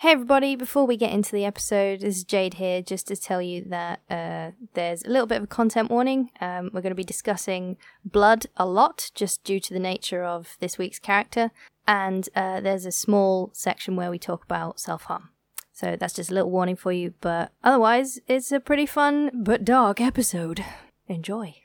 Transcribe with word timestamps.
Hey 0.00 0.12
everybody, 0.12 0.56
before 0.56 0.86
we 0.86 0.96
get 0.96 1.12
into 1.12 1.32
the 1.32 1.44
episode, 1.44 2.00
this 2.00 2.16
is 2.16 2.24
Jade 2.24 2.54
here 2.54 2.80
just 2.80 3.06
to 3.08 3.16
tell 3.16 3.42
you 3.42 3.66
that 3.66 4.00
uh, 4.08 4.52
there's 4.72 5.04
a 5.04 5.10
little 5.10 5.26
bit 5.26 5.36
of 5.36 5.44
a 5.44 5.46
content 5.46 5.90
warning. 5.90 6.30
Um, 6.40 6.70
we're 6.72 6.80
going 6.80 6.92
to 6.92 6.94
be 6.94 7.04
discussing 7.04 7.76
blood 8.02 8.46
a 8.56 8.64
lot 8.64 9.10
just 9.14 9.44
due 9.44 9.60
to 9.60 9.74
the 9.74 9.78
nature 9.78 10.24
of 10.24 10.56
this 10.58 10.78
week's 10.78 10.98
character, 10.98 11.50
and 11.86 12.30
uh, 12.34 12.60
there's 12.60 12.86
a 12.86 12.92
small 12.92 13.50
section 13.52 13.94
where 13.94 14.10
we 14.10 14.18
talk 14.18 14.42
about 14.42 14.80
self 14.80 15.02
harm. 15.02 15.28
So 15.74 15.96
that's 16.00 16.14
just 16.14 16.30
a 16.30 16.34
little 16.34 16.50
warning 16.50 16.76
for 16.76 16.92
you, 16.92 17.12
but 17.20 17.52
otherwise, 17.62 18.20
it's 18.26 18.50
a 18.52 18.58
pretty 18.58 18.86
fun 18.86 19.30
but 19.34 19.66
dark 19.66 20.00
episode. 20.00 20.64
Enjoy. 21.08 21.56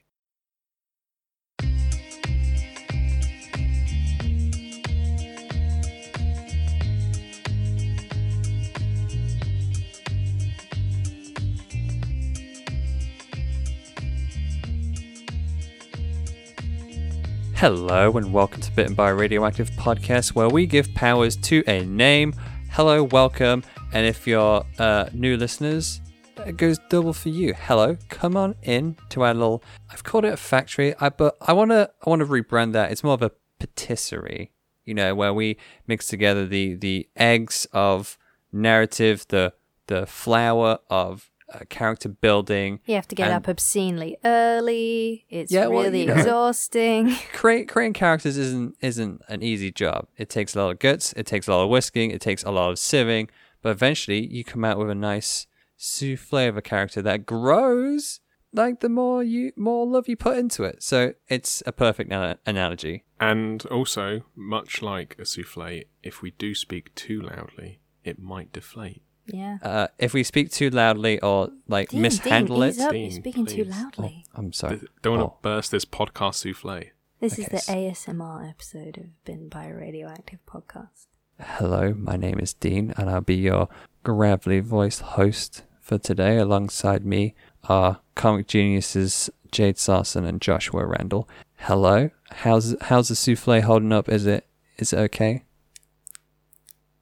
Hello 17.68 18.12
and 18.12 18.32
welcome 18.32 18.62
to 18.62 18.72
Bitten 18.74 18.94
by 18.94 19.10
Radioactive 19.10 19.72
podcast 19.72 20.36
where 20.36 20.48
we 20.48 20.68
give 20.68 20.94
powers 20.94 21.36
to 21.38 21.64
a 21.66 21.84
name. 21.84 22.32
Hello, 22.70 23.02
welcome, 23.06 23.64
and 23.92 24.06
if 24.06 24.28
you're 24.28 24.64
uh, 24.78 25.10
new 25.14 25.36
listeners, 25.36 26.00
it 26.46 26.58
goes 26.58 26.78
double 26.90 27.12
for 27.12 27.30
you. 27.30 27.56
Hello, 27.56 27.98
come 28.10 28.38
on 28.38 28.54
in 28.62 28.96
to 29.10 29.24
our 29.24 29.34
little. 29.34 29.64
I've 29.92 30.04
called 30.04 30.26
it 30.26 30.34
a 30.34 30.38
factory, 30.38 30.94
I, 31.00 31.10
but 31.10 31.38
I 31.42 31.54
wanna 31.54 31.90
I 32.06 32.08
wanna 32.12 32.28
rebrand 32.28 32.74
that. 32.74 32.92
It's 32.92 33.04
more 33.04 33.16
of 33.16 33.24
a 33.24 33.32
patisserie, 33.58 34.52
you 34.84 34.94
know, 34.94 35.16
where 35.16 35.34
we 35.34 35.58
mix 35.88 36.06
together 36.06 36.46
the 36.46 36.76
the 36.76 37.10
eggs 37.16 37.66
of 37.74 38.20
narrative, 38.54 39.26
the 39.30 39.54
the 39.88 40.06
flour 40.06 40.78
of 40.92 41.32
uh, 41.54 41.60
character 41.70 42.10
building, 42.10 42.80
You 42.86 42.96
have 42.96 43.08
to 43.10 43.16
get 43.16 43.28
And- 43.28 43.36
up 43.36 43.48
obscenely 43.48 44.18
early. 44.26 45.26
It's 45.30 45.52
Yeah, 45.52 45.68
well, 45.68 45.84
really 45.84 46.02
you 46.02 46.08
know. 46.08 46.14
exhausting. 46.16 47.16
create, 47.34 47.68
creating 47.70 47.94
characters 47.94 48.38
isn't 48.38 48.76
isn't 48.82 49.22
an 49.28 49.44
easy 49.44 49.72
job. 49.72 50.08
It 50.18 50.30
takes 50.30 50.56
a 50.56 50.60
lot 50.60 50.72
of 50.72 50.80
guts. 50.80 51.14
It 51.14 51.26
takes 51.26 51.48
a 51.48 51.52
lot 51.52 51.64
of 51.64 51.70
whisking. 51.70 52.12
It 52.12 52.22
takes 52.22 52.44
a 52.44 52.52
lot 52.52 52.72
of 52.72 52.78
sieving. 52.78 53.30
But 53.62 53.70
eventually, 53.70 54.26
you 54.26 54.44
come 54.44 54.64
out 54.66 54.78
with 54.78 54.90
a 54.90 54.96
nice 54.96 55.48
souffle 55.78 56.48
of 56.48 56.58
a 56.58 56.62
character 56.62 57.02
that 57.02 57.26
grows 57.26 58.20
like 58.54 58.80
the 58.80 58.88
more 58.90 59.22
you 59.22 59.52
more 59.58 59.86
love 59.86 60.08
you 60.08 60.16
put 60.16 60.38
into 60.38 60.64
it. 60.64 60.82
So 60.82 61.14
it's 61.28 61.62
a 61.66 61.72
perfect 61.72 62.12
ana- 62.12 62.40
analogy. 62.46 63.04
And 63.20 63.66
also, 63.68 64.22
much 64.36 64.82
like 64.82 65.16
a 65.20 65.26
souffle, 65.26 65.84
if 66.04 66.22
we 66.22 66.32
do 66.32 66.56
speak 66.56 66.94
too 66.96 67.22
loudly, 67.22 67.80
it 68.04 68.18
might 68.20 68.54
deflate. 68.54 69.02
Yeah. 69.28 69.58
Uh, 69.62 69.88
if 69.98 70.14
we 70.14 70.24
speak 70.24 70.52
too 70.52 70.70
loudly 70.70 71.20
or 71.22 71.50
like 71.68 71.90
Dean, 71.90 72.02
mishandle 72.04 72.58
Dean, 72.60 72.70
it, 72.70 72.70
ease 72.76 72.80
up. 72.80 72.94
You're 72.94 73.02
Dean, 73.10 73.12
speaking 73.12 73.46
too 73.46 73.64
please. 73.66 73.70
loudly. 73.72 74.26
I'm 74.36 74.54
sorry. 74.54 74.78
Th- 74.80 74.92
Don't 75.02 75.18
want 75.18 75.24
Oh. 75.24 75.36
to 75.38 75.42
burst 75.42 75.72
this 75.72 75.86
podcast 75.86 76.36
souffle. 76.36 76.84
This 77.20 77.34
Okay, 77.40 77.44
is 77.44 77.66
the 77.66 77.72
ASMR 77.72 78.48
episode 78.50 78.98
of 78.98 79.24
Bitten 79.26 79.50
by 79.50 79.68
Radioactive 79.70 80.40
podcast. 80.46 81.08
Hello, 81.40 81.94
my 81.98 82.16
name 82.18 82.40
is 82.40 82.54
Dean, 82.54 82.94
and 82.98 83.10
I'll 83.10 83.22
be 83.22 83.36
your 83.36 83.68
gravelly 84.04 84.60
voiced 84.60 85.02
host 85.02 85.64
for 85.82 85.98
today. 85.98 86.38
Alongside 86.38 87.06
me 87.06 87.34
are 87.68 88.02
comic 88.16 88.48
geniuses 88.48 89.30
Jade 89.52 89.78
Sarson 89.78 90.24
and 90.26 90.40
Joshua 90.42 90.86
Randall. 90.86 91.28
Hello, 91.58 92.10
how's 92.30 92.76
how's 92.82 93.08
the 93.08 93.16
souffle 93.16 93.62
holding 93.62 93.92
up? 93.92 94.08
Is 94.08 94.26
it 94.26 94.46
is 94.78 94.94
it 94.94 95.00
okay? 95.00 95.44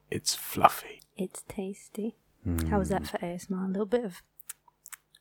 It's 0.10 0.36
fluffy. 0.36 1.02
It's 1.18 1.44
tasty. 1.48 2.16
Hmm. 2.44 2.58
How 2.68 2.80
was 2.80 2.90
that 2.90 3.08
for 3.08 3.18
ASMR? 3.20 3.66
A 3.66 3.68
little 3.68 3.86
bit 3.86 4.04
of 4.04 4.22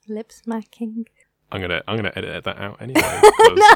lip 0.08 0.32
smacking. 0.32 1.06
I'm 1.50 1.60
gonna 1.60 1.82
I'm 1.86 1.96
gonna 1.96 2.12
edit 2.16 2.44
that 2.44 2.58
out 2.58 2.76
anyway. 2.80 3.00
No. 3.02 3.02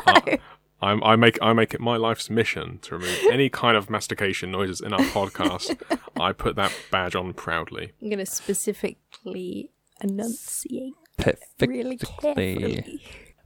I, 0.06 0.38
I'm, 0.80 1.02
I 1.04 1.16
make 1.16 1.38
I 1.42 1.52
make 1.52 1.74
it 1.74 1.80
my 1.80 1.96
life's 1.96 2.28
mission 2.30 2.78
to 2.82 2.96
remove 2.96 3.18
any 3.30 3.48
kind 3.48 3.76
of 3.76 3.88
mastication 3.90 4.50
noises 4.50 4.80
in 4.80 4.92
our 4.92 4.98
podcast. 5.12 5.76
I 6.18 6.32
put 6.32 6.56
that 6.56 6.72
badge 6.90 7.14
on 7.14 7.32
proudly. 7.34 7.92
I'm 8.02 8.08
going 8.08 8.18
to 8.18 8.26
specifically 8.26 9.70
enunciate 10.02 10.94
Perfectly. 11.16 11.68
really 11.68 11.96
carefully. 11.98 13.00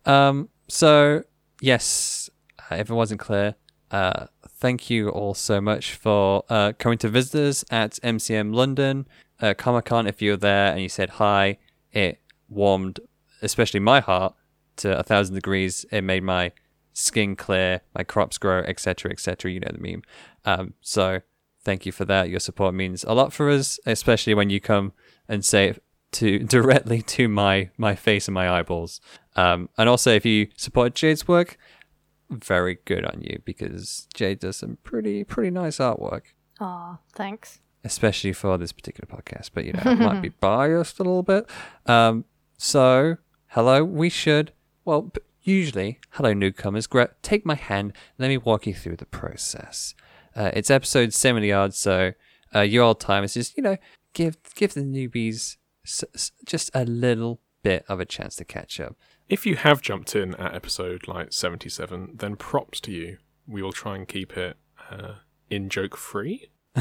Um. 0.07 0.49
So 0.69 1.25
yes, 1.61 2.31
uh, 2.71 2.77
if 2.77 2.89
it 2.91 2.95
wasn't 2.95 3.21
clear, 3.21 3.55
uh, 3.91 4.27
thank 4.61 4.91
you 4.91 5.09
all 5.09 5.35
so 5.35 5.61
much 5.61 5.95
for 5.95 6.45
uh, 6.51 6.73
coming 6.79 6.99
to 6.99 7.09
visit 7.09 7.41
us 7.41 7.65
at 7.71 7.93
MCM 8.03 8.55
London 8.55 9.09
uh, 9.41 9.55
Comic 9.55 9.87
Con. 9.87 10.07
If 10.07 10.21
you 10.21 10.33
were 10.33 10.37
there 10.37 10.71
and 10.71 10.81
you 10.81 10.89
said 10.89 11.11
hi, 11.11 11.59
it 11.93 12.21
warmed, 12.49 13.01
especially 13.41 13.81
my 13.81 14.01
heart, 14.01 14.35
to 14.77 14.99
a 14.99 15.03
thousand 15.03 15.35
degrees. 15.35 15.87
It 15.91 16.03
made 16.03 16.23
my 16.23 16.53
skin 16.93 17.37
clear, 17.37 17.81
my 17.95 18.05
crops 18.05 18.39
grow, 18.39 18.61
etc., 18.61 19.11
etc. 19.11 19.51
You 19.51 19.61
know 19.61 19.73
the 19.73 19.79
meme. 19.79 20.03
Um. 20.45 20.75
So 20.83 21.21
thank 21.65 21.87
you 21.87 21.93
for 21.93 22.05
that. 22.05 22.29
Your 22.29 22.41
support 22.41 22.75
means 22.75 23.03
a 23.05 23.15
lot 23.15 23.33
for 23.33 23.51
us, 23.51 23.81
especially 23.87 24.35
when 24.35 24.51
you 24.51 24.61
come 24.61 24.93
and 25.29 25.45
say 25.45 25.75
to 26.13 26.39
directly 26.57 27.03
to 27.03 27.29
my 27.29 27.71
my 27.79 27.95
face 27.95 28.29
and 28.29 28.35
my 28.35 28.51
eyeballs. 28.51 29.01
Um, 29.37 29.71
and 29.79 29.89
also, 29.89 30.13
if 30.13 30.27
you 30.27 30.49
support 30.57 30.95
Jade's 30.95 31.27
work, 31.27 31.57
very 32.31 32.79
good 32.85 33.05
on 33.05 33.21
you 33.23 33.41
because 33.45 34.07
Jade 34.15 34.39
does 34.41 34.57
some 34.57 34.79
pretty 34.83 35.25
pretty 35.25 35.51
nice 35.51 35.79
artwork, 35.79 36.23
Aw, 36.61 36.99
thanks. 37.15 37.61
especially 37.85 38.33
for 38.33 38.57
this 38.59 38.73
particular 38.73 39.07
podcast. 39.15 39.51
But 39.55 39.65
you 39.65 39.73
know, 39.73 39.83
it 39.85 39.99
might 39.99 40.21
be 40.23 40.29
biased 40.41 40.99
a 40.99 41.03
little 41.03 41.23
bit. 41.23 41.49
Um, 41.87 42.25
so 42.57 43.17
hello, 43.49 43.85
we 43.85 44.09
should 44.09 44.53
well 44.85 45.13
usually 45.43 45.99
hello 46.11 46.33
newcomers. 46.33 46.87
Take 47.23 47.45
my 47.47 47.55
hand. 47.57 47.93
Let 48.19 48.29
me 48.29 48.39
walk 48.39 48.67
you 48.67 48.75
through 48.75 48.97
the 48.97 49.07
process. 49.07 49.95
Uh, 50.37 50.51
it's 50.55 50.71
episode 50.71 51.13
seventy 51.13 51.53
odd, 51.53 51.75
so 51.75 52.13
uh, 52.55 52.61
your 52.61 52.85
old 52.85 53.01
time 53.01 53.25
is 53.25 53.35
just 53.35 53.57
you 53.57 53.63
know 53.63 53.77
give 54.15 54.37
give 54.55 54.75
the 54.75 54.83
newbies 54.83 55.57
s- 55.85 56.05
s- 56.15 56.33
just 56.45 56.71
a 56.75 56.85
little 56.85 57.41
bit 57.63 57.85
of 57.89 58.01
a 58.01 58.05
chance 58.05 58.37
to 58.37 58.45
catch 58.45 58.79
up. 58.81 58.97
If 59.31 59.47
you 59.47 59.55
have 59.55 59.81
jumped 59.81 60.17
in 60.17 60.35
at 60.35 60.57
episode 60.57 61.07
like 61.07 61.33
77, 61.33 62.17
then 62.17 62.35
props 62.35 62.81
to 62.81 62.91
you. 62.91 63.19
We 63.47 63.63
will 63.63 63.73
try 63.73 63.95
and 63.95 64.07
keep 64.07 64.37
it 64.37 64.57
uh, 64.91 65.15
in 65.49 65.69
joke 65.71 65.97
free. 65.97 66.51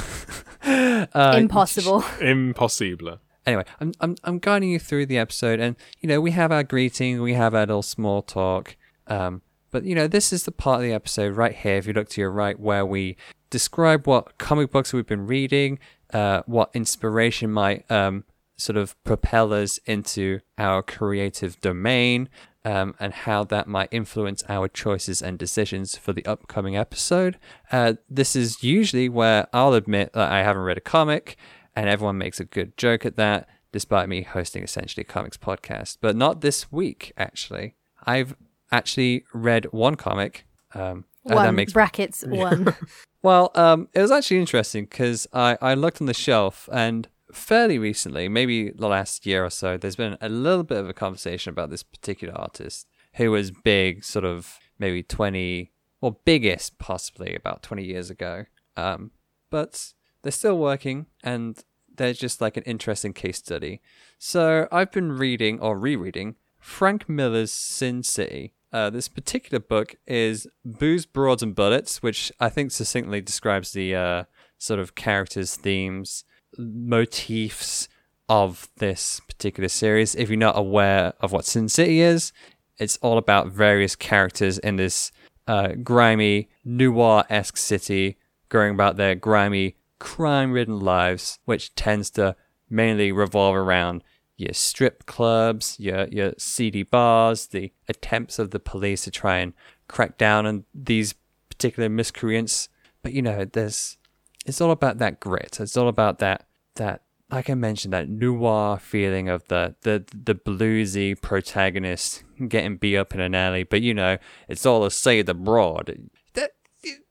Uh, 0.61 1.35
Impossible. 1.37 2.03
Impossible. 2.21 3.19
Anyway, 3.45 3.63
I'm, 3.79 3.93
I'm 4.01 4.15
I'm 4.25 4.37
guiding 4.37 4.69
you 4.69 4.77
through 4.77 5.05
the 5.05 5.17
episode, 5.17 5.59
and 5.59 5.77
you 5.99 6.09
know 6.09 6.19
we 6.19 6.31
have 6.31 6.51
our 6.51 6.63
greeting, 6.63 7.21
we 7.21 7.33
have 7.33 7.55
our 7.55 7.61
little 7.61 7.81
small 7.81 8.21
talk. 8.21 8.75
Um, 9.07 9.41
but 9.71 9.85
you 9.85 9.95
know 9.95 10.07
this 10.07 10.31
is 10.33 10.43
the 10.43 10.51
part 10.51 10.81
of 10.81 10.83
the 10.83 10.93
episode 10.93 11.35
right 11.35 11.55
here. 11.55 11.77
If 11.77 11.87
you 11.87 11.93
look 11.93 12.09
to 12.09 12.21
your 12.21 12.29
right, 12.29 12.59
where 12.59 12.85
we 12.85 13.15
describe 13.49 14.05
what 14.05 14.37
comic 14.37 14.69
books 14.69 14.91
we've 14.91 15.07
been 15.07 15.25
reading, 15.25 15.79
uh, 16.13 16.43
what 16.45 16.69
inspiration 16.73 17.49
might 17.49 17.89
um 17.89 18.25
sort 18.59 18.77
of 18.77 19.01
propel 19.03 19.53
us 19.53 19.79
into 19.85 20.39
our 20.57 20.83
creative 20.83 21.59
domain, 21.61 22.29
um, 22.65 22.93
and 22.99 23.13
how 23.13 23.43
that 23.45 23.67
might 23.67 23.89
influence 23.91 24.43
our 24.49 24.67
choices 24.67 25.21
and 25.21 25.39
decisions 25.39 25.97
for 25.97 26.13
the 26.13 26.25
upcoming 26.25 26.75
episode. 26.75 27.37
Uh, 27.71 27.93
this 28.09 28.35
is 28.35 28.61
usually 28.63 29.07
where 29.09 29.47
I'll 29.53 29.73
admit 29.73 30.13
that 30.13 30.31
I 30.31 30.43
haven't 30.43 30.63
read 30.63 30.77
a 30.77 30.81
comic, 30.81 31.37
and 31.75 31.89
everyone 31.89 32.17
makes 32.17 32.39
a 32.39 32.45
good 32.45 32.75
joke 32.77 33.05
at 33.05 33.15
that, 33.15 33.47
despite 33.71 34.09
me 34.09 34.23
hosting 34.23 34.63
essentially 34.63 35.01
a 35.01 35.11
comics 35.11 35.37
podcast. 35.37 35.97
But 36.01 36.15
not 36.15 36.41
this 36.41 36.71
week, 36.71 37.13
actually. 37.17 37.75
I've 38.05 38.35
actually 38.71 39.23
read 39.33 39.65
one 39.71 39.95
comic. 39.95 40.45
Um, 40.73 41.05
One 41.23 41.55
makes 41.55 41.73
brackets 41.73 42.23
one. 42.25 42.75
well, 43.21 43.51
um, 43.55 43.87
it 43.93 44.01
was 44.01 44.11
actually 44.11 44.39
interesting 44.39 44.85
because 44.85 45.27
I, 45.33 45.57
I 45.61 45.73
looked 45.75 46.01
on 46.01 46.07
the 46.07 46.13
shelf 46.13 46.67
and 46.71 47.07
fairly 47.31 47.77
recently, 47.77 48.27
maybe 48.27 48.71
the 48.71 48.87
last 48.87 49.25
year 49.25 49.43
or 49.45 49.49
so, 49.49 49.77
there's 49.77 49.95
been 49.95 50.17
a 50.21 50.29
little 50.29 50.63
bit 50.63 50.77
of 50.77 50.89
a 50.89 50.93
conversation 50.93 51.51
about 51.51 51.69
this 51.69 51.83
particular 51.83 52.33
artist 52.37 52.87
who 53.15 53.31
was 53.31 53.51
big, 53.51 54.03
sort 54.03 54.25
of 54.25 54.59
maybe 54.77 55.03
20, 55.03 55.71
or 56.01 56.17
biggest 56.25 56.77
possibly 56.79 57.35
about 57.35 57.63
20 57.63 57.83
years 57.83 58.09
ago. 58.09 58.45
Um, 58.77 59.11
but 59.49 59.93
they're 60.21 60.31
still 60.31 60.57
working 60.57 61.07
and 61.23 61.63
they're 61.95 62.13
just 62.13 62.41
like 62.41 62.57
an 62.57 62.63
interesting 62.63 63.13
case 63.13 63.37
study. 63.37 63.81
So 64.17 64.67
I've 64.71 64.91
been 64.91 65.11
reading 65.11 65.59
or 65.59 65.77
rereading 65.77 66.35
Frank 66.59 67.09
Miller's 67.09 67.51
Sin 67.51 68.03
City. 68.03 68.53
Uh, 68.71 68.89
this 68.89 69.07
particular 69.07 69.59
book 69.59 69.95
is 70.05 70.47
Booze, 70.63 71.05
Broads, 71.05 71.41
and 71.41 71.55
Bullets, 71.55 72.03
which 72.03 72.31
I 72.39 72.49
think 72.49 72.71
succinctly 72.71 73.19
describes 73.19 73.71
the 73.71 73.95
uh, 73.95 74.23
sort 74.57 74.79
of 74.79 74.95
characters, 74.95 75.55
themes, 75.55 76.23
motifs 76.57 77.87
of 78.27 78.69
this 78.77 79.21
particular 79.21 79.69
series. 79.69 80.15
If 80.15 80.29
you're 80.29 80.37
not 80.37 80.57
aware 80.57 81.13
of 81.19 81.31
what 81.31 81.45
Sin 81.45 81.69
City 81.69 82.01
is, 82.01 82.31
it's 82.77 82.97
all 82.97 83.17
about 83.17 83.47
various 83.47 83.95
characters 83.95 84.57
in 84.59 84.77
this 84.77 85.11
uh, 85.47 85.69
grimy, 85.83 86.49
noir 86.63 87.25
esque 87.29 87.57
city 87.57 88.17
going 88.49 88.73
about 88.73 88.97
their 88.97 89.15
grimy 89.15 89.75
crime 89.99 90.51
ridden 90.51 90.79
lives, 90.79 91.39
which 91.45 91.75
tends 91.75 92.09
to 92.11 92.35
mainly 92.69 93.11
revolve 93.11 93.55
around 93.55 94.03
your 94.37 94.53
strip 94.53 95.05
clubs, 95.05 95.75
your 95.79 96.07
your 96.07 96.33
seedy 96.37 96.83
bars, 96.83 97.47
the 97.47 97.71
attempts 97.89 98.39
of 98.39 98.51
the 98.51 98.59
police 98.59 99.03
to 99.03 99.11
try 99.11 99.37
and 99.39 99.53
crack 99.87 100.17
down 100.17 100.45
on 100.45 100.65
these 100.73 101.13
particular 101.49 101.89
miscreants. 101.89 102.69
But 103.03 103.13
you 103.13 103.21
know, 103.21 103.43
there's 103.43 103.97
it's 104.45 104.61
all 104.61 104.71
about 104.71 104.97
that 104.99 105.19
grit. 105.19 105.59
It's 105.59 105.77
all 105.77 105.87
about 105.87 106.19
that 106.19 106.47
that 106.75 107.03
like 107.31 107.49
I 107.49 107.53
mentioned, 107.53 107.93
that 107.93 108.09
noir 108.09 108.77
feeling 108.79 109.29
of 109.29 109.47
the 109.47 109.75
the 109.81 110.03
the 110.13 110.35
bluesy 110.35 111.19
protagonist 111.19 112.23
getting 112.47 112.77
beat 112.77 112.97
up 112.97 113.13
in 113.13 113.19
an 113.19 113.35
alley. 113.35 113.63
But 113.63 113.81
you 113.81 113.93
know, 113.93 114.17
it's 114.47 114.65
all 114.65 114.83
a 114.85 114.91
say 114.91 115.21
the 115.21 115.33
broad. 115.33 116.09
That 116.33 116.51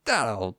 that 0.05 0.29
old 0.29 0.57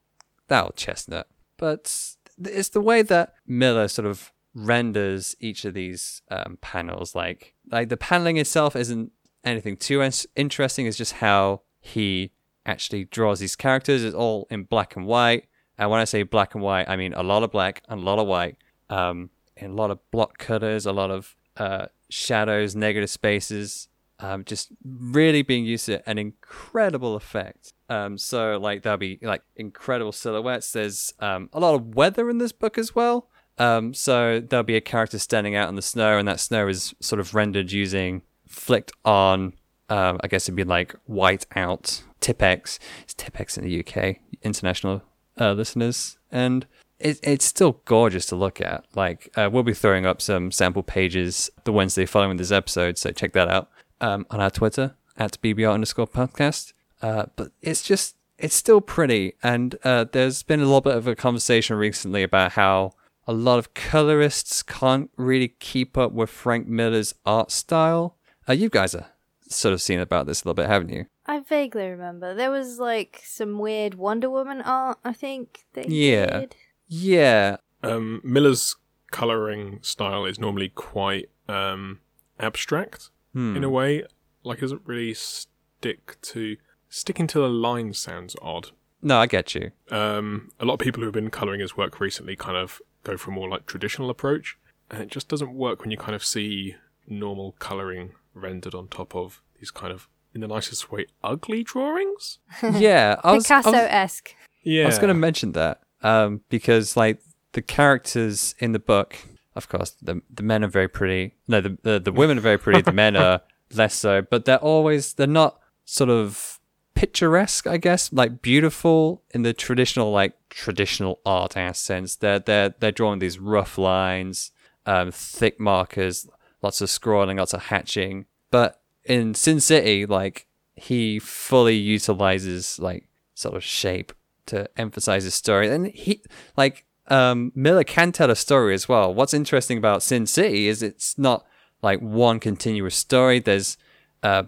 that 0.47 0.63
old 0.63 0.75
chestnut. 0.75 1.27
But 1.57 2.15
it's 2.41 2.69
the 2.69 2.81
way 2.81 3.01
that 3.01 3.33
Miller 3.45 3.87
sort 3.89 4.07
of 4.07 4.31
renders 4.55 5.35
each 5.39 5.65
of 5.65 5.73
these 5.73 6.21
um, 6.31 6.57
panels. 6.61 7.13
Like 7.15 7.53
like 7.69 7.89
the 7.89 7.97
paneling 7.97 8.37
itself 8.37 8.75
isn't 8.75 9.11
anything 9.43 9.75
too 9.75 10.01
in- 10.01 10.13
interesting. 10.35 10.85
It's 10.85 10.97
just 10.97 11.13
how 11.13 11.63
he 11.81 12.31
actually 12.65 13.05
draws 13.05 13.39
these 13.39 13.57
characters. 13.57 14.03
It's 14.05 14.15
all 14.15 14.47
in 14.49 14.63
black 14.63 14.95
and 14.95 15.05
white. 15.05 15.45
And 15.79 15.89
when 15.89 16.01
I 16.01 16.03
say 16.03 16.23
black 16.23 16.53
and 16.53 16.63
white, 16.63 16.87
I 16.87 16.97
mean 16.97 17.13
a 17.13 17.23
lot 17.23 17.41
of 17.41 17.51
black 17.51 17.81
and 17.89 18.01
a 18.01 18.03
lot 18.03 18.19
of 18.19 18.27
white. 18.27 18.57
Um, 18.89 19.31
and 19.57 19.71
a 19.71 19.75
lot 19.75 19.91
of 19.91 19.99
block 20.11 20.37
cutters, 20.37 20.85
a 20.85 20.91
lot 20.91 21.09
of 21.09 21.35
uh, 21.57 21.87
shadows, 22.09 22.75
negative 22.75 23.09
spaces. 23.09 23.87
Um, 24.21 24.43
just 24.43 24.69
really 24.83 25.43
being 25.43 25.63
used 25.63 25.85
to 25.85 26.07
an 26.09 26.17
incredible 26.17 27.15
effect. 27.15 27.73
Um, 27.87 28.17
so 28.17 28.59
like 28.61 28.83
there'll 28.83 28.97
be 28.97 29.17
like 29.21 29.41
incredible 29.55 30.11
silhouettes. 30.11 30.73
There's 30.73 31.13
um, 31.19 31.49
a 31.53 31.59
lot 31.59 31.73
of 31.75 31.95
weather 31.95 32.29
in 32.29 32.37
this 32.37 32.51
book 32.51 32.77
as 32.77 32.93
well. 32.93 33.29
Um, 33.57 33.93
so 33.93 34.41
there'll 34.41 34.63
be 34.63 34.75
a 34.75 34.81
character 34.81 35.19
standing 35.19 35.55
out 35.55 35.69
in 35.69 35.75
the 35.75 35.81
snow, 35.81 36.17
and 36.17 36.27
that 36.27 36.39
snow 36.39 36.67
is 36.67 36.93
sort 36.99 37.19
of 37.19 37.33
rendered 37.33 37.71
using 37.71 38.21
flicked 38.47 38.91
on. 39.05 39.53
Um, 39.89 40.19
I 40.23 40.27
guess 40.27 40.45
it'd 40.45 40.55
be 40.55 40.63
like 40.63 40.95
white 41.05 41.45
out 41.55 42.03
Tipp-Ex. 42.19 42.79
It's 43.03 43.13
Tipp-Ex 43.13 43.57
in 43.57 43.63
the 43.65 43.79
UK, 43.79 44.17
international 44.43 45.01
uh, 45.39 45.53
listeners, 45.53 46.17
and 46.31 46.67
it, 46.99 47.19
it's 47.23 47.45
still 47.45 47.81
gorgeous 47.85 48.25
to 48.27 48.35
look 48.35 48.61
at. 48.61 48.85
Like 48.95 49.29
uh, 49.35 49.49
we'll 49.51 49.63
be 49.63 49.73
throwing 49.73 50.05
up 50.05 50.21
some 50.21 50.51
sample 50.51 50.83
pages 50.83 51.49
the 51.63 51.71
Wednesday 51.71 52.05
following 52.05 52.37
this 52.37 52.51
episode, 52.51 52.97
so 52.97 53.11
check 53.11 53.33
that 53.33 53.47
out 53.47 53.69
um, 54.01 54.25
on 54.29 54.39
our 54.39 54.51
Twitter 54.51 54.95
at 55.17 55.39
bbr 55.41 55.73
underscore 55.73 56.07
podcast. 56.07 56.73
Uh, 57.01 57.25
but 57.35 57.51
it's 57.61 57.83
just 57.83 58.15
it's 58.37 58.55
still 58.55 58.81
pretty, 58.81 59.33
and 59.43 59.75
uh, 59.83 60.05
there's 60.11 60.43
been 60.43 60.59
a 60.59 60.65
little 60.65 60.81
bit 60.81 60.95
of 60.95 61.07
a 61.07 61.15
conversation 61.15 61.75
recently 61.75 62.23
about 62.23 62.53
how 62.53 62.93
a 63.27 63.33
lot 63.33 63.59
of 63.59 63.73
colorists 63.73 64.63
can't 64.63 65.11
really 65.17 65.49
keep 65.49 65.97
up 65.97 66.11
with 66.13 66.29
Frank 66.29 66.67
Miller's 66.67 67.13
art 67.25 67.51
style. 67.51 68.17
Uh, 68.47 68.53
you 68.53 68.69
guys 68.69 68.95
are 68.95 69.07
sort 69.47 69.73
of 69.73 69.81
seen 69.81 69.99
about 69.99 70.25
this 70.25 70.41
a 70.41 70.45
little 70.45 70.55
bit, 70.55 70.67
haven't 70.67 70.89
you? 70.89 71.05
I 71.29 71.39
vaguely 71.41 71.87
remember 71.87 72.33
there 72.33 72.49
was 72.51 72.79
like 72.79 73.21
some 73.23 73.59
weird 73.59 73.93
Wonder 73.93 74.29
Woman 74.29 74.61
art. 74.61 74.97
I 75.05 75.13
think. 75.13 75.65
They 75.73 75.85
Yeah. 75.87 76.39
did. 76.41 76.55
Yeah, 76.87 77.57
Um, 77.83 78.19
Miller's 78.23 78.75
coloring 79.11 79.79
style 79.83 80.25
is 80.25 80.39
normally 80.39 80.69
quite 80.69 81.29
um, 81.47 81.99
abstract 82.39 83.09
Hmm. 83.33 83.55
in 83.55 83.63
a 83.63 83.69
way. 83.69 84.03
Like, 84.43 84.57
it 84.59 84.61
doesn't 84.61 84.81
really 84.85 85.13
stick 85.13 86.17
to 86.21 86.57
sticking 86.89 87.27
to 87.27 87.39
the 87.39 87.49
line 87.49 87.93
sounds 87.93 88.35
odd. 88.41 88.71
No, 89.01 89.17
I 89.19 89.27
get 89.27 89.53
you. 89.55 89.71
Um, 89.91 90.51
a 90.59 90.65
lot 90.65 90.73
of 90.75 90.79
people 90.79 91.01
who 91.01 91.05
have 91.05 91.13
been 91.13 91.29
coloring 91.29 91.59
his 91.61 91.77
work 91.77 91.99
recently 91.99 92.35
kind 92.35 92.57
of 92.57 92.81
go 93.03 93.17
for 93.17 93.31
a 93.31 93.33
more 93.33 93.47
like 93.49 93.65
traditional 93.65 94.09
approach, 94.09 94.57
and 94.91 95.01
it 95.01 95.09
just 95.09 95.27
doesn't 95.27 95.53
work 95.53 95.81
when 95.81 95.91
you 95.91 95.97
kind 95.97 96.15
of 96.15 96.23
see 96.23 96.75
normal 97.07 97.53
coloring 97.59 98.13
rendered 98.33 98.73
on 98.75 98.87
top 98.87 99.15
of 99.15 99.41
these 99.59 99.71
kind 99.71 99.91
of, 99.93 100.07
in 100.43 100.49
the 100.49 100.53
nicest 100.53 100.89
way, 100.89 101.05
ugly 101.21 101.63
drawings. 101.63 102.39
Yeah, 102.63 103.19
I 103.23 103.37
Picasso 103.37 103.71
esque. 103.73 104.35
Yeah, 104.63 104.83
I 104.83 104.85
was 104.87 104.97
going 104.97 105.09
to 105.09 105.13
mention 105.13 105.51
that 105.53 105.81
um, 106.01 106.41
because 106.49 106.95
like 106.95 107.19
the 107.51 107.61
characters 107.61 108.55
in 108.59 108.71
the 108.71 108.79
book, 108.79 109.17
of 109.55 109.67
course, 109.67 109.91
the 110.01 110.21
the 110.33 110.43
men 110.43 110.63
are 110.63 110.69
very 110.69 110.87
pretty. 110.87 111.35
No, 111.47 111.59
the 111.61 111.77
the, 111.83 111.99
the 111.99 112.11
women 112.11 112.37
are 112.37 112.41
very 112.41 112.57
pretty. 112.57 112.81
The 112.81 112.93
men 112.93 113.15
are 113.15 113.41
less 113.73 113.95
so, 113.95 114.21
but 114.21 114.45
they're 114.45 114.57
always 114.57 115.13
they're 115.13 115.27
not 115.27 115.59
sort 115.83 116.09
of 116.09 116.59
picturesque, 116.93 117.67
I 117.67 117.77
guess, 117.77 118.11
like 118.13 118.41
beautiful 118.41 119.23
in 119.31 119.43
the 119.43 119.53
traditional 119.53 120.11
like 120.11 120.35
traditional 120.49 121.19
art 121.25 121.57
ass 121.57 121.79
sense. 121.79 122.15
They're 122.15 122.39
they're 122.39 122.75
they're 122.79 122.91
drawing 122.91 123.19
these 123.19 123.39
rough 123.39 123.77
lines, 123.77 124.51
um, 124.85 125.11
thick 125.11 125.59
markers, 125.59 126.29
lots 126.61 126.79
of 126.79 126.89
scrawling, 126.89 127.37
lots 127.37 127.53
of 127.53 127.63
hatching. 127.63 128.25
But 128.51 128.78
in 129.09 129.33
Sin 129.33 129.59
City, 129.59 130.05
like 130.05 130.45
he 130.75 131.19
fully 131.19 131.75
utilizes 131.75 132.79
like 132.79 133.09
sort 133.33 133.55
of 133.55 133.63
shape 133.63 134.13
to 134.45 134.69
emphasize 134.77 135.23
his 135.23 135.33
story. 135.33 135.69
And 135.69 135.87
he 135.87 136.23
like 136.55 136.85
um 137.07 137.51
Miller 137.55 137.83
can 137.83 138.11
tell 138.11 138.29
a 138.29 138.35
story 138.35 138.73
as 138.73 138.87
well. 138.87 139.13
What's 139.13 139.33
interesting 139.33 139.77
about 139.77 140.03
Sin 140.03 140.25
City 140.25 140.67
is 140.67 140.81
it's 140.81 141.17
not 141.17 141.45
like 141.81 141.99
one 141.99 142.39
continuous 142.39 142.95
story. 142.95 143.39
There's 143.39 143.77
uh 144.23 144.43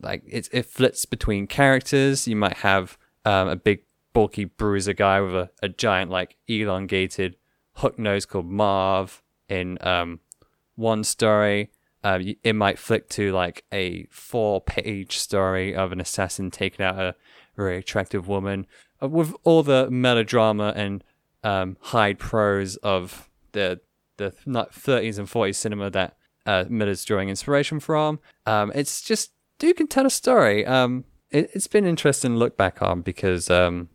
like 0.00 0.22
it 0.26 0.48
it 0.52 0.66
flits 0.66 1.06
between 1.06 1.46
characters. 1.46 2.28
You 2.28 2.36
might 2.36 2.58
have 2.58 2.98
um, 3.24 3.48
a 3.48 3.56
big 3.56 3.84
bulky 4.12 4.44
bruiser 4.44 4.92
guy 4.92 5.20
with 5.20 5.34
a, 5.34 5.50
a 5.62 5.68
giant 5.68 6.10
like 6.10 6.36
elongated 6.46 7.36
hook 7.76 7.98
nose 7.98 8.26
called 8.26 8.46
Marv 8.46 9.22
in 9.48 9.78
um 9.80 10.20
one 10.76 11.04
story. 11.04 11.70
Y- 12.04 12.36
it 12.44 12.54
might 12.54 12.78
flick 12.78 13.08
to 13.10 13.32
like 13.32 13.64
a 13.72 14.06
four 14.10 14.60
page 14.60 15.18
story 15.18 15.74
of 15.74 15.92
an 15.92 16.00
assassin 16.00 16.50
taking 16.50 16.84
out 16.84 16.98
a 16.98 17.14
very 17.56 17.78
attractive 17.78 18.28
woman 18.28 18.66
uh, 19.02 19.08
with 19.08 19.34
all 19.44 19.62
the 19.62 19.90
melodrama 19.90 20.72
and 20.76 21.02
um, 21.42 21.76
high 21.80 22.14
prose 22.14 22.76
of 22.76 23.28
the 23.52 23.80
the 24.16 24.32
not 24.46 24.72
30s 24.72 25.18
and 25.18 25.28
40s 25.28 25.56
cinema 25.56 25.90
that 25.90 26.16
uh, 26.46 26.64
Miller's 26.68 27.04
drawing 27.04 27.28
inspiration 27.28 27.80
from. 27.80 28.20
Um, 28.46 28.70
it's 28.74 29.02
just 29.02 29.32
Duke 29.58 29.78
can 29.78 29.86
tell 29.86 30.06
a 30.06 30.10
story. 30.10 30.64
Um, 30.66 31.04
it, 31.30 31.50
it's 31.52 31.66
been 31.66 31.86
interesting 31.86 32.32
to 32.32 32.38
look 32.38 32.56
back 32.56 32.82
on 32.82 33.00
because 33.00 33.50
um, 33.50 33.88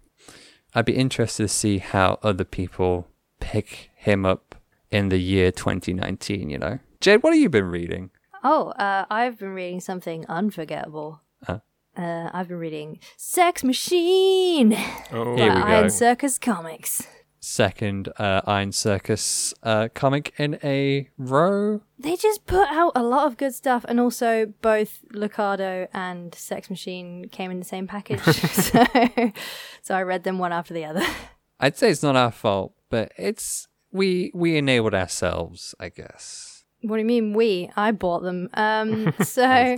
I'd 0.73 0.85
be 0.85 0.95
interested 0.95 1.43
to 1.43 1.47
see 1.47 1.77
how 1.77 2.19
other 2.21 2.43
people 2.43 3.07
pick 3.39 3.91
him 3.95 4.25
up 4.25 4.55
in 4.91 5.09
the 5.09 5.19
year 5.19 5.51
2019. 5.51 6.49
You 6.49 6.57
know, 6.57 6.79
Jade, 7.01 7.23
what 7.23 7.33
have 7.33 7.39
you 7.41 7.49
been 7.49 7.65
reading? 7.69 8.09
Oh, 8.43 8.69
uh, 8.71 9.05
I've 9.09 9.39
been 9.39 9.53
reading 9.53 9.79
something 9.79 10.25
unforgettable. 10.27 11.21
Huh? 11.45 11.59
Uh, 11.95 12.29
I've 12.33 12.49
been 12.49 12.57
reading 12.57 12.99
Sex 13.15 13.63
Machine 13.63 14.73
Oh, 15.11 15.35
Here 15.37 15.49
by 15.49 15.55
we 15.55 15.61
go. 15.61 15.67
Iron 15.67 15.89
Circus 15.89 16.37
Comics. 16.37 17.07
Second 17.39 18.09
uh, 18.17 18.41
Iron 18.45 18.73
Circus 18.73 19.53
uh, 19.63 19.87
comic 19.93 20.33
in 20.37 20.59
a 20.61 21.09
row. 21.17 21.81
They 21.97 22.17
just 22.17 22.45
put 22.45 22.67
out 22.67 22.91
a 22.95 23.03
lot 23.03 23.27
of 23.27 23.37
good 23.37 23.55
stuff, 23.55 23.85
and 23.87 23.97
also 23.97 24.47
both 24.61 24.99
Lucado 25.13 25.87
and 25.93 26.35
Sex 26.35 26.69
Machine 26.69 27.29
came 27.29 27.49
in 27.49 27.59
the 27.59 27.65
same 27.65 27.87
package, 27.87 28.19
so 28.23 28.85
so 29.81 29.95
I 29.95 30.01
read 30.03 30.23
them 30.25 30.37
one 30.37 30.51
after 30.51 30.73
the 30.73 30.83
other. 30.83 31.05
I'd 31.61 31.77
say 31.77 31.89
it's 31.91 32.03
not 32.03 32.17
our 32.17 32.31
fault, 32.31 32.73
but 32.89 33.13
it's 33.17 33.69
we 33.93 34.31
we 34.35 34.57
enabled 34.57 34.93
ourselves, 34.93 35.73
I 35.79 35.87
guess. 35.89 36.48
What 36.81 36.95
do 36.95 36.99
you 36.99 37.05
mean 37.05 37.33
we? 37.33 37.71
I 37.75 37.91
bought 37.91 38.23
them. 38.23 38.49
Um, 38.53 39.13
so 39.23 39.77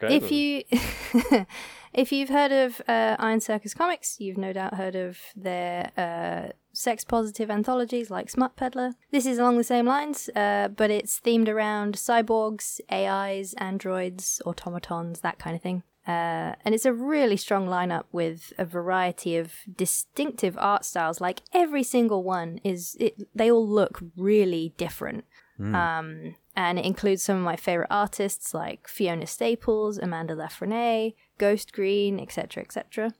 if 0.00 0.30
you 0.30 0.62
if 1.92 2.12
you've 2.12 2.28
heard 2.28 2.52
of 2.52 2.80
uh, 2.86 3.16
Iron 3.18 3.40
Circus 3.40 3.74
comics, 3.74 4.20
you've 4.20 4.38
no 4.38 4.52
doubt 4.52 4.74
heard 4.74 4.94
of 4.94 5.18
their 5.34 5.90
uh, 5.96 6.52
sex 6.72 7.04
positive 7.04 7.50
anthologies 7.50 8.10
like 8.10 8.30
Smut 8.30 8.54
Peddler. 8.56 8.94
This 9.10 9.26
is 9.26 9.38
along 9.38 9.56
the 9.56 9.64
same 9.64 9.86
lines, 9.86 10.28
uh, 10.36 10.68
but 10.68 10.90
it's 10.90 11.18
themed 11.20 11.48
around 11.48 11.94
cyborgs, 11.94 12.80
AIs, 12.92 13.54
androids, 13.54 14.40
automatons, 14.44 15.20
that 15.20 15.38
kind 15.38 15.56
of 15.56 15.62
thing. 15.62 15.82
Uh, 16.06 16.54
and 16.64 16.72
it's 16.72 16.84
a 16.84 16.92
really 16.92 17.36
strong 17.36 17.66
lineup 17.66 18.04
with 18.12 18.52
a 18.58 18.64
variety 18.64 19.36
of 19.36 19.52
distinctive 19.74 20.56
art 20.56 20.84
styles. 20.84 21.20
Like 21.20 21.40
every 21.52 21.82
single 21.82 22.22
one 22.22 22.60
is, 22.62 22.96
it, 23.00 23.26
they 23.34 23.50
all 23.50 23.66
look 23.66 24.00
really 24.16 24.72
different. 24.76 25.24
Um, 25.58 26.34
and 26.54 26.78
it 26.78 26.84
includes 26.84 27.22
some 27.22 27.36
of 27.36 27.42
my 27.42 27.56
favorite 27.56 27.88
artists 27.90 28.52
like 28.52 28.88
Fiona 28.88 29.26
Staples, 29.26 29.98
Amanda 29.98 30.34
Lafrenais, 30.34 31.14
Ghost 31.38 31.72
Green, 31.72 32.20
etc., 32.20 32.62
etc. 32.62 33.12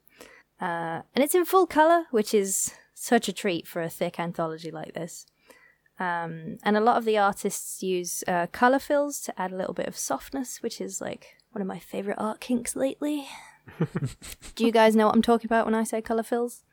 Uh, 0.59 1.01
and 1.13 1.23
it's 1.23 1.35
in 1.35 1.45
full 1.45 1.67
color, 1.67 2.05
which 2.11 2.33
is 2.33 2.73
such 2.93 3.27
a 3.27 3.33
treat 3.33 3.67
for 3.67 3.81
a 3.81 3.89
thick 3.89 4.19
anthology 4.19 4.71
like 4.71 4.93
this. 4.93 5.25
Um, 5.99 6.57
and 6.63 6.77
a 6.77 6.81
lot 6.81 6.97
of 6.97 7.05
the 7.05 7.17
artists 7.17 7.81
use 7.81 8.23
uh, 8.27 8.47
color 8.47 8.79
fills 8.79 9.19
to 9.21 9.39
add 9.39 9.51
a 9.51 9.55
little 9.55 9.73
bit 9.73 9.87
of 9.87 9.97
softness, 9.97 10.61
which 10.61 10.79
is 10.79 11.01
like 11.01 11.37
one 11.51 11.61
of 11.61 11.67
my 11.67 11.79
favorite 11.79 12.17
art 12.19 12.39
kinks 12.39 12.75
lately. 12.75 13.27
Do 14.55 14.65
you 14.65 14.71
guys 14.71 14.95
know 14.95 15.07
what 15.07 15.15
I'm 15.15 15.21
talking 15.21 15.47
about 15.47 15.65
when 15.65 15.75
I 15.75 15.83
say 15.83 16.01
color 16.01 16.23
fills? 16.23 16.63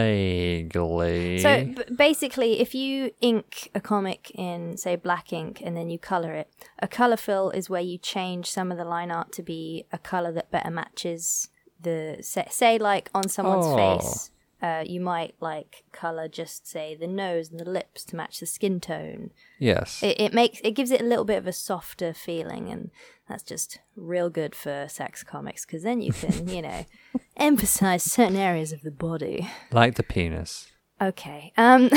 Vaguely. 0.00 1.38
So 1.40 1.64
b- 1.64 1.94
basically, 1.94 2.60
if 2.60 2.74
you 2.74 3.10
ink 3.20 3.70
a 3.74 3.80
comic 3.80 4.30
in, 4.34 4.76
say, 4.76 4.96
black 4.96 5.32
ink 5.32 5.60
and 5.64 5.76
then 5.76 5.90
you 5.90 5.98
color 5.98 6.32
it, 6.34 6.48
a 6.78 6.88
color 6.88 7.16
fill 7.16 7.50
is 7.50 7.68
where 7.70 7.80
you 7.80 7.98
change 7.98 8.50
some 8.50 8.70
of 8.70 8.78
the 8.78 8.84
line 8.84 9.10
art 9.10 9.32
to 9.32 9.42
be 9.42 9.86
a 9.92 9.98
color 9.98 10.32
that 10.32 10.50
better 10.50 10.70
matches 10.70 11.48
the 11.80 12.18
say, 12.20 12.46
say 12.50 12.78
like 12.78 13.10
on 13.14 13.28
someone's 13.28 13.66
Oh. 13.66 13.76
face. 13.98 14.30
Uh, 14.62 14.84
you 14.86 15.00
might 15.00 15.34
like 15.40 15.84
color 15.90 16.28
just 16.28 16.66
say 16.68 16.94
the 16.94 17.06
nose 17.06 17.50
and 17.50 17.58
the 17.58 17.64
lips 17.70 18.04
to 18.04 18.14
match 18.14 18.40
the 18.40 18.46
skin 18.46 18.78
tone. 18.78 19.30
yes. 19.58 20.02
It, 20.02 20.20
it 20.20 20.34
makes 20.34 20.60
it 20.62 20.72
gives 20.72 20.90
it 20.90 21.00
a 21.00 21.04
little 21.04 21.24
bit 21.24 21.38
of 21.38 21.46
a 21.46 21.52
softer 21.52 22.12
feeling, 22.12 22.68
and 22.68 22.90
that's 23.30 23.42
just 23.42 23.78
real 23.96 24.28
good 24.28 24.54
for 24.54 24.86
sex 24.88 25.22
comics 25.22 25.64
because 25.64 25.82
then 25.82 26.02
you 26.02 26.12
can 26.12 26.48
you 26.48 26.60
know 26.62 26.84
emphasize 27.36 28.02
certain 28.02 28.36
areas 28.36 28.72
of 28.72 28.82
the 28.82 28.90
body. 28.90 29.48
like 29.72 29.94
the 29.94 30.02
penis. 30.02 30.70
Okay. 31.02 31.52
Um. 31.56 31.88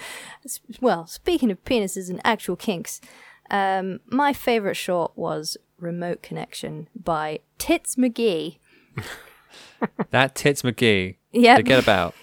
well, 0.80 1.06
speaking 1.06 1.50
of 1.50 1.64
penises 1.64 2.08
and 2.08 2.20
actual 2.24 2.54
kinks, 2.54 3.00
um, 3.50 3.98
my 4.06 4.32
favorite 4.32 4.76
short 4.76 5.12
was 5.16 5.56
"Remote 5.80 6.22
Connection" 6.22 6.88
by 6.94 7.40
Tits 7.58 7.96
McGee. 7.96 8.58
That 10.10 10.34
Tits 10.34 10.62
McGee. 10.62 11.16
Yeah. 11.32 11.56
Forget 11.56 11.82
about. 11.82 12.14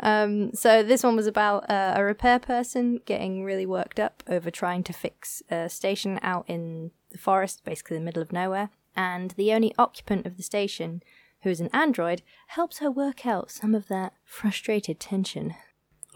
Um, 0.00 0.52
so 0.54 0.82
this 0.82 1.02
one 1.02 1.14
was 1.16 1.26
about 1.26 1.70
uh, 1.70 1.94
a 1.96 2.02
repair 2.04 2.38
person 2.38 3.00
getting 3.06 3.44
really 3.44 3.64
worked 3.64 3.98
up 4.00 4.22
over 4.28 4.50
trying 4.50 4.82
to 4.84 4.92
fix 4.92 5.42
a 5.50 5.68
station 5.68 6.18
out 6.20 6.44
in 6.48 6.90
the 7.10 7.18
forest, 7.18 7.64
basically 7.64 7.96
the 7.98 8.04
middle 8.04 8.20
of 8.22 8.32
nowhere. 8.32 8.70
And 8.96 9.30
the 9.32 9.52
only 9.52 9.72
occupant 9.78 10.26
of 10.26 10.36
the 10.36 10.42
station, 10.42 11.02
who 11.42 11.50
is 11.50 11.60
an 11.60 11.70
android, 11.72 12.22
helps 12.48 12.78
her 12.78 12.90
work 12.90 13.24
out 13.24 13.50
some 13.50 13.74
of 13.74 13.88
that 13.88 14.14
frustrated 14.24 14.98
tension. 15.00 15.54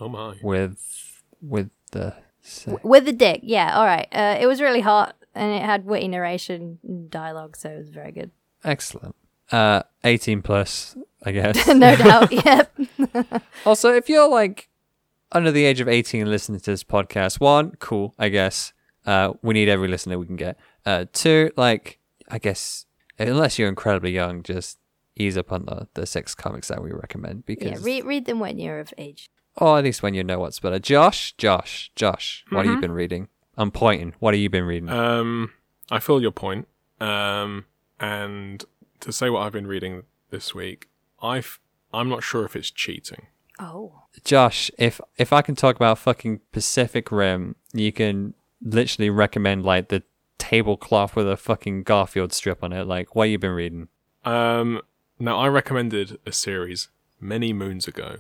Oh 0.00 0.08
my. 0.08 0.36
with 0.42 1.22
with 1.40 1.70
the 1.92 2.14
se- 2.42 2.78
With 2.82 3.04
the 3.04 3.12
dick, 3.12 3.40
yeah, 3.42 3.76
all 3.78 3.86
right. 3.86 4.08
Uh, 4.12 4.36
it 4.40 4.46
was 4.46 4.60
really 4.60 4.80
hot, 4.80 5.16
and 5.34 5.52
it 5.52 5.62
had 5.62 5.86
witty 5.86 6.08
narration 6.08 6.78
and 6.82 7.10
dialogue, 7.10 7.56
so 7.56 7.70
it 7.70 7.78
was 7.78 7.88
very 7.90 8.12
good. 8.12 8.30
excellent. 8.64 9.14
Uh, 9.50 9.82
eighteen 10.04 10.42
plus, 10.42 10.96
I 11.24 11.32
guess. 11.32 11.66
no 11.68 11.96
doubt, 11.96 12.32
yep. 12.44 12.74
Also, 13.64 13.92
if 13.94 14.08
you're 14.08 14.28
like 14.28 14.68
under 15.32 15.50
the 15.50 15.64
age 15.64 15.80
of 15.80 15.88
18 15.88 16.22
and 16.22 16.30
listening 16.30 16.58
to 16.60 16.70
this 16.70 16.82
podcast, 16.84 17.38
one, 17.40 17.72
cool, 17.80 18.14
I 18.18 18.28
guess. 18.30 18.72
Uh, 19.04 19.34
we 19.42 19.52
need 19.54 19.68
every 19.68 19.86
listener 19.88 20.18
we 20.18 20.26
can 20.26 20.36
get. 20.36 20.58
Uh, 20.86 21.04
two, 21.12 21.50
like, 21.56 21.98
I 22.28 22.38
guess, 22.38 22.86
unless 23.18 23.58
you're 23.58 23.68
incredibly 23.68 24.10
young, 24.10 24.42
just 24.42 24.78
ease 25.16 25.36
up 25.36 25.52
on 25.52 25.66
the, 25.66 25.86
the 25.94 26.06
sex 26.06 26.34
comics 26.34 26.68
that 26.68 26.82
we 26.82 26.92
recommend 26.92 27.44
because. 27.44 27.66
Yeah, 27.66 27.76
read, 27.82 28.04
read 28.06 28.24
them 28.24 28.40
when 28.40 28.58
you're 28.58 28.80
of 28.80 28.94
age. 28.96 29.28
or 29.56 29.76
at 29.78 29.84
least 29.84 30.02
when 30.02 30.14
you 30.14 30.24
know 30.24 30.38
what's 30.38 30.60
better. 30.60 30.78
Josh, 30.78 31.34
Josh, 31.36 31.90
Josh, 31.94 32.44
what 32.48 32.64
have 32.64 32.74
you 32.74 32.80
been 32.80 32.92
reading? 32.92 33.28
I'm 33.58 33.70
pointing. 33.70 34.14
What 34.20 34.32
have 34.32 34.40
you 34.40 34.48
been 34.48 34.64
reading? 34.64 34.88
Um, 34.88 35.52
I 35.90 35.98
feel 35.98 36.22
your 36.22 36.30
point. 36.32 36.68
Um, 37.00 37.66
and 38.00 38.64
to 39.00 39.12
say 39.12 39.30
what 39.30 39.40
I've 39.40 39.52
been 39.52 39.66
reading 39.66 40.04
this 40.30 40.54
week, 40.54 40.88
I've 41.22 41.58
I'm 41.92 42.08
not 42.08 42.22
sure 42.22 42.44
if 42.44 42.54
it's 42.56 42.70
cheating. 42.70 43.26
Oh. 43.58 44.02
Josh, 44.24 44.70
if 44.78 45.00
if 45.16 45.32
I 45.32 45.42
can 45.42 45.54
talk 45.56 45.76
about 45.76 45.98
fucking 45.98 46.40
Pacific 46.52 47.10
Rim, 47.10 47.56
you 47.72 47.92
can 47.92 48.34
literally 48.62 49.10
recommend 49.10 49.64
like 49.64 49.88
the 49.88 50.02
tablecloth 50.38 51.16
with 51.16 51.28
a 51.28 51.36
fucking 51.36 51.82
Garfield 51.82 52.32
strip 52.32 52.62
on 52.62 52.72
it. 52.72 52.86
Like, 52.86 53.14
what 53.14 53.24
you 53.24 53.38
been 53.38 53.50
reading? 53.52 53.88
Um, 54.24 54.80
now 55.18 55.38
I 55.38 55.48
recommended 55.48 56.18
a 56.26 56.32
series 56.32 56.88
many 57.20 57.52
moons 57.52 57.88
ago, 57.88 58.18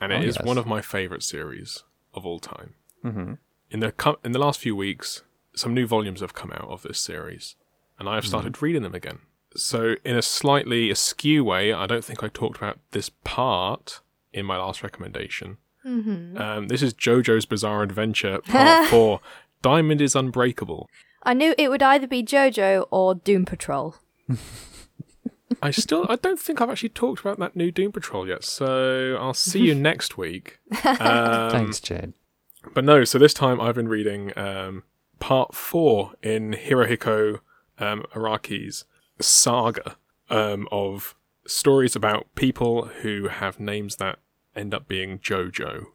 and 0.00 0.12
it 0.12 0.16
Oh, 0.22 0.26
is 0.26 0.36
yes. 0.36 0.44
one 0.46 0.58
of 0.58 0.66
my 0.66 0.80
favorite 0.82 1.22
series 1.22 1.84
of 2.14 2.26
all 2.26 2.40
time. 2.40 2.74
Mm-hmm. 3.04 3.34
In 3.70 3.80
the 3.80 3.92
co- 3.92 4.18
in 4.24 4.32
the 4.32 4.38
last 4.40 4.58
few 4.60 4.74
weeks, 4.74 5.22
some 5.54 5.74
new 5.74 5.86
volumes 5.86 6.20
have 6.20 6.34
come 6.34 6.50
out 6.52 6.68
of 6.68 6.82
this 6.82 6.98
series, 6.98 7.54
and 7.98 8.08
I 8.08 8.16
have 8.16 8.26
started 8.26 8.60
reading 8.60 8.82
them 8.82 8.94
again. 8.94 9.20
So, 9.56 9.96
in 10.04 10.16
a 10.16 10.22
slightly 10.22 10.90
askew 10.90 11.44
way, 11.44 11.72
I 11.72 11.86
don't 11.86 12.04
think 12.04 12.22
I 12.22 12.28
talked 12.28 12.56
about 12.56 12.78
this 12.92 13.10
part 13.24 14.00
in 14.32 14.46
my 14.46 14.56
last 14.56 14.82
recommendation. 14.82 15.56
Mm-hmm. 15.84 16.40
Um, 16.40 16.68
this 16.68 16.82
is 16.82 16.94
JoJo's 16.94 17.46
Bizarre 17.46 17.82
Adventure 17.82 18.40
Part 18.42 18.88
Four. 18.90 19.20
Diamond 19.62 20.00
is 20.00 20.14
Unbreakable. 20.14 20.88
I 21.22 21.34
knew 21.34 21.54
it 21.58 21.68
would 21.68 21.82
either 21.82 22.06
be 22.06 22.22
JoJo 22.22 22.86
or 22.90 23.14
Doom 23.14 23.44
Patrol. 23.44 23.96
I 25.62 25.70
still, 25.70 26.06
I 26.08 26.16
don't 26.16 26.38
think 26.38 26.60
I've 26.60 26.70
actually 26.70 26.90
talked 26.90 27.20
about 27.20 27.38
that 27.38 27.56
new 27.56 27.70
Doom 27.70 27.92
Patrol 27.92 28.26
yet. 28.26 28.44
So 28.44 29.18
I'll 29.20 29.34
see 29.34 29.60
you 29.60 29.74
next 29.90 30.16
week. 30.16 30.58
Um, 30.84 31.50
Thanks, 31.50 31.80
Jade. 31.80 32.14
But 32.72 32.84
no, 32.84 33.04
so 33.04 33.18
this 33.18 33.34
time 33.34 33.60
I've 33.60 33.74
been 33.74 33.88
reading 33.88 34.36
um, 34.38 34.84
part 35.18 35.54
four 35.54 36.12
in 36.22 36.52
Hirohiko 36.52 37.40
um, 37.78 38.04
Araki's 38.14 38.84
saga 39.22 39.96
um, 40.28 40.68
of 40.70 41.14
stories 41.46 41.96
about 41.96 42.34
people 42.34 42.86
who 43.02 43.28
have 43.28 43.60
names 43.60 43.96
that 43.96 44.18
end 44.54 44.74
up 44.74 44.88
being 44.88 45.18
JoJo. 45.18 45.86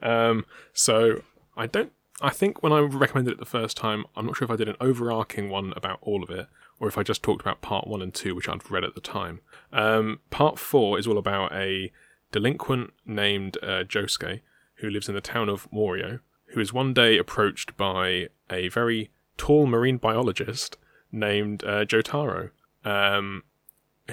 Um, 0.00 0.44
so 0.72 1.22
I 1.56 1.66
don't. 1.66 1.92
I 2.20 2.30
think 2.30 2.62
when 2.62 2.72
I 2.72 2.80
recommended 2.80 3.32
it 3.32 3.38
the 3.40 3.44
first 3.44 3.76
time, 3.76 4.04
I'm 4.14 4.26
not 4.26 4.36
sure 4.36 4.44
if 4.44 4.50
I 4.50 4.56
did 4.56 4.68
an 4.68 4.76
overarching 4.80 5.48
one 5.48 5.72
about 5.74 5.98
all 6.02 6.22
of 6.22 6.30
it, 6.30 6.46
or 6.78 6.86
if 6.86 6.96
I 6.96 7.02
just 7.02 7.22
talked 7.22 7.40
about 7.40 7.62
part 7.62 7.88
one 7.88 8.02
and 8.02 8.14
two, 8.14 8.34
which 8.34 8.48
I'd 8.48 8.70
read 8.70 8.84
at 8.84 8.94
the 8.94 9.00
time. 9.00 9.40
Um, 9.72 10.20
part 10.30 10.58
four 10.58 10.98
is 10.98 11.06
all 11.06 11.18
about 11.18 11.52
a 11.52 11.90
delinquent 12.30 12.92
named 13.04 13.58
uh, 13.62 13.84
Josuke 13.84 14.40
who 14.76 14.90
lives 14.90 15.08
in 15.08 15.14
the 15.14 15.20
town 15.20 15.48
of 15.48 15.68
Morio, 15.72 16.20
who 16.46 16.60
is 16.60 16.72
one 16.72 16.92
day 16.92 17.18
approached 17.18 17.76
by 17.76 18.28
a 18.50 18.68
very 18.68 19.10
tall 19.36 19.66
marine 19.66 19.96
biologist 19.96 20.76
named 21.10 21.64
uh, 21.64 21.84
Jotaro, 21.84 22.50
um, 22.84 23.42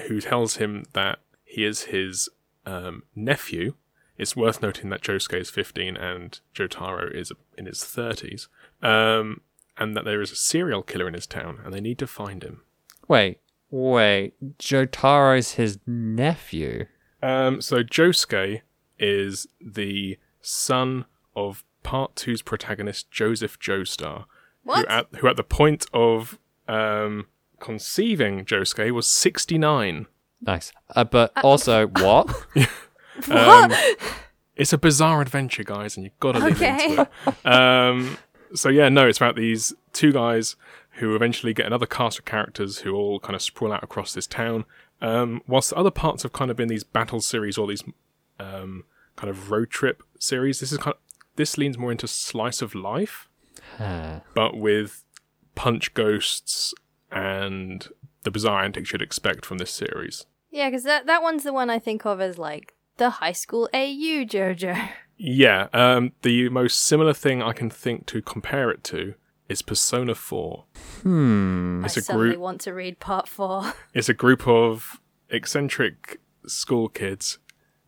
who 0.06 0.20
tells 0.20 0.56
him 0.56 0.84
that 0.92 1.18
he 1.44 1.64
is 1.64 1.84
his 1.84 2.28
um, 2.66 3.02
nephew. 3.14 3.74
It's 4.18 4.36
worth 4.36 4.60
noting 4.62 4.90
that 4.90 5.00
Josuke 5.02 5.40
is 5.40 5.48
15 5.50 5.96
and 5.96 6.38
Jotaro 6.54 7.10
is 7.14 7.32
in 7.56 7.66
his 7.66 7.78
30s, 7.78 8.48
um, 8.82 9.40
and 9.78 9.96
that 9.96 10.04
there 10.04 10.20
is 10.20 10.30
a 10.30 10.36
serial 10.36 10.82
killer 10.82 11.08
in 11.08 11.14
his 11.14 11.26
town, 11.26 11.60
and 11.64 11.72
they 11.72 11.80
need 11.80 11.98
to 11.98 12.06
find 12.06 12.42
him. 12.42 12.60
Wait, 13.08 13.40
wait. 13.70 14.34
Jotaro's 14.58 15.52
his 15.52 15.78
nephew. 15.86 16.86
Um, 17.22 17.60
so 17.62 17.82
Josuke 17.82 18.60
is 18.98 19.46
the 19.60 20.18
son 20.42 21.06
of 21.34 21.64
part 21.82 22.14
two's 22.14 22.42
protagonist 22.42 23.10
Joseph 23.10 23.58
Joestar, 23.58 24.24
who 24.64 24.70
What? 24.70 24.88
at 24.90 25.06
who 25.16 25.28
at 25.28 25.36
the 25.36 25.42
point 25.44 25.86
of 25.94 26.38
um, 26.68 27.26
conceiving 27.60 28.44
Josuke 28.44 28.90
was 28.92 29.06
sixty 29.06 29.58
nine. 29.58 30.06
Nice. 30.40 30.72
Uh, 30.96 31.04
but 31.04 31.32
also, 31.44 31.86
what? 32.00 32.34
Um, 33.30 33.70
it's 34.56 34.72
a 34.72 34.78
bizarre 34.78 35.20
adventure, 35.20 35.62
guys, 35.62 35.94
and 35.96 36.04
you've 36.04 36.18
got 36.20 36.32
to 36.32 36.38
lean 36.38 36.52
Okay. 36.54 36.84
into 36.92 37.08
it. 37.26 37.46
Um, 37.46 38.16
so 38.54 38.70
yeah, 38.70 38.88
no, 38.88 39.06
it's 39.06 39.18
about 39.18 39.36
these 39.36 39.74
two 39.92 40.10
guys 40.12 40.56
who 40.92 41.14
eventually 41.14 41.52
get 41.52 41.66
another 41.66 41.84
cast 41.84 42.18
of 42.18 42.24
characters 42.24 42.78
who 42.78 42.94
all 42.94 43.20
kind 43.20 43.34
of 43.34 43.42
sprawl 43.42 43.72
out 43.74 43.82
across 43.84 44.14
this 44.14 44.26
town. 44.26 44.64
Um, 45.02 45.42
whilst 45.46 45.68
the 45.70 45.76
other 45.76 45.90
parts 45.90 46.22
have 46.22 46.32
kind 46.32 46.50
of 46.50 46.56
been 46.56 46.68
these 46.68 46.82
battle 46.84 47.20
series 47.20 47.58
or 47.58 47.66
these 47.66 47.84
um, 48.38 48.84
kind 49.16 49.28
of 49.28 49.50
road 49.50 49.68
trip 49.68 50.02
series, 50.18 50.60
this 50.60 50.72
is 50.72 50.78
kind 50.78 50.94
of, 50.94 51.00
this 51.36 51.58
leans 51.58 51.76
more 51.76 51.92
into 51.92 52.08
slice 52.08 52.62
of 52.62 52.74
life, 52.74 53.28
Huh. 53.76 54.20
but 54.34 54.56
with 54.56 55.04
punch 55.54 55.92
ghosts 55.92 56.72
and 57.10 57.88
the 58.22 58.30
bizarre 58.30 58.62
antics 58.64 58.92
you'd 58.92 59.02
expect 59.02 59.44
from 59.46 59.58
this 59.58 59.70
series. 59.70 60.26
Yeah, 60.50 60.68
because 60.68 60.84
that, 60.84 61.06
that 61.06 61.22
one's 61.22 61.44
the 61.44 61.52
one 61.52 61.70
I 61.70 61.78
think 61.78 62.04
of 62.04 62.20
as 62.20 62.38
like 62.38 62.74
the 62.96 63.10
high 63.10 63.32
school 63.32 63.68
AU 63.72 64.24
JoJo. 64.24 64.88
Yeah, 65.16 65.68
um, 65.72 66.12
the 66.22 66.48
most 66.48 66.82
similar 66.84 67.12
thing 67.12 67.42
I 67.42 67.52
can 67.52 67.68
think 67.70 68.06
to 68.06 68.22
compare 68.22 68.70
it 68.70 68.82
to 68.84 69.14
is 69.48 69.62
Persona 69.62 70.14
4. 70.14 70.64
Hmm. 71.02 71.84
It's 71.84 71.96
I 71.96 72.00
a 72.00 72.02
suddenly 72.04 72.28
group. 72.30 72.40
want 72.40 72.60
to 72.62 72.72
read 72.72 73.00
part 73.00 73.28
four. 73.28 73.72
It's 73.94 74.08
a 74.08 74.14
group 74.14 74.46
of 74.46 75.00
eccentric 75.28 76.20
school 76.46 76.88
kids 76.88 77.38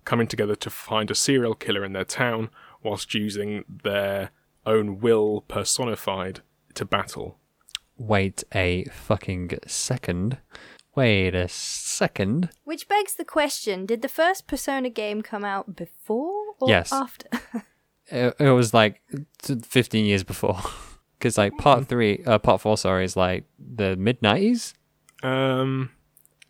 coming 0.04 0.26
together 0.26 0.56
to 0.56 0.70
find 0.70 1.10
a 1.10 1.14
serial 1.14 1.54
killer 1.54 1.84
in 1.84 1.92
their 1.92 2.04
town, 2.04 2.50
whilst 2.82 3.14
using 3.14 3.64
their 3.82 4.30
own 4.66 4.98
will 5.00 5.42
personified 5.42 6.40
to 6.74 6.84
battle. 6.84 7.38
Wait 7.96 8.42
a 8.54 8.84
fucking 8.92 9.58
second. 9.66 10.38
Wait 10.94 11.34
a 11.34 11.48
second. 11.48 12.50
Which 12.64 12.88
begs 12.88 13.14
the 13.14 13.24
question 13.24 13.86
did 13.86 14.02
the 14.02 14.08
first 14.08 14.46
Persona 14.46 14.90
game 14.90 15.22
come 15.22 15.44
out 15.44 15.74
before 15.76 16.54
or 16.60 16.68
Yes. 16.68 16.92
after? 16.92 17.28
It, 18.08 18.34
it 18.40 18.50
was 18.50 18.74
like 18.74 19.00
15 19.42 20.04
years 20.04 20.22
before. 20.24 20.58
Because, 21.18 21.38
like, 21.38 21.56
part 21.56 21.86
three, 21.86 22.20
uh, 22.26 22.40
part 22.40 22.60
four, 22.60 22.76
sorry, 22.76 23.04
is 23.04 23.16
like 23.16 23.44
the 23.56 23.94
mid 23.96 24.20
90s? 24.22 24.74
Um, 25.22 25.90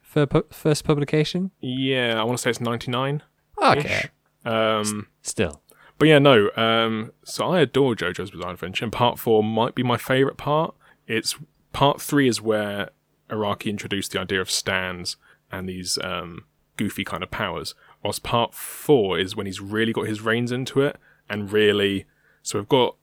for 0.00 0.24
pu- 0.24 0.46
first 0.50 0.84
publication? 0.84 1.50
Yeah, 1.60 2.18
I 2.18 2.24
want 2.24 2.38
to 2.38 2.42
say 2.42 2.48
it's 2.48 2.58
99. 2.60 3.22
Okay. 3.62 4.04
Um, 4.46 5.08
Still. 5.20 5.60
but 5.98 6.08
yeah, 6.08 6.18
no. 6.18 6.48
Um, 6.56 7.12
so 7.22 7.48
I 7.52 7.60
adore 7.60 7.94
JoJo's 7.94 8.30
Bizarre 8.30 8.52
Adventure, 8.52 8.86
and 8.86 8.92
part 8.92 9.18
four 9.18 9.44
might 9.44 9.74
be 9.74 9.82
my 9.82 9.98
favorite 9.98 10.38
part. 10.38 10.74
It's 11.06 11.36
part 11.72 12.00
three 12.00 12.28
is 12.28 12.40
where 12.40 12.90
Araki 13.30 13.66
introduced 13.70 14.12
the 14.12 14.20
idea 14.20 14.40
of 14.40 14.50
stands 14.50 15.16
and 15.50 15.68
these 15.68 15.98
um, 16.02 16.44
goofy 16.76 17.04
kind 17.04 17.22
of 17.22 17.30
powers. 17.30 17.74
Whilst 18.02 18.22
part 18.22 18.54
four 18.54 19.18
is 19.18 19.36
when 19.36 19.46
he's 19.46 19.60
really 19.60 19.92
got 19.92 20.06
his 20.06 20.20
reins 20.20 20.52
into 20.52 20.80
it 20.80 20.96
and 21.28 21.52
really. 21.52 22.04
So 22.42 22.58
we've 22.58 22.68
got 22.68 22.96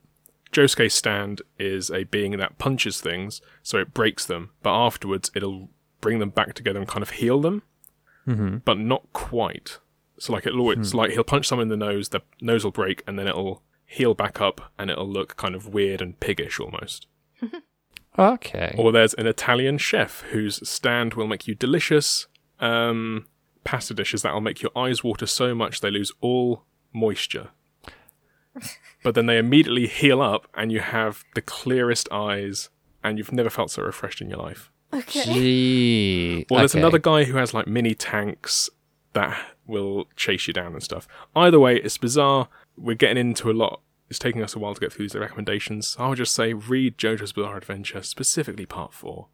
Josuke's 0.51 0.93
stand 0.95 1.41
is 1.59 1.89
a 1.91 2.03
being 2.05 2.31
that 2.37 2.57
punches 2.57 2.99
things, 3.01 3.41
so 3.63 3.77
it 3.77 3.93
breaks 3.93 4.25
them, 4.25 4.49
but 4.63 4.71
afterwards 4.73 5.29
it'll 5.35 5.69
bring 6.01 6.19
them 6.19 6.31
back 6.31 6.53
together 6.55 6.79
and 6.79 6.87
kind 6.87 7.03
of 7.03 7.11
heal 7.11 7.39
them, 7.41 7.61
Mm-hmm. 8.27 8.57
but 8.65 8.77
not 8.77 9.11
quite. 9.13 9.77
So 10.19 10.33
like 10.33 10.45
it'll 10.45 10.69
it's 10.71 10.93
like 10.93 11.11
he'll 11.11 11.23
punch 11.23 11.47
someone 11.47 11.63
in 11.63 11.69
the 11.69 11.85
nose, 11.85 12.09
the 12.09 12.21
nose 12.41 12.63
will 12.63 12.71
break, 12.71 13.01
and 13.07 13.17
then 13.17 13.27
it'll 13.27 13.63
heal 13.85 14.13
back 14.13 14.41
up, 14.41 14.71
and 14.77 14.89
it'll 14.91 15.07
look 15.07 15.35
kind 15.37 15.55
of 15.55 15.67
weird 15.67 16.01
and 16.01 16.19
piggish 16.19 16.59
almost. 16.59 17.07
Okay. 18.19 18.75
Or 18.77 18.91
there's 18.91 19.13
an 19.13 19.27
Italian 19.27 19.77
chef 19.77 20.21
whose 20.31 20.67
stand 20.67 21.13
will 21.13 21.27
make 21.27 21.47
you 21.47 21.55
delicious 21.55 22.27
um, 22.59 23.27
pasta 23.63 23.93
dishes 23.93 24.23
that 24.23 24.33
will 24.33 24.41
make 24.41 24.61
your 24.61 24.71
eyes 24.75 25.03
water 25.03 25.25
so 25.25 25.55
much 25.55 25.79
they 25.79 25.89
lose 25.89 26.11
all 26.19 26.63
moisture. 26.91 27.49
but 29.03 29.15
then 29.15 29.25
they 29.25 29.37
immediately 29.37 29.87
heal 29.87 30.21
up 30.21 30.47
and 30.53 30.71
you 30.71 30.81
have 30.81 31.23
the 31.33 31.41
clearest 31.41 32.11
eyes 32.11 32.69
and 33.03 33.17
you've 33.17 33.31
never 33.31 33.49
felt 33.49 33.71
so 33.71 33.83
refreshed 33.83 34.21
in 34.21 34.29
your 34.29 34.39
life. 34.39 34.69
Okay. 34.93 35.23
Gee. 35.23 36.45
Well, 36.49 36.59
there's 36.59 36.73
okay. 36.73 36.81
another 36.81 36.99
guy 36.99 37.23
who 37.23 37.37
has 37.37 37.53
like 37.53 37.67
mini 37.67 37.95
tanks 37.95 38.69
that 39.13 39.39
will 39.65 40.07
chase 40.15 40.47
you 40.47 40.53
down 40.53 40.73
and 40.73 40.83
stuff. 40.83 41.07
Either 41.35 41.59
way, 41.59 41.77
it's 41.77 41.97
bizarre. 41.97 42.49
We're 42.75 42.95
getting 42.95 43.17
into 43.17 43.49
a 43.49 43.53
lot. 43.53 43.81
It's 44.09 44.19
taking 44.19 44.41
us 44.41 44.55
a 44.55 44.59
while 44.59 44.73
to 44.73 44.79
get 44.79 44.91
through 44.91 45.05
these 45.05 45.15
recommendations. 45.15 45.95
I 45.99 46.07
would 46.07 46.17
just 46.17 46.33
say 46.33 46.53
read 46.53 46.97
JoJo's 46.97 47.33
Bizarre 47.33 47.57
Adventure, 47.57 48.01
specifically 48.01 48.65
part 48.65 48.93
four, 48.93 49.27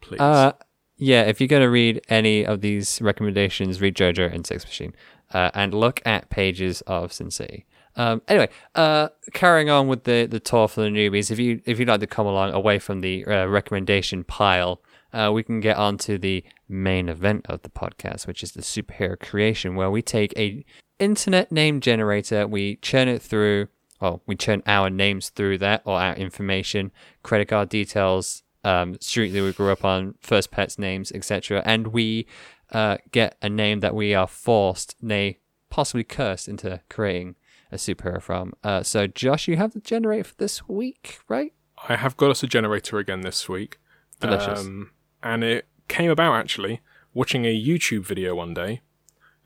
please. 0.00 0.20
Uh, 0.20 0.52
yeah, 0.96 1.22
if 1.22 1.40
you're 1.40 1.48
going 1.48 1.62
to 1.62 1.70
read 1.70 2.02
any 2.08 2.44
of 2.44 2.60
these 2.60 3.00
recommendations, 3.00 3.80
read 3.80 3.94
JoJo 3.94 4.32
and 4.32 4.46
Sex 4.46 4.66
Machine, 4.66 4.94
uh, 5.32 5.50
and 5.54 5.72
look 5.72 6.02
at 6.04 6.28
pages 6.28 6.82
of 6.82 7.12
Sin 7.12 7.30
City. 7.30 7.64
Um, 7.96 8.22
anyway, 8.28 8.50
uh, 8.74 9.08
carrying 9.32 9.70
on 9.70 9.88
with 9.88 10.04
the, 10.04 10.26
the 10.26 10.38
tour 10.38 10.68
for 10.68 10.82
the 10.82 10.88
newbies, 10.88 11.30
if 11.30 11.38
you 11.38 11.60
if 11.64 11.78
you'd 11.78 11.88
like 11.88 12.00
to 12.00 12.06
come 12.06 12.26
along 12.26 12.52
away 12.52 12.78
from 12.78 13.00
the 13.00 13.24
uh, 13.26 13.46
recommendation 13.46 14.22
pile, 14.24 14.82
uh, 15.12 15.30
we 15.32 15.42
can 15.42 15.60
get 15.60 15.76
on 15.76 15.96
to 15.98 16.18
the 16.18 16.44
main 16.68 17.08
event 17.08 17.46
of 17.48 17.62
the 17.62 17.70
podcast, 17.70 18.26
which 18.26 18.42
is 18.42 18.52
the 18.52 18.62
superhero 18.62 19.18
creation, 19.18 19.74
where 19.74 19.90
we 19.90 20.02
take 20.02 20.32
a 20.38 20.64
internet 20.98 21.50
name 21.50 21.80
generator, 21.80 22.46
we 22.46 22.76
churn 22.76 23.08
it 23.08 23.22
through, 23.22 23.68
well, 24.00 24.22
we 24.26 24.34
churn 24.36 24.62
our 24.66 24.90
names 24.90 25.28
through 25.28 25.58
that 25.58 25.82
or 25.84 26.00
our 26.00 26.14
information, 26.14 26.90
credit 27.22 27.48
card 27.48 27.68
details, 27.68 28.42
um, 28.64 28.98
street 29.00 29.30
that 29.30 29.42
we 29.42 29.52
grew 29.52 29.70
up 29.70 29.84
on, 29.84 30.14
first 30.20 30.50
pets 30.50 30.78
names, 30.78 31.12
etc., 31.12 31.62
and 31.64 31.88
we 31.88 32.26
uh, 32.72 32.98
get 33.12 33.36
a 33.42 33.48
name 33.48 33.80
that 33.80 33.94
we 33.94 34.14
are 34.14 34.26
forced, 34.26 34.96
nay, 35.02 35.38
possibly 35.68 36.04
cursed 36.04 36.48
into 36.48 36.80
creating 36.88 37.36
a 37.72 37.76
superhero 37.76 38.20
from. 38.20 38.52
Uh, 38.64 38.82
so, 38.82 39.06
Josh, 39.06 39.48
you 39.48 39.56
have 39.56 39.72
the 39.72 39.80
generator 39.80 40.24
for 40.24 40.34
this 40.36 40.68
week, 40.68 41.18
right? 41.28 41.52
I 41.88 41.96
have 41.96 42.16
got 42.16 42.30
us 42.30 42.42
a 42.42 42.46
generator 42.46 42.98
again 42.98 43.22
this 43.22 43.48
week. 43.48 43.78
Delicious. 44.20 44.60
Um, 44.60 44.90
and 45.22 45.42
it 45.42 45.66
came 45.88 46.10
about 46.10 46.34
actually 46.34 46.80
watching 47.14 47.44
a 47.44 47.58
YouTube 47.58 48.04
video 48.04 48.34
one 48.34 48.54
day. 48.54 48.82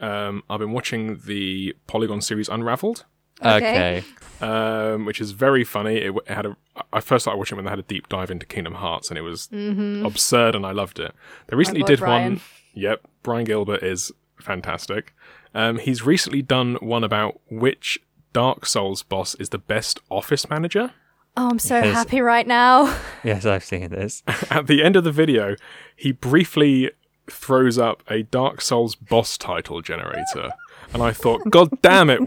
Um, 0.00 0.42
I've 0.50 0.58
been 0.58 0.72
watching 0.72 1.20
the 1.24 1.74
Polygon 1.86 2.20
series 2.20 2.48
Unraveled, 2.48 3.04
Okay. 3.42 4.04
um, 4.40 5.04
which 5.04 5.20
is 5.20 5.32
very 5.32 5.64
funny. 5.64 5.96
It, 5.96 6.14
it 6.26 6.28
had 6.28 6.46
a. 6.46 6.56
I 6.92 7.00
first 7.00 7.24
started 7.24 7.38
watching 7.38 7.56
when 7.56 7.64
they 7.64 7.70
had 7.70 7.78
a 7.78 7.82
deep 7.82 8.08
dive 8.08 8.30
into 8.30 8.46
Kingdom 8.46 8.74
Hearts, 8.74 9.08
and 9.08 9.18
it 9.18 9.22
was 9.22 9.48
absurd, 9.52 10.54
and 10.54 10.64
I 10.66 10.72
loved 10.72 10.98
it. 10.98 11.12
They 11.48 11.56
recently 11.56 11.82
did 11.82 11.98
Brian. 12.00 12.32
one. 12.34 12.40
Yep, 12.74 13.02
Brian 13.22 13.44
Gilbert 13.44 13.82
is 13.82 14.10
fantastic. 14.40 15.14
Um, 15.54 15.78
he's 15.78 16.04
recently 16.04 16.42
done 16.42 16.74
one 16.80 17.04
about 17.04 17.40
which 17.48 17.98
Dark 18.32 18.66
Souls 18.66 19.02
boss 19.04 19.34
is 19.36 19.50
the 19.50 19.58
best 19.58 20.00
office 20.10 20.50
manager. 20.50 20.92
Oh, 21.36 21.48
I'm 21.50 21.58
so 21.60 21.78
Yes. 21.78 21.94
happy 21.94 22.20
right 22.20 22.46
now. 22.46 22.96
Yes, 23.24 23.46
I've 23.46 23.64
seen 23.64 23.88
this. 23.90 24.22
At 24.50 24.66
the 24.66 24.82
end 24.84 24.96
of 24.96 25.04
the 25.04 25.10
video, 25.12 25.56
he 25.96 26.12
briefly 26.12 26.90
throws 27.30 27.78
up 27.78 28.02
a 28.10 28.22
Dark 28.24 28.60
Souls 28.60 28.94
boss 28.96 29.38
title 29.38 29.80
generator, 29.80 30.50
and 30.92 31.02
I 31.02 31.12
thought, 31.12 31.42
God 31.50 31.80
damn 31.80 32.10
it, 32.10 32.20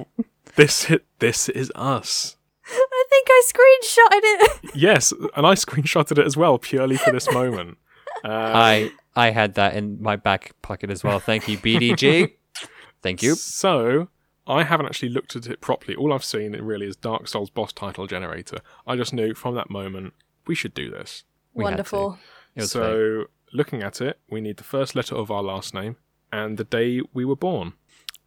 this 0.57 0.91
this 1.19 1.49
is 1.49 1.71
us. 1.75 2.35
I 2.69 3.05
think 3.09 3.27
I 3.29 3.43
screenshotted 3.53 4.21
it. 4.23 4.75
Yes, 4.75 5.13
and 5.35 5.47
I 5.47 5.53
screenshotted 5.53 6.17
it 6.17 6.25
as 6.25 6.35
well 6.35 6.57
purely 6.59 6.97
for 6.97 7.11
this 7.11 7.31
moment. 7.31 7.77
Uh, 8.23 8.27
I 8.27 8.91
I 9.15 9.29
had 9.31 9.55
that 9.55 9.75
in 9.75 10.01
my 10.01 10.15
back 10.17 10.51
pocket 10.61 10.89
as 10.89 11.03
well. 11.03 11.19
Thank 11.19 11.47
you, 11.47 11.57
BDG. 11.57 12.33
Thank 13.01 13.23
you. 13.23 13.35
So 13.35 14.09
I 14.45 14.63
haven't 14.63 14.87
actually 14.87 15.09
looked 15.09 15.35
at 15.35 15.47
it 15.47 15.61
properly. 15.61 15.95
All 15.95 16.11
I've 16.13 16.23
seen 16.23 16.51
really 16.51 16.87
is 16.87 16.95
Dark 16.95 17.27
Souls 17.27 17.49
boss 17.49 17.71
title 17.71 18.07
generator. 18.07 18.57
I 18.85 18.95
just 18.95 19.13
knew 19.13 19.33
from 19.33 19.55
that 19.55 19.69
moment 19.69 20.13
we 20.45 20.55
should 20.55 20.73
do 20.73 20.89
this. 20.89 21.23
We. 21.53 21.63
Wonderful. 21.63 22.19
It 22.55 22.61
was 22.61 22.73
fake. 22.73 22.81
So 22.81 23.25
looking 23.53 23.81
at 23.83 24.01
it, 24.01 24.19
we 24.29 24.41
need 24.41 24.57
the 24.57 24.63
first 24.63 24.95
letter 24.95 25.15
of 25.15 25.31
our 25.31 25.43
last 25.43 25.73
name 25.73 25.95
and 26.31 26.57
the 26.57 26.63
day 26.63 27.01
we 27.13 27.25
were 27.25 27.35
born. 27.35 27.73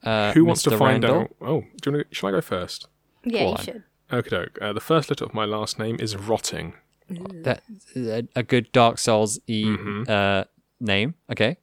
Uh, 0.03 0.33
Who 0.33 0.45
wants 0.45 0.63
to 0.63 0.71
find 0.71 1.03
Randall? 1.05 1.21
out? 1.23 1.31
Oh, 1.41 1.61
do 1.83 1.91
you 1.91 1.97
want 1.97 2.09
to, 2.11 2.15
shall 2.15 2.29
I 2.29 2.33
go 2.33 2.41
first? 2.41 2.89
Yeah, 3.25 3.33
Go 3.33 3.39
you 3.47 3.55
on. 3.57 3.65
should. 3.65 3.83
Okay, 4.13 4.31
doke. 4.31 4.59
Uh, 4.61 4.73
the 4.73 4.81
first 4.81 5.11
letter 5.11 5.25
of 5.25 5.35
my 5.35 5.45
last 5.45 5.79
name 5.79 5.97
is 6.01 6.17
Rotting. 6.17 6.75
That 7.09 7.63
a, 7.97 8.27
a 8.37 8.43
good 8.43 8.71
Dark 8.73 8.99
Souls 8.99 9.39
e 9.47 9.65
Mm-hmm. 9.65 10.05
uh, 10.11 10.45
name. 10.81 11.15
Okay. 11.31 11.57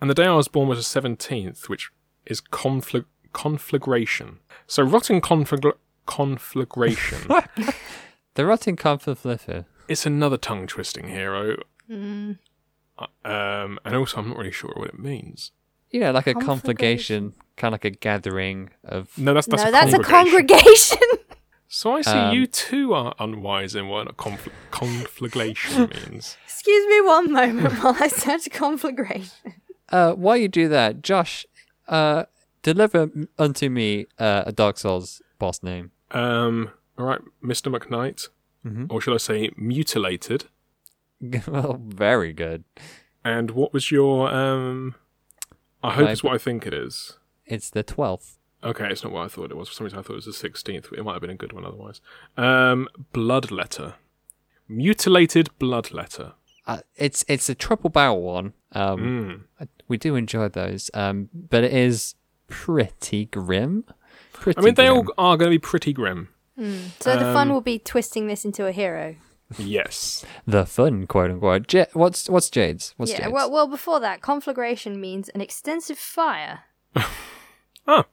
And 0.00 0.10
the 0.10 0.14
day 0.14 0.26
I 0.26 0.34
was 0.34 0.48
born 0.48 0.68
was 0.68 0.78
the 0.92 1.00
17th, 1.00 1.68
which 1.68 1.90
is 2.26 2.40
confl- 2.40 3.04
conflagration. 3.32 4.38
So 4.66 4.82
Rotting 4.82 5.20
conflag- 5.20 5.74
conflagration. 6.06 7.20
The 8.34 8.44
Rotting 8.44 8.74
Conflict. 8.74 9.24
it's 9.86 10.06
another 10.06 10.36
tongue 10.36 10.66
twisting 10.66 11.06
hero. 11.08 11.56
Mm. 11.88 12.38
Uh, 12.98 13.06
Um, 13.24 13.78
and 13.84 13.94
also, 13.94 14.16
I'm 14.18 14.28
not 14.30 14.38
really 14.38 14.50
sure 14.50 14.72
what 14.74 14.88
it 14.88 14.98
means. 14.98 15.52
You 15.92 16.00
know, 16.00 16.10
like 16.10 16.26
a 16.26 16.34
Conflagration. 16.34 17.30
conflagration, 17.30 17.43
kind 17.56 17.74
of 17.74 17.82
like 17.84 17.84
a 17.84 17.90
gathering 17.96 18.70
of. 18.84 19.16
No, 19.18 19.34
that's, 19.34 19.46
that's 19.46 19.62
no, 19.62 19.68
a 19.68 19.72
that's 19.72 19.92
a 19.94 19.98
congregation. 20.00 20.98
congregation. 20.98 20.98
So 21.66 21.96
I 21.96 22.02
see 22.02 22.10
Um, 22.12 22.34
you 22.34 22.46
too 22.46 22.94
are 22.94 23.16
unwise 23.18 23.74
in 23.74 23.88
what 23.88 24.06
confl- 24.16 24.52
conflagration 24.70 25.88
means. 26.08 26.36
Excuse 26.44 26.86
me 26.86 27.00
one 27.00 27.32
moment 27.32 27.74
while 27.82 27.96
I 27.98 28.06
search 28.06 28.48
conflagration. 28.52 29.54
Uh, 29.88 30.12
while 30.12 30.36
you 30.36 30.46
do 30.46 30.68
that, 30.68 31.02
Josh, 31.02 31.44
uh, 31.88 32.26
deliver 32.62 33.10
unto 33.40 33.68
me 33.70 34.06
uh, 34.20 34.44
a 34.46 34.52
Dark 34.52 34.78
Souls 34.78 35.20
boss 35.40 35.64
name. 35.64 35.90
Um, 36.12 36.70
all 36.96 37.06
right, 37.06 37.20
Mr. 37.42 37.76
McKnight, 37.76 38.28
Mhm. 38.64 38.86
or 38.88 39.00
should 39.00 39.14
I 39.14 39.18
say 39.18 39.50
mutilated? 39.56 40.44
well, 41.48 41.80
very 41.84 42.32
good. 42.32 42.62
And 43.24 43.50
what 43.50 43.72
was 43.72 43.90
your 43.90 44.30
um? 44.32 44.94
I 45.82 45.92
hope 45.94 46.04
My- 46.04 46.12
it's 46.12 46.22
what 46.22 46.34
I 46.34 46.38
think 46.38 46.66
it 46.68 46.74
is. 46.74 47.18
It's 47.46 47.70
the 47.70 47.82
twelfth. 47.82 48.38
Okay, 48.62 48.88
it's 48.90 49.04
not 49.04 49.12
what 49.12 49.24
I 49.24 49.28
thought 49.28 49.50
it 49.50 49.56
was. 49.56 49.68
For 49.68 49.74
some 49.74 49.84
reason, 49.84 49.98
I 49.98 50.02
thought 50.02 50.14
it 50.14 50.16
was 50.16 50.24
the 50.26 50.32
sixteenth. 50.32 50.90
It 50.92 51.04
might 51.04 51.12
have 51.12 51.20
been 51.20 51.30
a 51.30 51.34
good 51.34 51.52
one 51.52 51.64
otherwise. 51.66 52.00
Um, 52.36 52.88
bloodletter, 53.12 53.94
mutilated 54.68 55.50
bloodletter. 55.60 56.32
Uh, 56.66 56.78
it's 56.96 57.24
it's 57.28 57.48
a 57.50 57.54
triple 57.54 57.90
barrel 57.90 58.22
one. 58.22 58.54
Um, 58.72 59.46
Mm. 59.60 59.68
we 59.88 59.96
do 59.98 60.14
enjoy 60.16 60.48
those. 60.48 60.90
Um, 60.94 61.28
but 61.34 61.62
it 61.64 61.72
is 61.74 62.14
pretty 62.48 63.26
grim. 63.26 63.84
Pretty 64.32 64.58
I 64.58 64.62
mean, 64.62 64.74
they 64.74 64.88
all 64.88 65.04
are 65.18 65.36
going 65.36 65.50
to 65.50 65.54
be 65.54 65.58
pretty 65.58 65.92
grim. 65.92 66.28
So 66.56 67.14
the 67.16 67.32
fun 67.32 67.48
Um, 67.48 67.54
will 67.54 67.60
be 67.60 67.78
twisting 67.80 68.28
this 68.28 68.44
into 68.44 68.66
a 68.66 68.72
hero. 68.72 69.16
Yes. 69.58 70.24
the 70.46 70.64
fun, 70.64 71.06
quote 71.06 71.30
unquote. 71.32 71.70
Ja- 71.72 71.84
what's 71.92 72.28
what's 72.30 72.48
Jade's? 72.48 72.94
What's 72.96 73.12
yeah. 73.12 73.22
Jade's? 73.24 73.32
Well, 73.32 73.50
well, 73.50 73.66
before 73.66 74.00
that, 74.00 74.22
conflagration 74.22 75.00
means 75.00 75.28
an 75.30 75.40
extensive 75.42 75.98
fire. 75.98 76.60
Oh, 77.86 78.04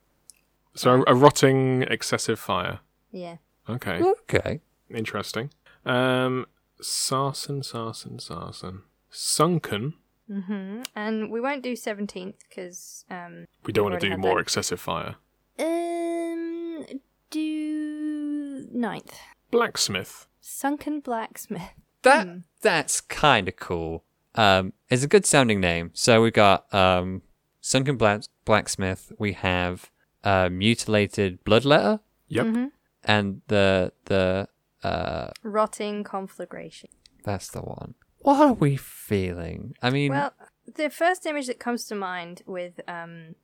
so 0.75 1.03
a, 1.07 1.13
a 1.13 1.15
rotting 1.15 1.83
excessive 1.83 2.39
fire. 2.39 2.79
Yeah. 3.11 3.37
Okay, 3.69 4.01
okay. 4.01 4.59
interesting. 4.89 5.51
Um, 5.85 6.45
Sarson, 6.81 7.63
Sarson, 7.63 8.19
Sarson. 8.19 8.81
Sunken. 9.09 9.93
hmm 10.29 10.81
And 10.95 11.29
we 11.31 11.39
won't 11.41 11.61
do 11.63 11.75
seventeenth 11.75 12.37
because 12.49 13.05
um 13.09 13.45
We 13.65 13.73
don't 13.73 13.89
want 13.89 13.99
to 14.01 14.09
do 14.09 14.17
more 14.17 14.35
that. 14.35 14.41
excessive 14.41 14.79
fire. 14.79 15.15
um 15.59 16.85
do 17.29 18.67
ninth. 18.71 19.17
Blacksmith. 19.51 20.27
Sunken 20.39 20.99
blacksmith. 21.01 21.71
That 22.03 22.27
Hmm. 22.27 22.37
that's 22.61 23.01
kind 23.01 23.47
of 23.47 23.55
cool. 23.57 24.03
Um, 24.35 24.73
it's 24.89 25.03
a 25.03 25.07
good 25.07 25.25
sounding 25.25 25.59
name. 25.59 25.91
So 25.93 26.21
we've 26.21 26.33
got 26.33 26.73
um, 26.73 27.21
Sunken 27.59 27.97
Black- 27.97 28.23
Blacksmith. 28.45 29.11
We 29.19 29.33
have 29.33 29.89
a 30.23 30.49
Mutilated 30.49 31.43
Bloodletter, 31.43 31.99
Yep. 32.27 32.45
Mm-hmm. 32.45 32.65
and 33.03 33.41
the 33.47 33.91
the 34.05 34.47
uh, 34.83 35.29
Rotting 35.43 36.03
conflagration. 36.03 36.89
that's 37.23 37.49
the 37.49 37.61
one. 37.61 37.95
What 38.19 38.39
are 38.41 38.53
we 38.53 38.77
feeling? 38.77 39.73
I 39.81 39.89
mean, 39.89 40.11
Well, 40.11 40.33
the 40.75 40.89
first 40.89 41.25
image 41.25 41.47
that 41.47 41.59
comes 41.59 41.85
to 41.85 41.95
mind 41.95 42.43
with 42.45 42.79
um, 42.87 43.35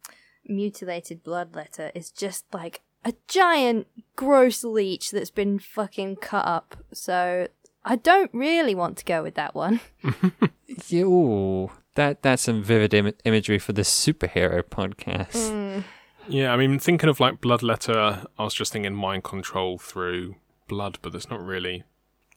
mutilated 0.45 1.23
bloodletter 1.23 1.91
is 1.95 2.12
just 2.12 2.45
like 2.53 2.81
a 3.03 3.13
giant, 3.27 3.88
gross 4.15 4.63
leech 4.63 5.12
that's 5.12 5.31
been 5.31 5.60
fucking 5.60 6.17
cut 6.17 6.45
up. 6.45 6.75
So 6.93 7.47
I 7.83 7.95
don't 7.95 8.31
really 8.33 8.75
want 8.75 8.97
to 8.97 9.05
go 9.05 9.23
with 9.23 9.36
that 9.36 9.55
one. 9.55 9.79
you, 10.89 11.12
ooh, 11.12 11.71
that 11.97 12.21
that's 12.21 12.43
some 12.43 12.63
vivid 12.63 12.93
Im- 12.93 13.13
imagery 13.25 13.60
for 13.60 13.73
the 13.73 13.81
superhero 13.83 14.63
podcast. 14.63 15.51
Mm. 15.51 15.83
Yeah, 16.29 16.53
I 16.53 16.57
mean, 16.57 16.79
thinking 16.79 17.10
of 17.10 17.19
like 17.19 17.41
Bloodletter, 17.41 18.25
I 18.38 18.43
was 18.43 18.53
just 18.53 18.73
thinking 18.73 18.93
mind 18.93 19.23
control 19.23 19.77
through 19.77 20.36
blood, 20.67 20.99
but 21.01 21.12
that's 21.13 21.29
not 21.29 21.43
really. 21.45 21.83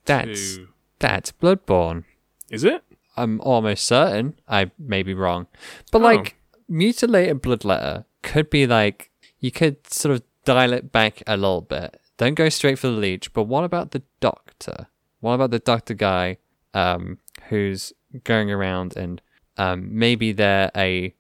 That's 0.05 0.57
too... 0.57 0.69
that's 0.99 1.33
Bloodborne. 1.33 2.05
Is 2.51 2.65
it? 2.65 2.83
I'm 3.17 3.41
almost 3.41 3.85
certain. 3.87 4.39
I 4.49 4.71
may 4.79 5.03
be 5.03 5.15
wrong, 5.15 5.47
but 5.93 6.01
Oh. 6.01 6.05
like 6.05 6.37
mutilated 6.69 7.43
bloodletter 7.43 8.05
could 8.23 8.49
be 8.51 8.67
like 8.67 9.11
you 9.41 9.51
could 9.51 9.77
sort 9.93 10.15
of 10.15 10.23
dial 10.45 10.73
it 10.73 10.93
back 10.93 11.23
a 11.27 11.37
little 11.37 11.61
bit. 11.63 12.01
Don't 12.17 12.35
go 12.35 12.49
straight 12.49 12.79
for 12.79 12.87
the 12.89 12.93
leech. 12.95 13.33
But 13.33 13.45
what 13.45 13.65
about 13.65 13.91
the 13.91 14.03
doctor? 14.21 14.87
What 15.21 15.33
about 15.35 15.51
the 15.51 15.59
doctor 15.59 15.95
guy 15.95 16.37
um, 16.75 17.19
who's 17.49 17.93
going 18.25 18.51
around 18.51 18.97
and 18.97 19.21
um, 19.57 19.89
maybe 19.99 20.33
they're 20.33 20.71
a 20.77 21.15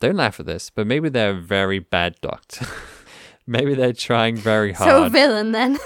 don't 0.00 0.16
laugh 0.16 0.38
at 0.40 0.46
this, 0.46 0.70
but 0.70 0.86
maybe 0.86 1.08
they're 1.08 1.30
a 1.30 1.40
very 1.40 1.78
bad 1.78 2.16
doctor. 2.20 2.66
maybe 3.46 3.74
they're 3.74 3.92
trying 3.92 4.36
very 4.36 4.72
hard. 4.72 4.90
So 4.90 5.00
hard. 5.00 5.12
villain 5.12 5.52
then. 5.52 5.78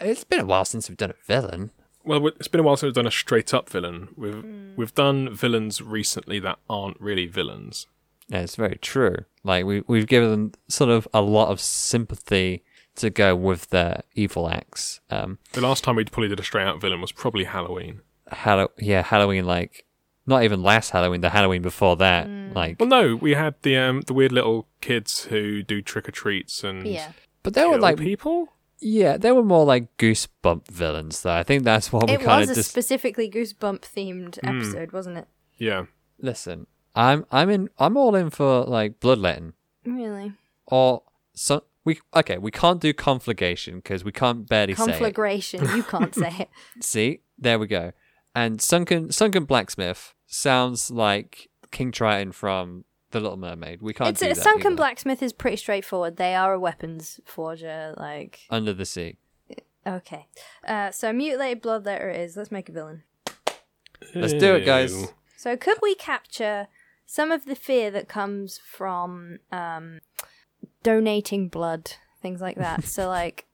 it's 0.00 0.24
been 0.24 0.40
a 0.40 0.44
while 0.46 0.64
since 0.64 0.88
we've 0.88 0.96
done 0.98 1.10
a 1.10 1.26
villain. 1.26 1.70
Well, 2.04 2.28
it's 2.28 2.46
been 2.48 2.60
a 2.60 2.62
while 2.62 2.76
since 2.76 2.88
we've 2.88 2.94
done 2.94 3.06
a 3.06 3.10
straight 3.10 3.52
up 3.52 3.68
villain. 3.68 4.08
We've 4.16 4.44
we've 4.76 4.94
done 4.94 5.34
villains 5.34 5.82
recently 5.82 6.38
that 6.40 6.58
aren't 6.70 7.00
really 7.00 7.26
villains. 7.26 7.86
Yeah, 8.28 8.40
it's 8.40 8.56
very 8.56 8.78
true. 8.80 9.16
Like 9.42 9.64
we 9.64 9.82
we've 9.88 10.06
given 10.06 10.30
them 10.30 10.52
sort 10.68 10.90
of 10.90 11.08
a 11.12 11.20
lot 11.20 11.48
of 11.48 11.60
sympathy 11.60 12.62
to 12.96 13.10
go 13.10 13.34
with 13.34 13.70
their 13.70 14.02
evil 14.14 14.48
acts. 14.48 15.00
Um, 15.10 15.38
The 15.52 15.60
last 15.60 15.82
time 15.84 15.96
we 15.96 16.04
probably 16.04 16.28
did 16.28 16.40
a 16.40 16.44
straight 16.44 16.66
out 16.66 16.80
villain 16.80 17.00
was 17.00 17.12
probably 17.12 17.44
Halloween. 17.44 18.00
Hallow- 18.30 18.70
yeah, 18.78 19.02
Halloween. 19.02 19.44
Like 19.46 19.84
not 20.26 20.42
even 20.42 20.62
last 20.62 20.90
Halloween, 20.90 21.20
the 21.20 21.30
Halloween 21.30 21.62
before 21.62 21.96
that. 21.96 22.28
Like, 22.28 22.80
Well, 22.80 22.88
no, 22.88 23.16
we 23.16 23.34
had 23.34 23.54
the 23.62 23.76
um 23.76 24.00
the 24.02 24.14
weird 24.14 24.32
little 24.32 24.66
kids 24.80 25.24
who 25.24 25.62
do 25.62 25.82
trick 25.82 26.08
or 26.08 26.12
treats 26.12 26.64
and 26.64 26.86
Yeah. 26.86 27.12
but 27.42 27.54
they 27.54 27.64
were 27.66 27.78
like, 27.78 27.98
people. 27.98 28.48
yeah, 28.80 29.16
they 29.16 29.30
were 29.32 29.44
more 29.44 29.64
like 29.64 29.94
goosebump 29.98 30.68
villains. 30.68 31.22
Though 31.22 31.32
I 31.32 31.42
think 31.42 31.64
that's 31.64 31.92
what 31.92 32.08
we 32.08 32.14
It 32.14 32.20
kind 32.22 32.40
was 32.40 32.50
of 32.50 32.54
a 32.56 32.60
just 32.60 32.70
specifically 32.70 33.30
goosebump 33.30 33.80
themed 33.82 34.38
Mm. 34.40 34.56
episode, 34.56 34.92
wasn't 34.92 35.18
it? 35.18 35.28
Yeah, 35.58 35.84
listen. 36.20 36.66
I'm 36.94 37.26
I'm 37.30 37.50
in. 37.50 37.68
I'm 37.78 37.96
all 37.96 38.14
in 38.14 38.30
for 38.30 38.64
like 38.64 39.00
bloodletting 39.00 39.52
Really? 39.84 40.32
or 40.66 41.02
so. 41.34 41.64
We 41.84 42.00
okay. 42.16 42.38
We 42.38 42.50
can't 42.50 42.80
do 42.80 42.92
conflagration 42.94 43.76
because 43.76 44.02
we 44.02 44.12
can't 44.12 44.48
barely 44.48 44.74
say 44.74 44.82
it. 44.82 44.86
Conflagration. 44.86 45.60
You 45.76 45.82
can't 45.82 46.14
say 46.14 46.34
it. 46.40 46.48
See, 46.80 47.20
there 47.38 47.58
we 47.58 47.66
go. 47.66 47.92
And 48.36 48.60
sunken 48.60 49.10
sunken 49.12 49.44
blacksmith 49.46 50.12
sounds 50.26 50.90
like 50.90 51.48
King 51.70 51.90
Triton 51.90 52.32
from 52.32 52.84
The 53.12 53.18
Little 53.20 53.38
Mermaid. 53.38 53.80
We 53.80 53.94
can't 53.94 54.10
It's 54.10 54.20
do 54.20 54.26
a 54.26 54.34
that 54.34 54.36
sunken 54.36 54.72
either. 54.72 54.76
blacksmith 54.76 55.22
is 55.22 55.32
pretty 55.32 55.56
straightforward. 55.56 56.18
They 56.18 56.34
are 56.34 56.52
a 56.52 56.60
weapons 56.60 57.18
forger. 57.24 57.94
Like 57.96 58.40
under 58.50 58.74
the 58.74 58.84
sea. 58.84 59.16
okay, 59.86 60.26
uh, 60.68 60.90
so 60.90 61.12
mutilated 61.14 61.62
bloodletter 61.62 62.12
it 62.14 62.20
is. 62.20 62.36
Let's 62.36 62.50
make 62.50 62.68
a 62.68 62.72
villain. 62.72 63.04
Let's 64.14 64.34
do 64.34 64.54
it, 64.54 64.66
guys. 64.66 64.94
So 65.38 65.56
could 65.56 65.78
we 65.80 65.94
capture 65.94 66.68
some 67.06 67.32
of 67.32 67.46
the 67.46 67.54
fear 67.54 67.90
that 67.90 68.06
comes 68.08 68.58
from 68.58 69.38
um, 69.50 70.00
donating 70.82 71.48
blood, 71.48 71.92
things 72.20 72.40
like 72.42 72.56
that? 72.58 72.84
so 72.84 73.08
like, 73.20 73.46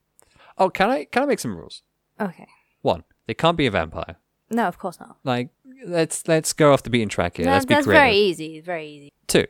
Oh, 0.57 0.69
can 0.69 0.89
I 0.89 1.05
can 1.05 1.23
I 1.23 1.25
make 1.27 1.39
some 1.39 1.55
rules? 1.55 1.83
okay, 2.19 2.47
One, 2.81 3.05
they 3.27 3.33
can't 3.33 3.55
be 3.57 3.65
a 3.65 3.71
vampire. 3.71 4.17
No, 4.53 4.67
of 4.67 4.77
course 4.77 4.99
not. 4.99 5.17
Like, 5.23 5.49
let's 5.85 6.27
let's 6.27 6.53
go 6.53 6.73
off 6.73 6.83
the 6.83 6.89
beaten 6.89 7.09
track 7.09 7.37
here. 7.37 7.45
No, 7.45 7.51
let's 7.53 7.65
be 7.65 7.73
that's 7.73 7.85
creative. 7.85 8.01
very 8.03 8.15
easy. 8.17 8.59
Very 8.61 8.87
easy. 8.87 9.13
Two, 9.27 9.45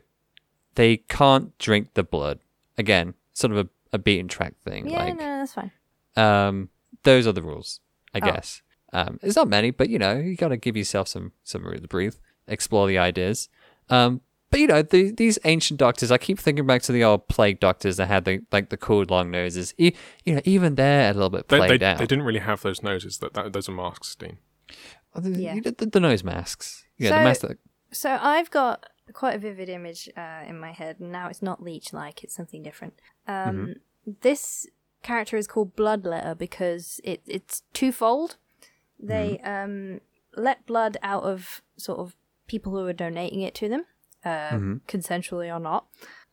they 0.74 0.96
can't 0.98 1.56
drink 1.58 1.94
the 1.94 2.02
blood. 2.04 2.40
Again, 2.76 3.14
sort 3.32 3.52
of 3.52 3.58
a, 3.58 3.68
a 3.92 3.98
beaten 3.98 4.28
track 4.28 4.54
thing. 4.64 4.88
Yeah, 4.88 5.04
like, 5.04 5.16
no, 5.16 5.38
that's 5.38 5.52
fine. 5.54 5.70
um, 6.16 6.68
those 7.04 7.26
are 7.26 7.32
the 7.32 7.42
rules, 7.42 7.80
I 8.14 8.18
Oh. 8.22 8.26
guess. 8.32 8.62
Um, 8.92 9.18
it's 9.22 9.36
not 9.36 9.48
many, 9.48 9.70
but 9.70 9.88
you 9.90 9.98
know, 9.98 10.16
you 10.16 10.36
got 10.36 10.48
to 10.48 10.56
give 10.56 10.76
yourself 10.76 11.08
some 11.08 11.32
some 11.42 11.64
room 11.64 11.80
to 11.80 11.88
breathe, 11.88 12.14
explore 12.46 12.86
the 12.86 12.98
ideas. 12.98 13.48
Um, 13.90 14.20
but 14.50 14.60
you 14.60 14.68
know, 14.68 14.82
the, 14.82 15.10
these 15.10 15.36
ancient 15.44 15.80
doctors, 15.80 16.12
I 16.12 16.18
keep 16.18 16.38
thinking 16.38 16.64
back 16.64 16.82
to 16.82 16.92
the 16.92 17.02
old 17.02 17.26
plague 17.26 17.58
doctors 17.58 17.96
that 17.96 18.06
had 18.06 18.24
the 18.24 18.40
like 18.52 18.68
the 18.68 18.76
cool 18.76 19.04
long 19.08 19.32
noses. 19.32 19.74
E- 19.78 19.94
you 20.24 20.36
know, 20.36 20.40
even 20.44 20.76
they're 20.76 21.10
a 21.10 21.12
little 21.12 21.28
bit 21.30 21.48
They, 21.48 21.58
played 21.58 21.80
they, 21.80 21.86
out. 21.86 21.98
they 21.98 22.06
didn't 22.06 22.24
really 22.24 22.38
have 22.38 22.62
those 22.62 22.80
noses. 22.84 23.18
That, 23.18 23.34
that 23.34 23.52
those 23.52 23.68
are 23.68 23.72
masks, 23.72 24.14
Dean. 24.14 24.38
Oh, 25.14 25.20
the, 25.20 25.30
Yeah. 25.40 25.60
the, 25.62 25.86
the, 25.86 26.00
nose 26.00 26.24
masks. 26.24 26.84
Yeah, 26.98 27.10
So- 27.10 27.18
the 27.18 27.24
mask 27.24 27.40
that 27.42 27.58
So 27.92 28.18
I've 28.20 28.50
got 28.50 28.86
quite 29.12 29.36
a 29.36 29.38
vivid 29.38 29.68
image 29.68 30.08
uh, 30.16 30.42
in 30.46 30.58
my 30.58 30.72
head, 30.72 30.98
and 31.00 31.12
now 31.12 31.28
it's 31.28 31.42
not 31.42 31.62
leech 31.62 31.92
like; 31.92 32.24
it's 32.24 32.34
something 32.34 32.62
different. 32.62 32.94
Um, 33.28 33.76
This 34.20 34.66
character 35.02 35.36
is 35.36 35.46
called 35.46 35.76
Bloodletter 35.76 36.36
because 36.36 37.00
it 37.04 37.22
it's 37.26 37.62
twofold. 37.72 38.36
They 38.98 39.38
um, 39.40 40.00
let 40.36 40.66
blood 40.66 40.96
out 41.02 41.24
of 41.24 41.62
sort 41.76 41.98
of 41.98 42.16
people 42.46 42.72
who 42.72 42.86
are 42.86 42.92
donating 42.92 43.40
it 43.42 43.54
to 43.56 43.68
them, 43.68 43.84
uh, 44.24 44.50
consensually 44.88 45.54
or 45.54 45.60
not, 45.60 45.86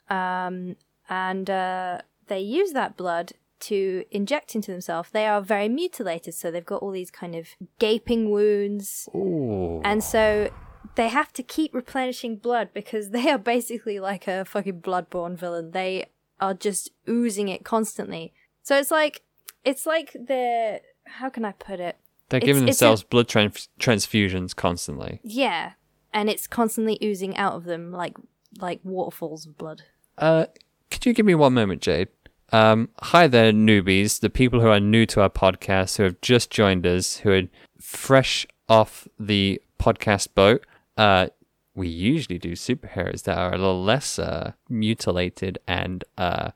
um, 0.09 0.75
and 1.09 1.49
uh, 1.49 2.01
they 2.27 2.39
use 2.39 2.71
that 2.73 2.97
blood 2.97 3.33
to 3.61 4.03
inject 4.11 4.55
into 4.55 4.71
themselves. 4.71 5.09
They 5.11 5.25
are 5.27 5.41
very 5.41 5.69
mutilated, 5.69 6.33
so 6.33 6.51
they've 6.51 6.65
got 6.65 6.81
all 6.81 6.91
these 6.91 7.11
kind 7.11 7.35
of 7.35 7.47
gaping 7.79 8.29
wounds. 8.31 9.07
Ooh. 9.15 9.81
And 9.83 10.03
so 10.03 10.51
they 10.95 11.07
have 11.09 11.31
to 11.33 11.43
keep 11.43 11.73
replenishing 11.73 12.37
blood 12.37 12.69
because 12.73 13.09
they 13.11 13.29
are 13.29 13.37
basically 13.37 13.99
like 13.99 14.27
a 14.27 14.45
fucking 14.45 14.81
bloodborne 14.81 15.37
villain. 15.37 15.71
They 15.71 16.07
are 16.39 16.53
just 16.53 16.89
oozing 17.07 17.49
it 17.49 17.63
constantly. 17.63 18.33
So 18.63 18.77
it's 18.77 18.91
like 18.91 19.21
it's 19.63 19.85
like 19.85 20.15
they're 20.19 20.81
how 21.05 21.29
can 21.29 21.45
I 21.45 21.51
put 21.53 21.79
it? 21.79 21.97
They're 22.29 22.37
it's- 22.37 22.47
giving 22.47 22.67
it's 22.67 22.77
a- 22.77 22.85
themselves 22.85 23.03
blood 23.03 23.27
trans- 23.27 23.69
transfusions 23.79 24.55
constantly. 24.55 25.19
Yeah. 25.23 25.73
And 26.13 26.29
it's 26.29 26.45
constantly 26.47 26.97
oozing 27.03 27.37
out 27.37 27.53
of 27.53 27.63
them 27.65 27.91
like 27.91 28.15
like 28.59 28.79
waterfalls 28.83 29.45
of 29.45 29.57
blood. 29.57 29.83
Uh, 30.17 30.47
could 30.89 31.05
you 31.05 31.13
give 31.13 31.25
me 31.25 31.35
one 31.35 31.53
moment, 31.53 31.81
Jade? 31.81 32.09
Um, 32.51 32.89
hi 33.01 33.27
there, 33.27 33.53
newbies, 33.53 34.19
the 34.19 34.29
people 34.29 34.59
who 34.59 34.67
are 34.67 34.79
new 34.79 35.05
to 35.07 35.21
our 35.21 35.29
podcast, 35.29 35.97
who 35.97 36.03
have 36.03 36.19
just 36.21 36.49
joined 36.49 36.85
us, 36.85 37.17
who 37.17 37.31
are 37.31 37.41
fresh 37.79 38.45
off 38.67 39.07
the 39.17 39.61
podcast 39.79 40.33
boat. 40.35 40.65
Uh, 40.97 41.27
we 41.73 41.87
usually 41.87 42.37
do 42.37 42.51
superheroes 42.51 43.23
that 43.23 43.37
are 43.37 43.53
a 43.53 43.57
little 43.57 43.81
less 43.81 44.19
uh, 44.19 44.51
mutilated 44.67 45.59
and 45.65 46.03
uh, 46.17 46.51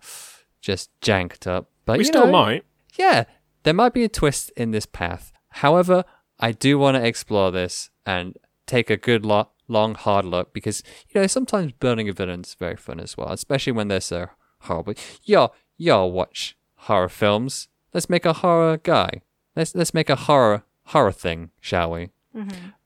just 0.62 0.90
janked 1.00 1.48
up. 1.48 1.70
But 1.86 1.94
We 1.94 2.00
you 2.00 2.06
still 2.06 2.26
know, 2.26 2.32
might. 2.34 2.66
yeah, 2.98 3.24
there 3.64 3.74
might 3.74 3.94
be 3.94 4.04
a 4.04 4.10
twist 4.10 4.52
in 4.58 4.72
this 4.72 4.86
path. 4.86 5.32
However, 5.50 6.04
I 6.40 6.52
do 6.52 6.78
want 6.78 6.96
to 6.98 7.06
explore 7.06 7.52
this 7.52 7.90
and 8.06 8.38
take 8.68 8.90
a 8.90 8.98
good 8.98 9.26
lo- 9.26 9.50
long 9.70 9.96
hard 9.96 10.26
look 10.26 10.52
because 10.54 10.84
you 11.10 11.22
know 11.22 11.28
sometimes 11.28 11.72
building 11.72 12.10
a 12.10 12.14
villain 12.14 12.42
is 12.42 12.54
very 12.56 12.76
fun 12.76 13.00
as 13.00 13.16
well, 13.16 13.32
especially 13.32 13.72
when 13.72 13.88
they're 13.88 14.02
so 14.02 14.28
horrible. 14.62 14.96
Y'all, 15.24 15.56
y'all 15.78 16.12
watch 16.12 16.58
horror 16.76 17.10
films. 17.10 17.68
Let's 17.94 18.10
make 18.10 18.26
a 18.26 18.34
horror 18.34 18.78
guy. 18.78 19.22
Let's 19.56 19.74
let's 19.76 19.94
make 19.94 20.10
a 20.10 20.16
horror 20.16 20.64
horror 20.88 21.12
thing, 21.12 21.52
shall 21.60 21.92
we? 21.92 22.10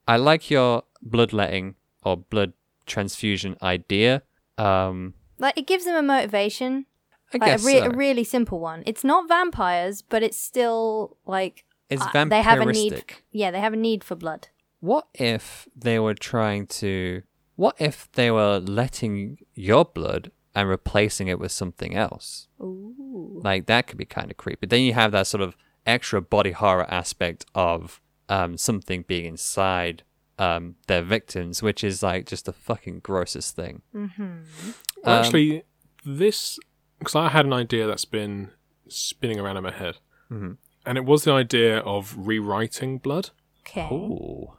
I 0.07 0.17
like 0.17 0.49
your 0.51 0.83
bloodletting 1.01 1.75
or 2.03 2.17
blood 2.17 2.53
transfusion 2.85 3.57
idea. 3.61 4.21
Um, 4.57 5.13
Like 5.39 5.57
it 5.57 5.67
gives 5.67 5.85
them 5.85 5.95
a 5.95 6.01
motivation. 6.01 6.85
I 7.33 7.37
Like 7.37 7.45
guess 7.51 7.63
a, 7.63 7.67
re- 7.67 7.79
so. 7.79 7.85
a 7.85 7.89
really 7.91 8.23
simple 8.23 8.59
one. 8.59 8.83
It's 8.85 9.03
not 9.03 9.27
vampires, 9.27 10.01
but 10.01 10.23
it's 10.23 10.37
still 10.37 11.17
like 11.25 11.65
it's 11.89 12.01
uh, 12.13 12.25
they 12.25 12.41
have 12.41 12.59
a 12.61 12.65
need. 12.65 13.03
Yeah, 13.31 13.51
they 13.51 13.59
have 13.59 13.73
a 13.73 13.77
need 13.77 14.03
for 14.03 14.15
blood. 14.15 14.47
What 14.79 15.07
if 15.13 15.67
they 15.75 15.99
were 15.99 16.13
trying 16.15 16.67
to. 16.81 17.23
What 17.55 17.75
if 17.79 18.09
they 18.13 18.31
were 18.31 18.59
letting 18.59 19.39
your 19.53 19.83
blood 19.83 20.31
and 20.55 20.67
replacing 20.69 21.27
it 21.27 21.39
with 21.39 21.51
something 21.51 21.95
else? 21.95 22.47
Ooh. 22.61 23.41
Like, 23.43 23.65
that 23.67 23.87
could 23.87 23.97
be 23.97 24.05
kind 24.05 24.29
of 24.31 24.37
creepy. 24.37 24.67
Then 24.67 24.81
you 24.81 24.93
have 24.93 25.11
that 25.11 25.27
sort 25.27 25.41
of 25.41 25.55
extra 25.85 26.21
body 26.21 26.51
horror 26.51 26.85
aspect 26.91 27.45
of 27.55 28.01
um, 28.27 28.57
something 28.57 29.03
being 29.07 29.25
inside 29.25 30.03
um, 30.37 30.75
their 30.87 31.01
victims, 31.01 31.61
which 31.61 31.83
is 31.83 32.01
like 32.03 32.25
just 32.25 32.45
the 32.45 32.53
fucking 32.53 32.99
grossest 32.99 33.55
thing. 33.55 33.81
Mm-hmm. 33.93 34.21
Um, 34.23 34.73
actually, 35.03 35.63
this 36.05 36.57
because 36.97 37.15
I 37.15 37.29
had 37.29 37.45
an 37.45 37.53
idea 37.53 37.87
that's 37.87 38.05
been 38.05 38.51
spinning 38.87 39.39
around 39.39 39.57
in 39.57 39.63
my 39.63 39.71
head, 39.71 39.97
Mhm. 40.31 40.57
and 40.85 40.97
it 40.97 41.05
was 41.05 41.23
the 41.23 41.31
idea 41.33 41.79
of 41.79 42.15
rewriting 42.17 42.97
blood. 42.99 43.31
Okay. 43.61 43.87
Ooh, 43.91 44.53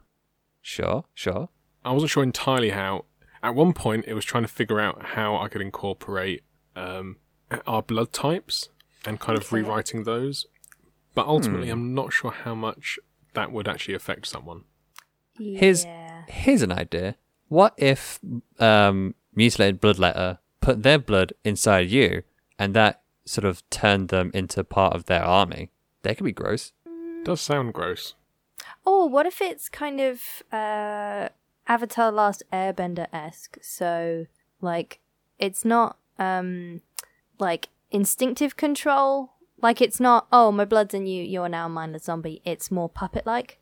sure, 0.61 1.05
sure. 1.13 1.49
I 1.83 1.91
wasn't 1.93 2.11
sure 2.11 2.23
entirely 2.23 2.69
how. 2.71 3.05
At 3.43 3.55
one 3.55 3.73
point, 3.73 4.05
it 4.07 4.13
was 4.13 4.25
trying 4.25 4.43
to 4.43 4.47
figure 4.49 4.79
out 4.79 5.01
how 5.17 5.35
I 5.37 5.47
could 5.47 5.61
incorporate 5.61 6.43
um, 6.75 7.17
our 7.67 7.81
blood 7.81 8.13
types 8.13 8.69
and 9.05 9.19
kind 9.19 9.37
of 9.37 9.45
Okay. 9.45 9.57
rewriting 9.57 10.03
those. 10.03 10.45
But 11.15 11.25
ultimately, 11.27 11.67
Hmm. 11.67 11.73
I'm 11.73 11.93
not 11.95 12.13
sure 12.13 12.31
how 12.31 12.55
much 12.55 12.99
that 13.33 13.51
would 13.51 13.67
actually 13.67 13.95
affect 13.95 14.27
someone. 14.27 14.63
Here's- 15.37 15.83
Yeah. 15.85 16.23
Here's 16.27 16.61
an 16.61 16.71
idea. 16.71 17.15
What 17.47 17.73
if 17.77 18.19
um, 18.59 19.15
mutilated 19.35 19.81
bloodletter 19.81 20.37
put 20.61 20.83
their 20.83 20.99
blood 20.99 21.33
inside 21.43 21.89
you, 21.89 22.23
and 22.59 22.73
that 22.75 23.01
sort 23.25 23.45
of 23.45 23.67
turned 23.69 24.09
them 24.09 24.31
into 24.33 24.63
part 24.63 24.93
of 24.93 25.05
their 25.05 25.23
army? 25.23 25.71
They 26.03 26.15
could 26.15 26.23
be 26.25 26.31
gross. 26.31 26.73
does 27.23 27.39
sound 27.41 27.73
gross. 27.73 28.15
Oh, 28.85 29.05
what 29.05 29.25
if 29.27 29.41
it's 29.41 29.69
kind 29.69 29.99
of 30.01 30.21
uh 30.51 31.29
Avatar 31.71 32.11
Last 32.11 32.43
Airbender 32.51 33.07
esque? 33.13 33.57
So 33.61 34.25
like 34.59 34.99
it's 35.39 35.63
not 35.63 35.97
um 36.19 36.81
like 37.39 37.69
instinctive 37.91 38.57
control. 38.57 39.31
Like 39.61 39.79
it's 39.79 39.99
not, 39.99 40.27
oh 40.33 40.51
my 40.51 40.65
blood's 40.65 40.93
in 40.93 41.05
you, 41.05 41.23
you're 41.23 41.47
now 41.47 41.67
a 41.67 41.69
mindless 41.69 42.03
zombie. 42.03 42.41
It's 42.43 42.71
more 42.71 42.89
puppet 42.89 43.25
like. 43.25 43.59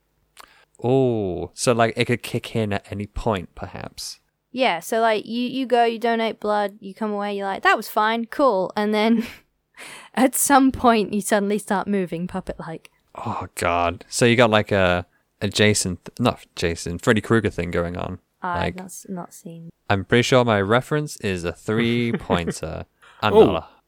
Oh, 0.83 1.51
so 1.53 1.71
like 1.73 1.93
it 1.95 2.05
could 2.05 2.23
kick 2.23 2.55
in 2.55 2.73
at 2.73 2.91
any 2.91 3.05
point, 3.05 3.53
perhaps. 3.53 4.19
Yeah, 4.51 4.79
so 4.79 5.01
like 5.01 5.27
you 5.27 5.47
you 5.47 5.67
go, 5.67 5.83
you 5.83 5.99
donate 5.99 6.39
blood, 6.39 6.77
you 6.79 6.95
come 6.95 7.11
away, 7.11 7.37
you're 7.37 7.45
like, 7.45 7.61
that 7.61 7.77
was 7.77 7.87
fine, 7.87 8.25
cool, 8.25 8.73
and 8.75 8.91
then 8.91 9.27
at 10.15 10.33
some 10.33 10.71
point 10.71 11.13
you 11.13 11.21
suddenly 11.21 11.59
start 11.59 11.87
moving 11.87 12.25
puppet 12.25 12.59
like. 12.59 12.89
Oh 13.13 13.47
God! 13.53 14.05
So 14.07 14.25
you 14.25 14.35
got 14.35 14.49
like 14.49 14.71
a 14.71 15.05
a 15.41 15.47
Jason, 15.49 15.97
th- 15.97 16.19
not 16.19 16.45
Jason, 16.55 16.97
Freddy 16.99 17.21
Krueger 17.21 17.49
thing 17.49 17.71
going 17.71 17.97
on. 17.97 18.19
I've 18.41 18.59
Like- 18.61 18.75
not 18.75 18.91
not 19.09 19.33
seen. 19.33 19.69
I'm 19.89 20.05
pretty 20.05 20.21
sure 20.23 20.45
my 20.45 20.61
reference 20.61 21.17
is 21.17 21.43
a 21.43 21.51
three 21.53 22.11
pointer. 22.13 22.85
I'm 23.21 23.33
Oh. 23.33 23.45
not. 23.53 23.83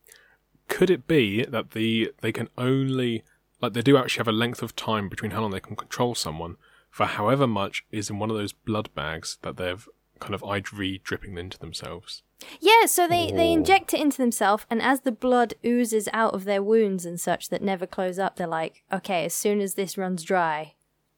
Could 0.67 0.89
it 0.89 1.07
be 1.07 1.43
that 1.45 1.71
the 1.71 2.11
they 2.21 2.31
can 2.31 2.49
only 2.57 3.23
like 3.61 3.73
they 3.73 3.81
do 3.81 3.97
actually 3.97 4.21
have 4.21 4.27
a 4.27 4.31
length 4.31 4.61
of 4.63 4.75
time 4.75 5.07
between 5.09 5.31
how 5.31 5.41
long 5.41 5.51
they 5.51 5.59
can 5.59 5.75
control 5.75 6.15
someone 6.15 6.55
for 6.89 7.05
however 7.05 7.45
much 7.47 7.85
is 7.91 8.09
in 8.09 8.19
one 8.19 8.29
of 8.31 8.35
those 8.37 8.51
blood 8.53 8.89
bags 8.95 9.37
that 9.43 9.57
they've 9.57 9.87
kind 10.19 10.33
of 10.35 10.43
IV 10.43 11.03
dripping 11.03 11.37
into 11.37 11.57
themselves. 11.59 12.23
Yeah, 12.59 12.85
so 12.87 13.07
they, 13.07 13.31
they 13.31 13.49
Oh. 13.49 13.53
inject 13.53 13.93
it 13.93 13.99
into 14.01 14.17
themselves, 14.17 14.65
and 14.69 14.81
as 14.81 15.01
the 15.01 15.11
blood 15.11 15.53
oozes 15.65 16.09
out 16.11 16.33
of 16.33 16.43
their 16.45 16.61
wounds 16.63 17.05
and 17.05 17.19
such 17.19 17.49
that 17.49 17.61
never 17.61 17.85
close 17.85 18.17
up, 18.19 18.35
they're 18.35 18.47
like, 18.47 18.83
okay, 18.91 19.25
as 19.25 19.33
soon 19.33 19.61
as 19.61 19.75
this 19.75 19.97
runs 19.97 20.23
dry, 20.23 20.73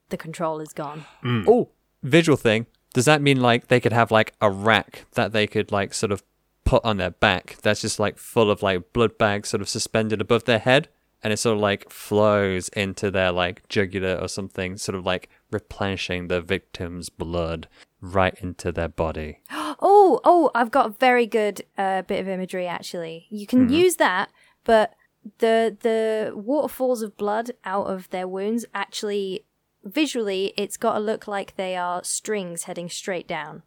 the 0.10 0.18
control 0.18 0.60
is 0.60 0.74
gone. 0.74 1.06
Mm. 1.24 1.46
Oh, 1.48 1.70
visual 2.02 2.38
thing. 2.38 2.68
Does 2.94 3.06
that 3.06 3.22
mean 3.22 3.42
like 3.42 3.68
they 3.68 3.80
could 3.80 3.94
have 3.94 4.12
like 4.12 4.34
a 4.40 4.50
rack 4.50 5.06
that 5.14 5.32
they 5.32 5.48
could 5.48 5.72
like 5.72 5.94
sort 5.94 6.12
of 6.12 6.24
put 6.66 6.84
on 6.86 6.98
their 6.98 7.10
back 7.12 7.58
that's 7.62 7.82
just 7.82 8.00
like 8.00 8.18
full 8.18 8.50
of 8.50 8.64
like 8.64 8.94
blood 8.94 9.18
bags 9.18 9.50
sort 9.50 9.62
of 9.62 9.68
suspended 9.68 10.22
above 10.22 10.46
their 10.46 10.60
head 10.60 10.88
and 11.24 11.32
it 11.32 11.38
sort 11.38 11.56
of 11.56 11.62
like 11.62 11.90
flows 11.90 12.70
into 12.70 13.10
their 13.10 13.32
like 13.32 13.68
jugular 13.70 14.16
or 14.16 14.28
something, 14.28 14.78
sort 14.78 14.96
of 14.96 15.06
like 15.06 15.30
replenishing 15.52 16.28
the 16.28 16.42
victim's 16.42 17.10
blood 17.10 17.68
right 18.02 18.36
into 18.42 18.72
their 18.72 18.90
body. 18.90 19.40
Oh, 19.86 20.22
oh, 20.24 20.52
I've 20.54 20.70
got 20.72 20.86
a 20.86 20.90
very 20.92 21.26
good 21.26 21.64
uh, 21.78 22.04
bit 22.04 22.20
of 22.22 22.28
imagery 22.28 22.68
actually. 22.68 23.26
You 23.32 23.48
can 23.48 23.70
use 23.70 23.96
that, 23.96 24.30
but 24.64 24.94
the 25.40 25.76
the 25.82 26.32
waterfalls 26.36 27.02
of 27.02 27.18
blood 27.18 27.52
out 27.66 27.88
of 27.88 28.10
their 28.12 28.28
wounds 28.28 28.66
actually 28.74 29.46
visually 29.84 30.54
it's 30.58 30.78
got 30.78 30.94
to 30.94 31.00
look 31.00 31.28
like 31.28 31.56
they 31.56 31.76
are 31.76 32.04
strings 32.04 32.64
heading 32.64 32.90
straight 32.90 33.28
down. 33.28 33.64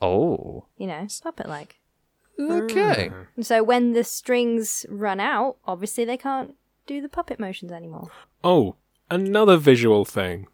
Oh, 0.00 0.66
You 0.76 0.86
know, 0.88 1.06
puppet 1.22 1.48
like. 1.48 1.80
okay. 2.40 3.10
And 3.36 3.46
so 3.46 3.62
when 3.62 3.92
the 3.92 4.04
strings 4.04 4.84
run 4.88 5.20
out, 5.20 5.56
obviously 5.64 6.04
they 6.04 6.16
can't 6.16 6.54
do 6.86 7.00
the 7.00 7.08
puppet 7.08 7.38
motions 7.38 7.70
anymore. 7.70 8.10
Oh, 8.42 8.76
another 9.10 9.56
visual 9.56 10.04
thing. 10.04 10.48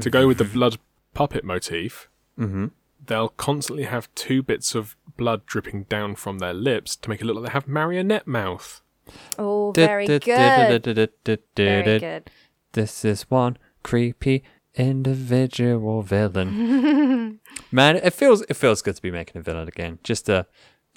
To 0.00 0.08
go 0.08 0.26
with 0.26 0.38
the 0.38 0.44
blood 0.44 0.78
puppet 1.14 1.44
motif, 1.44 2.08
Mm-hmm. 2.38 2.68
they'll 3.04 3.28
constantly 3.28 3.84
have 3.84 4.08
two 4.14 4.42
bits 4.42 4.74
of 4.74 4.96
blood 5.18 5.44
dripping 5.44 5.82
down 5.84 6.14
from 6.14 6.38
their 6.38 6.54
lips 6.54 6.96
to 6.96 7.10
make 7.10 7.20
it 7.20 7.26
look 7.26 7.36
like 7.36 7.46
they 7.46 7.52
have 7.52 7.68
marionette 7.68 8.26
mouth. 8.26 8.80
Oh, 9.38 9.72
very 9.72 10.06
good. 10.06 10.24
Very 10.24 11.98
good. 11.98 12.30
This 12.72 13.04
is 13.04 13.28
one 13.30 13.58
creepy 13.82 14.42
individual 14.74 16.02
villain. 16.02 17.40
Man, 17.72 17.96
it 17.96 18.12
feels 18.14 18.42
it 18.42 18.54
feels 18.54 18.82
good 18.82 18.96
to 18.96 19.02
be 19.02 19.10
making 19.10 19.38
a 19.40 19.42
villain 19.42 19.68
again. 19.68 19.98
Just 20.04 20.26
to 20.26 20.46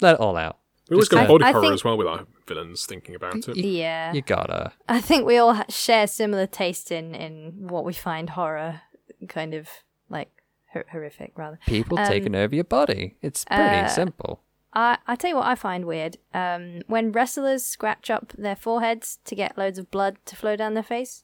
let 0.00 0.14
it 0.14 0.20
all 0.20 0.36
out. 0.36 0.58
We 0.90 0.94
always 0.96 1.08
Just 1.08 1.12
go 1.12 1.22
to- 1.22 1.28
body 1.28 1.44
horror 1.52 1.60
think- 1.62 1.74
as 1.74 1.84
well 1.84 1.96
with 1.96 2.06
our 2.06 2.26
villains 2.46 2.84
thinking 2.86 3.14
about 3.14 3.36
it. 3.48 3.56
Yeah. 3.56 4.12
You 4.12 4.20
gotta. 4.22 4.72
I 4.88 5.00
think 5.00 5.26
we 5.26 5.38
all 5.38 5.62
share 5.70 6.06
similar 6.06 6.46
taste 6.46 6.92
in, 6.92 7.14
in 7.14 7.68
what 7.68 7.84
we 7.84 7.92
find 7.94 8.30
horror 8.30 8.82
kind 9.28 9.54
of 9.54 9.68
like 10.10 10.30
hor- 10.72 10.84
horrific, 10.92 11.32
rather. 11.36 11.58
People 11.66 11.98
Um, 11.98 12.06
taking 12.06 12.34
over 12.34 12.54
your 12.54 12.64
body. 12.64 13.16
It's 13.22 13.44
pretty 13.46 13.62
uh, 13.62 13.88
simple. 13.88 14.42
I, 14.74 14.98
I 15.06 15.16
tell 15.16 15.30
you 15.30 15.36
what 15.36 15.46
I 15.46 15.54
find 15.54 15.86
weird. 15.86 16.18
Um, 16.34 16.82
when 16.86 17.12
wrestlers 17.12 17.64
scratch 17.64 18.10
up 18.10 18.34
their 18.36 18.56
foreheads 18.56 19.18
to 19.24 19.34
get 19.34 19.56
loads 19.56 19.78
of 19.78 19.90
blood 19.90 20.18
to 20.26 20.36
flow 20.36 20.54
down 20.56 20.74
their 20.74 20.82
face. 20.82 21.23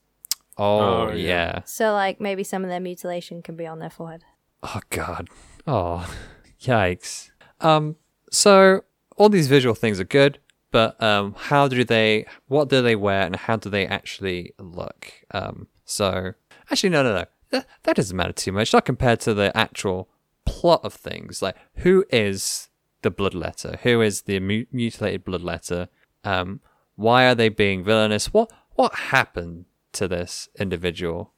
Oh, 0.61 1.09
oh, 1.09 1.13
yeah. 1.13 1.17
yeah. 1.17 1.63
So, 1.65 1.93
like, 1.93 2.21
maybe 2.21 2.45
some 2.45 2.63
of 2.65 2.71
their 2.71 2.81
mutilation 2.81 3.41
can 3.43 3.57
be 3.57 3.67
on 3.67 3.79
their 3.79 3.91
forehead. 3.91 4.25
Oh 4.63 4.81
god. 4.91 5.29
Oh, 5.67 6.09
yikes. 6.61 7.31
Um. 7.61 7.97
So 8.31 8.85
all 9.17 9.29
these 9.29 9.49
visual 9.49 9.75
things 9.75 9.99
are 10.01 10.05
good, 10.05 10.39
but 10.71 11.03
um, 11.03 11.35
how 11.37 11.69
do 11.69 11.83
they? 11.85 12.27
What 12.47 12.69
do 12.69 12.83
they 12.83 12.97
wear, 12.97 13.23
and 13.23 13.37
how 13.37 13.57
do 13.57 13.71
they 13.71 13.87
actually 13.87 14.53
look? 14.59 15.13
Um. 15.33 15.69
So 15.85 16.35
actually, 16.71 16.91
no, 16.91 17.03
no, 17.03 17.15
no. 17.15 17.25
That, 17.51 17.67
that 17.83 17.97
doesn't 17.97 18.17
matter 18.17 18.33
too 18.33 18.53
much. 18.53 18.73
Not 18.73 18.85
compared 18.85 19.21
to 19.21 19.35
the 19.35 19.57
actual 19.57 20.09
plot 20.45 20.81
of 20.85 20.95
things. 20.95 21.43
Like 21.43 21.57
who 21.77 22.05
is 22.11 22.69
the 23.03 23.11
bloodletter? 23.11 23.79
Who 23.81 24.01
is 24.03 24.23
the 24.23 24.41
mu- 24.41 24.67
mutilated 24.71 25.25
bloodletter? 25.25 25.89
Um. 26.25 26.61
Why 26.97 27.27
are 27.27 27.35
they 27.35 27.49
being 27.49 27.83
villainous? 27.83 28.33
What 28.33 28.53
What 28.75 28.95
happened 28.95 29.65
to 29.93 30.09
this 30.09 30.49
individual? 30.59 31.33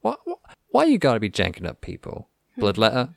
What, 0.00 0.20
what 0.24 0.38
why 0.70 0.84
you 0.84 0.98
gotta 0.98 1.20
be 1.20 1.30
janking 1.30 1.66
up 1.66 1.80
people? 1.80 2.28
Bloodletter? 2.58 3.14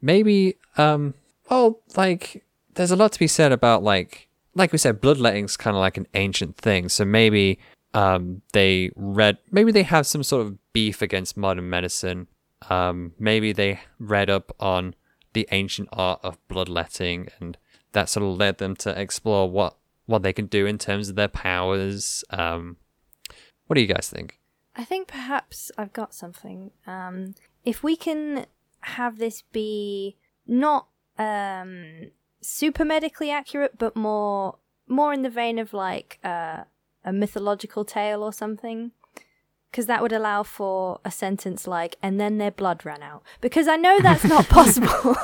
Maybe 0.00 0.56
um 0.76 1.14
well 1.50 1.80
like 1.96 2.44
there's 2.74 2.90
a 2.90 2.96
lot 2.96 3.12
to 3.12 3.18
be 3.18 3.26
said 3.26 3.52
about 3.52 3.82
like 3.82 4.28
like 4.54 4.72
we 4.72 4.78
said, 4.78 5.00
bloodletting's 5.00 5.56
kinda 5.56 5.78
like 5.78 5.96
an 5.96 6.06
ancient 6.14 6.56
thing. 6.56 6.88
So 6.88 7.04
maybe 7.04 7.58
um 7.94 8.42
they 8.52 8.90
read 8.96 9.38
maybe 9.50 9.72
they 9.72 9.84
have 9.84 10.06
some 10.06 10.22
sort 10.22 10.46
of 10.46 10.72
beef 10.72 11.02
against 11.02 11.36
modern 11.36 11.70
medicine. 11.70 12.26
Um 12.68 13.12
maybe 13.18 13.52
they 13.52 13.80
read 13.98 14.28
up 14.28 14.54
on 14.60 14.94
the 15.32 15.48
ancient 15.52 15.88
art 15.92 16.20
of 16.22 16.36
bloodletting 16.48 17.28
and 17.38 17.56
that 17.92 18.08
sort 18.08 18.26
of 18.26 18.36
led 18.36 18.58
them 18.58 18.76
to 18.76 19.00
explore 19.00 19.48
what 19.50 19.76
what 20.06 20.22
they 20.22 20.32
can 20.32 20.46
do 20.46 20.66
in 20.66 20.78
terms 20.78 21.08
of 21.08 21.16
their 21.16 21.28
powers. 21.28 22.24
Um 22.30 22.76
what 23.68 23.74
do 23.74 23.80
you 23.80 23.86
guys 23.86 24.10
think? 24.10 24.40
I 24.74 24.84
think 24.84 25.08
perhaps 25.08 25.70
I've 25.78 25.92
got 25.92 26.14
something. 26.14 26.72
Um, 26.86 27.34
if 27.64 27.82
we 27.82 27.96
can 27.96 28.46
have 28.80 29.18
this 29.18 29.42
be 29.52 30.16
not 30.46 30.88
um, 31.18 32.10
super 32.40 32.84
medically 32.84 33.30
accurate, 33.30 33.78
but 33.78 33.94
more 33.94 34.56
more 34.86 35.12
in 35.12 35.22
the 35.22 35.30
vein 35.30 35.58
of 35.58 35.74
like 35.74 36.18
uh, 36.24 36.64
a 37.04 37.12
mythological 37.12 37.84
tale 37.84 38.22
or 38.22 38.32
something, 38.32 38.92
because 39.70 39.86
that 39.86 40.02
would 40.02 40.12
allow 40.12 40.42
for 40.42 41.00
a 41.04 41.10
sentence 41.10 41.66
like 41.66 41.96
"and 42.02 42.20
then 42.20 42.38
their 42.38 42.50
blood 42.50 42.84
ran 42.84 43.02
out." 43.02 43.22
Because 43.40 43.68
I 43.68 43.76
know 43.76 44.00
that's 44.00 44.24
not 44.24 44.48
possible. 44.58 44.88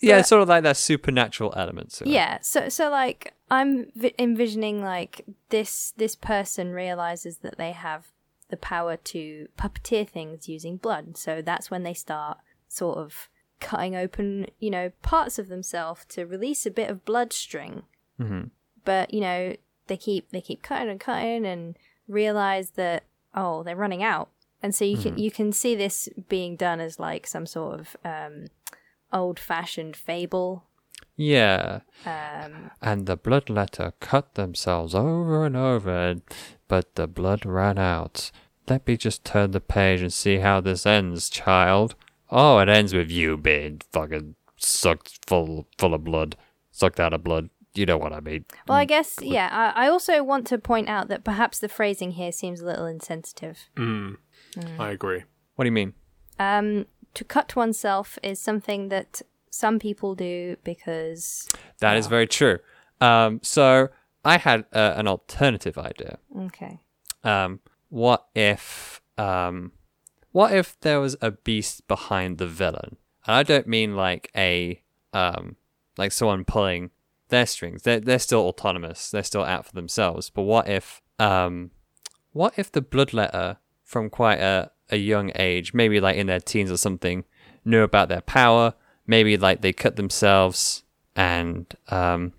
Yeah, 0.00 0.18
it's 0.18 0.28
sort 0.28 0.42
of 0.42 0.48
like 0.48 0.62
that 0.64 0.76
supernatural 0.76 1.52
element. 1.56 2.00
It. 2.00 2.08
Yeah, 2.08 2.38
so 2.42 2.68
so 2.68 2.90
like 2.90 3.34
I'm 3.50 3.86
vi- 3.94 4.14
envisioning 4.18 4.82
like 4.82 5.24
this 5.50 5.92
this 5.96 6.16
person 6.16 6.72
realizes 6.72 7.38
that 7.38 7.58
they 7.58 7.72
have 7.72 8.08
the 8.50 8.56
power 8.56 8.96
to 8.96 9.48
puppeteer 9.58 10.08
things 10.08 10.48
using 10.48 10.76
blood. 10.76 11.16
So 11.16 11.42
that's 11.42 11.70
when 11.70 11.82
they 11.82 11.94
start 11.94 12.38
sort 12.68 12.98
of 12.98 13.28
cutting 13.60 13.96
open, 13.96 14.46
you 14.58 14.70
know, 14.70 14.90
parts 15.02 15.38
of 15.38 15.48
themselves 15.48 16.04
to 16.10 16.26
release 16.26 16.66
a 16.66 16.70
bit 16.70 16.90
of 16.90 17.04
bloodstring. 17.04 17.82
hmm 18.18 18.44
But 18.84 19.14
you 19.14 19.20
know, 19.20 19.56
they 19.86 19.96
keep 19.96 20.30
they 20.30 20.40
keep 20.40 20.62
cutting 20.62 20.90
and 20.90 21.00
cutting 21.00 21.46
and 21.46 21.76
realize 22.08 22.70
that 22.70 23.04
oh 23.34 23.62
they're 23.62 23.76
running 23.76 24.02
out 24.02 24.28
and 24.64 24.74
so 24.74 24.82
you 24.84 24.96
can 24.96 25.18
you 25.18 25.30
can 25.30 25.52
see 25.52 25.74
this 25.74 26.08
being 26.26 26.56
done 26.56 26.80
as 26.80 26.98
like 26.98 27.26
some 27.26 27.44
sort 27.44 27.80
of 27.80 27.96
um, 28.02 28.46
old 29.12 29.38
fashioned 29.38 29.94
fable. 29.94 30.64
Yeah. 31.16 31.80
Um, 32.06 32.70
And 32.80 33.04
the 33.04 33.18
bloodletter 33.18 33.92
cut 34.00 34.36
themselves 34.36 34.94
over 34.94 35.44
and 35.44 35.54
over, 35.54 36.16
but 36.66 36.94
the 36.94 37.06
blood 37.06 37.44
ran 37.44 37.78
out. 37.78 38.30
Let 38.66 38.86
me 38.86 38.96
just 38.96 39.22
turn 39.22 39.50
the 39.50 39.60
page 39.60 40.00
and 40.00 40.10
see 40.12 40.38
how 40.38 40.62
this 40.62 40.86
ends, 40.86 41.28
child. 41.28 41.94
Oh, 42.30 42.58
it 42.58 42.70
ends 42.70 42.94
with 42.94 43.10
you 43.10 43.36
being 43.36 43.82
fucking 43.92 44.34
sucked 44.56 45.26
full 45.26 45.66
full 45.76 45.92
of 45.92 46.04
blood, 46.04 46.36
sucked 46.70 46.98
out 46.98 47.12
of 47.12 47.22
blood. 47.22 47.50
You 47.74 47.86
know 47.86 47.98
what 47.98 48.12
I 48.12 48.20
mean? 48.20 48.44
well, 48.68 48.78
I 48.78 48.84
guess 48.84 49.18
yeah. 49.20 49.72
I, 49.74 49.86
I 49.86 49.88
also 49.88 50.22
want 50.22 50.46
to 50.48 50.58
point 50.58 50.88
out 50.88 51.08
that 51.08 51.24
perhaps 51.24 51.58
the 51.58 51.68
phrasing 51.68 52.12
here 52.12 52.30
seems 52.30 52.60
a 52.60 52.66
little 52.66 52.86
insensitive. 52.86 53.58
Mm, 53.76 54.16
I 54.78 54.90
agree. 54.90 55.24
What 55.56 55.64
do 55.64 55.68
you 55.68 55.72
mean? 55.72 55.94
Um, 56.38 56.86
to 57.14 57.24
cut 57.24 57.56
oneself 57.56 58.18
is 58.22 58.38
something 58.38 58.88
that 58.88 59.22
some 59.50 59.78
people 59.78 60.14
do 60.14 60.56
because 60.64 61.48
That 61.78 61.96
is 61.96 62.06
very 62.06 62.26
true. 62.26 62.58
Um, 63.00 63.40
so 63.42 63.88
I 64.24 64.38
had 64.38 64.64
uh, 64.72 64.94
an 64.96 65.06
alternative 65.06 65.78
idea. 65.78 66.18
okay, 66.46 66.80
Um, 67.22 67.60
what 67.88 68.26
if 68.34 69.00
um, 69.18 69.72
what 70.32 70.52
if 70.52 70.78
there 70.80 71.00
was 71.00 71.16
a 71.20 71.30
beast 71.30 71.86
behind 71.86 72.38
the 72.38 72.46
villain? 72.46 72.96
And 73.26 73.36
I 73.36 73.42
don't 73.42 73.66
mean 73.66 73.94
like 73.94 74.30
a 74.36 74.82
um, 75.12 75.56
like 75.96 76.10
someone 76.12 76.44
pulling 76.44 76.90
their 77.28 77.46
strings. 77.46 77.82
They're 77.82 78.00
they're 78.00 78.18
still 78.18 78.40
autonomous. 78.40 79.10
They're 79.10 79.22
still 79.22 79.44
out 79.44 79.66
for 79.66 79.72
themselves. 79.72 80.30
But 80.30 80.42
what 80.42 80.68
if 80.68 81.02
um, 81.18 81.70
what 82.32 82.54
if 82.56 82.70
the 82.70 82.82
bloodletter 82.82 83.58
from 83.82 84.10
quite 84.10 84.40
a 84.40 84.70
a 84.90 84.96
young 84.96 85.32
age, 85.36 85.74
maybe 85.74 86.00
like 86.00 86.16
in 86.16 86.26
their 86.26 86.40
teens 86.40 86.70
or 86.70 86.76
something, 86.76 87.24
knew 87.64 87.82
about 87.82 88.08
their 88.08 88.20
power? 88.22 88.74
Maybe 89.06 89.36
like 89.36 89.60
they 89.60 89.72
cut 89.72 89.96
themselves 89.96 90.82
and 91.14 91.66
um, 91.88 92.32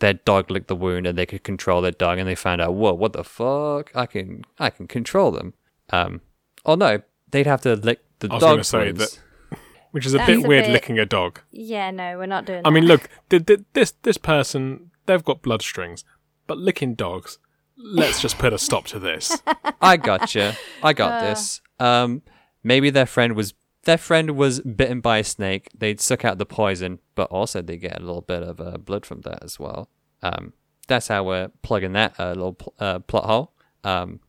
their 0.00 0.14
dog 0.14 0.50
licked 0.50 0.68
the 0.68 0.76
wound 0.76 1.06
and 1.06 1.16
they 1.16 1.26
could 1.26 1.44
control 1.44 1.80
their 1.80 1.92
dog 1.92 2.18
and 2.18 2.28
they 2.28 2.34
found 2.34 2.60
out, 2.60 2.74
whoa, 2.74 2.92
what 2.94 3.12
the 3.12 3.22
fuck? 3.22 3.92
I 3.94 4.06
can 4.06 4.44
I 4.58 4.70
can 4.70 4.86
control 4.88 5.30
them. 5.30 5.54
Um 5.90 6.20
oh 6.66 6.74
no, 6.74 7.02
they'd 7.30 7.46
have 7.46 7.60
to 7.62 7.76
lick 7.76 8.00
the 8.18 8.28
I 8.30 8.34
was 8.34 8.40
dog 8.42 8.64
say 8.64 8.92
wounds. 8.92 9.20
Which 9.92 10.06
is 10.06 10.14
a 10.14 10.18
That's 10.18 10.26
bit 10.30 10.44
a 10.44 10.48
weird 10.48 10.64
bit- 10.66 10.72
licking 10.72 10.98
a 10.98 11.06
dog. 11.06 11.40
yeah, 11.50 11.90
no, 11.90 12.16
we're 12.18 12.26
not 12.26 12.44
doing. 12.44 12.62
That. 12.62 12.68
I 12.68 12.70
mean, 12.70 12.84
that. 12.86 12.92
look, 12.92 13.08
th- 13.28 13.46
th- 13.46 13.60
this 13.72 13.92
this 14.02 14.18
person, 14.18 14.90
they've 15.06 15.24
got 15.24 15.42
bloodstrings, 15.42 16.04
but 16.46 16.58
licking 16.58 16.94
dogs. 16.94 17.38
Let's 17.76 18.20
just 18.20 18.38
put 18.38 18.52
a 18.52 18.58
stop 18.58 18.86
to 18.88 18.98
this. 18.98 19.40
I 19.80 19.96
gotcha. 19.96 20.56
I 20.82 20.92
got 20.92 21.12
Uh. 21.22 21.28
this. 21.30 21.60
Um 21.78 22.22
maybe 22.62 22.90
their 22.90 23.06
friend 23.06 23.34
was 23.34 23.54
their 23.84 23.96
friend 23.98 24.32
was 24.36 24.60
bitten 24.60 25.00
by 25.00 25.18
a 25.18 25.24
snake. 25.24 25.70
They'd 25.76 26.00
suck 26.00 26.24
out 26.24 26.36
the 26.38 26.44
poison, 26.46 26.98
but 27.14 27.30
also 27.30 27.62
they 27.62 27.78
get 27.78 27.96
a 27.96 28.04
little 28.04 28.20
bit 28.20 28.42
of 28.42 28.60
uh, 28.60 28.76
blood 28.76 29.06
from 29.06 29.22
that 29.22 29.42
as 29.42 29.58
well. 29.58 29.88
Um, 30.22 30.52
that's 30.86 31.08
how 31.08 31.24
we're 31.24 31.48
plugging 31.62 31.94
that 31.94 32.14
uh, 32.20 32.28
little 32.34 32.52
pl- 32.52 32.74
uh, 32.78 32.98
plot 32.98 33.24
hole. 33.24 33.52
Um, 33.82 34.20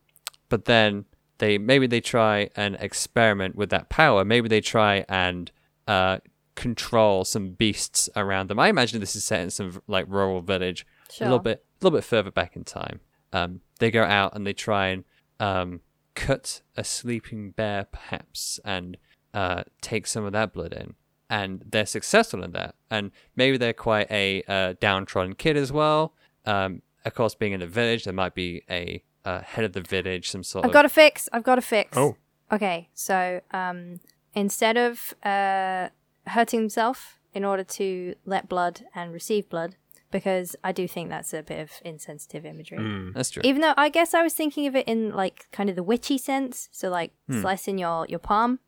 but 0.48 0.64
then 0.64 1.04
they 1.38 1.58
maybe 1.58 1.86
they 1.86 2.00
try 2.00 2.50
and 2.56 2.76
experiment 2.80 3.56
with 3.56 3.70
that 3.70 3.88
power. 3.88 4.24
Maybe 4.24 4.48
they 4.48 4.60
try 4.60 5.04
and 5.08 5.50
uh, 5.86 6.18
control 6.54 7.24
some 7.24 7.50
beasts 7.50 8.08
around 8.14 8.48
them. 8.48 8.58
I 8.58 8.68
imagine 8.68 9.00
this 9.00 9.16
is 9.16 9.24
set 9.24 9.40
in 9.40 9.50
some 9.50 9.82
like 9.86 10.06
rural 10.08 10.40
village, 10.40 10.86
a 11.20 11.24
little 11.24 11.38
bit, 11.38 11.64
a 11.80 11.84
little 11.84 11.96
bit 11.96 12.04
further 12.04 12.30
back 12.30 12.56
in 12.56 12.64
time. 12.64 13.00
Um, 13.32 13.60
they 13.78 13.90
go 13.90 14.04
out 14.04 14.36
and 14.36 14.46
they 14.46 14.52
try 14.52 14.88
and 14.88 15.04
um, 15.40 15.80
cut 16.14 16.62
a 16.76 16.84
sleeping 16.84 17.50
bear, 17.50 17.86
perhaps, 17.90 18.60
and 18.64 18.96
uh, 19.34 19.64
take 19.80 20.06
some 20.06 20.24
of 20.24 20.32
that 20.32 20.52
blood 20.52 20.72
in. 20.72 20.94
And 21.30 21.64
they're 21.66 21.86
successful 21.86 22.44
in 22.44 22.52
that. 22.52 22.74
And 22.90 23.10
maybe 23.34 23.56
they're 23.56 23.72
quite 23.72 24.10
a 24.10 24.42
uh, 24.46 24.74
downtrodden 24.80 25.34
kid 25.36 25.56
as 25.56 25.72
well. 25.72 26.14
Um, 26.44 26.82
of 27.04 27.14
course, 27.14 27.34
being 27.34 27.52
in 27.52 27.62
a 27.62 27.66
village, 27.66 28.04
there 28.04 28.12
might 28.12 28.34
be 28.34 28.62
a 28.68 29.02
uh, 29.24 29.40
head 29.42 29.64
of 29.64 29.72
the 29.72 29.80
village, 29.80 30.30
some 30.30 30.42
sort 30.42 30.64
I've 30.64 30.70
of. 30.70 30.74
got 30.74 30.84
a 30.84 30.88
fix. 30.88 31.28
I've 31.32 31.42
got 31.42 31.58
a 31.58 31.62
fix. 31.62 31.96
Oh. 31.96 32.16
Okay, 32.50 32.90
so 32.94 33.40
um, 33.52 34.00
instead 34.34 34.76
of 34.76 35.14
uh, 35.22 35.88
hurting 36.26 36.60
himself 36.60 37.18
in 37.32 37.44
order 37.44 37.64
to 37.64 38.14
let 38.26 38.48
blood 38.48 38.82
and 38.94 39.12
receive 39.12 39.48
blood, 39.48 39.76
because 40.10 40.54
I 40.62 40.72
do 40.72 40.86
think 40.86 41.08
that's 41.08 41.32
a 41.32 41.42
bit 41.42 41.60
of 41.60 41.70
insensitive 41.84 42.44
imagery. 42.44 42.78
Mm. 42.78 43.14
That's 43.14 43.30
true. 43.30 43.42
Even 43.44 43.62
though 43.62 43.74
I 43.76 43.88
guess 43.88 44.12
I 44.12 44.22
was 44.22 44.34
thinking 44.34 44.66
of 44.66 44.76
it 44.76 44.86
in 44.86 45.12
like 45.12 45.46
kind 45.50 45.70
of 45.70 45.76
the 45.76 45.82
witchy 45.82 46.18
sense, 46.18 46.68
so 46.70 46.90
like 46.90 47.12
slicing 47.30 47.78
your 47.78 48.06
your 48.08 48.18
palm. 48.18 48.60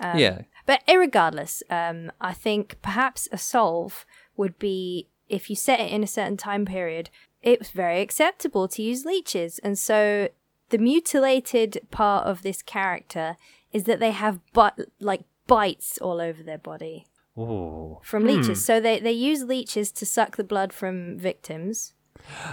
Um, 0.00 0.18
yeah. 0.18 0.42
But 0.64 0.86
irregardless, 0.86 1.62
um, 1.70 2.12
I 2.20 2.32
think 2.32 2.76
perhaps 2.82 3.28
a 3.32 3.38
solve 3.38 4.06
would 4.36 4.58
be 4.58 5.08
if 5.28 5.50
you 5.50 5.56
set 5.56 5.80
it 5.80 5.90
in 5.90 6.02
a 6.02 6.06
certain 6.06 6.36
time 6.36 6.64
period, 6.64 7.10
it 7.42 7.58
was 7.58 7.70
very 7.70 8.00
acceptable 8.00 8.68
to 8.68 8.82
use 8.82 9.04
leeches. 9.04 9.58
And 9.60 9.78
so 9.78 10.28
the 10.70 10.78
mutilated 10.78 11.80
part 11.90 12.26
of 12.26 12.42
this 12.42 12.62
character 12.62 13.36
is 13.72 13.84
that 13.84 14.00
they 14.00 14.10
have 14.10 14.40
but 14.52 14.78
like 15.00 15.22
bites 15.46 15.98
all 15.98 16.20
over 16.20 16.42
their 16.42 16.58
body 16.58 17.06
Ooh. 17.38 17.98
from 18.02 18.24
leeches. 18.26 18.58
Hmm. 18.58 18.64
So 18.64 18.80
they, 18.80 19.00
they 19.00 19.12
use 19.12 19.44
leeches 19.44 19.92
to 19.92 20.06
suck 20.06 20.36
the 20.36 20.44
blood 20.44 20.72
from 20.72 21.18
victims. 21.18 21.94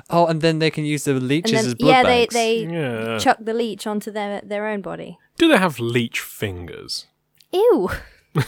Oh, 0.10 0.28
and 0.28 0.42
then 0.42 0.60
they 0.60 0.70
can 0.70 0.86
use 0.86 1.06
the 1.06 1.14
leeches 1.16 1.52
then 1.52 1.66
as 1.66 1.76
blood 1.76 1.90
yeah, 1.90 2.04
they, 2.04 2.28
they 2.32 2.66
Yeah. 2.66 3.18
chuck 3.18 3.38
the 3.42 3.54
leech 3.54 3.88
onto 3.88 4.12
their 4.12 4.40
their 4.42 4.68
own 4.68 4.82
body. 4.82 5.18
Do 5.38 5.48
they 5.48 5.58
have 5.58 5.80
leech 5.80 6.20
fingers? 6.20 7.08
Ew. 7.52 7.90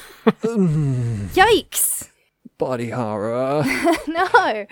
Mm. 0.44 1.30
Yikes. 1.30 2.10
Body 2.58 2.90
horror. 2.90 3.64
no. 4.08 4.66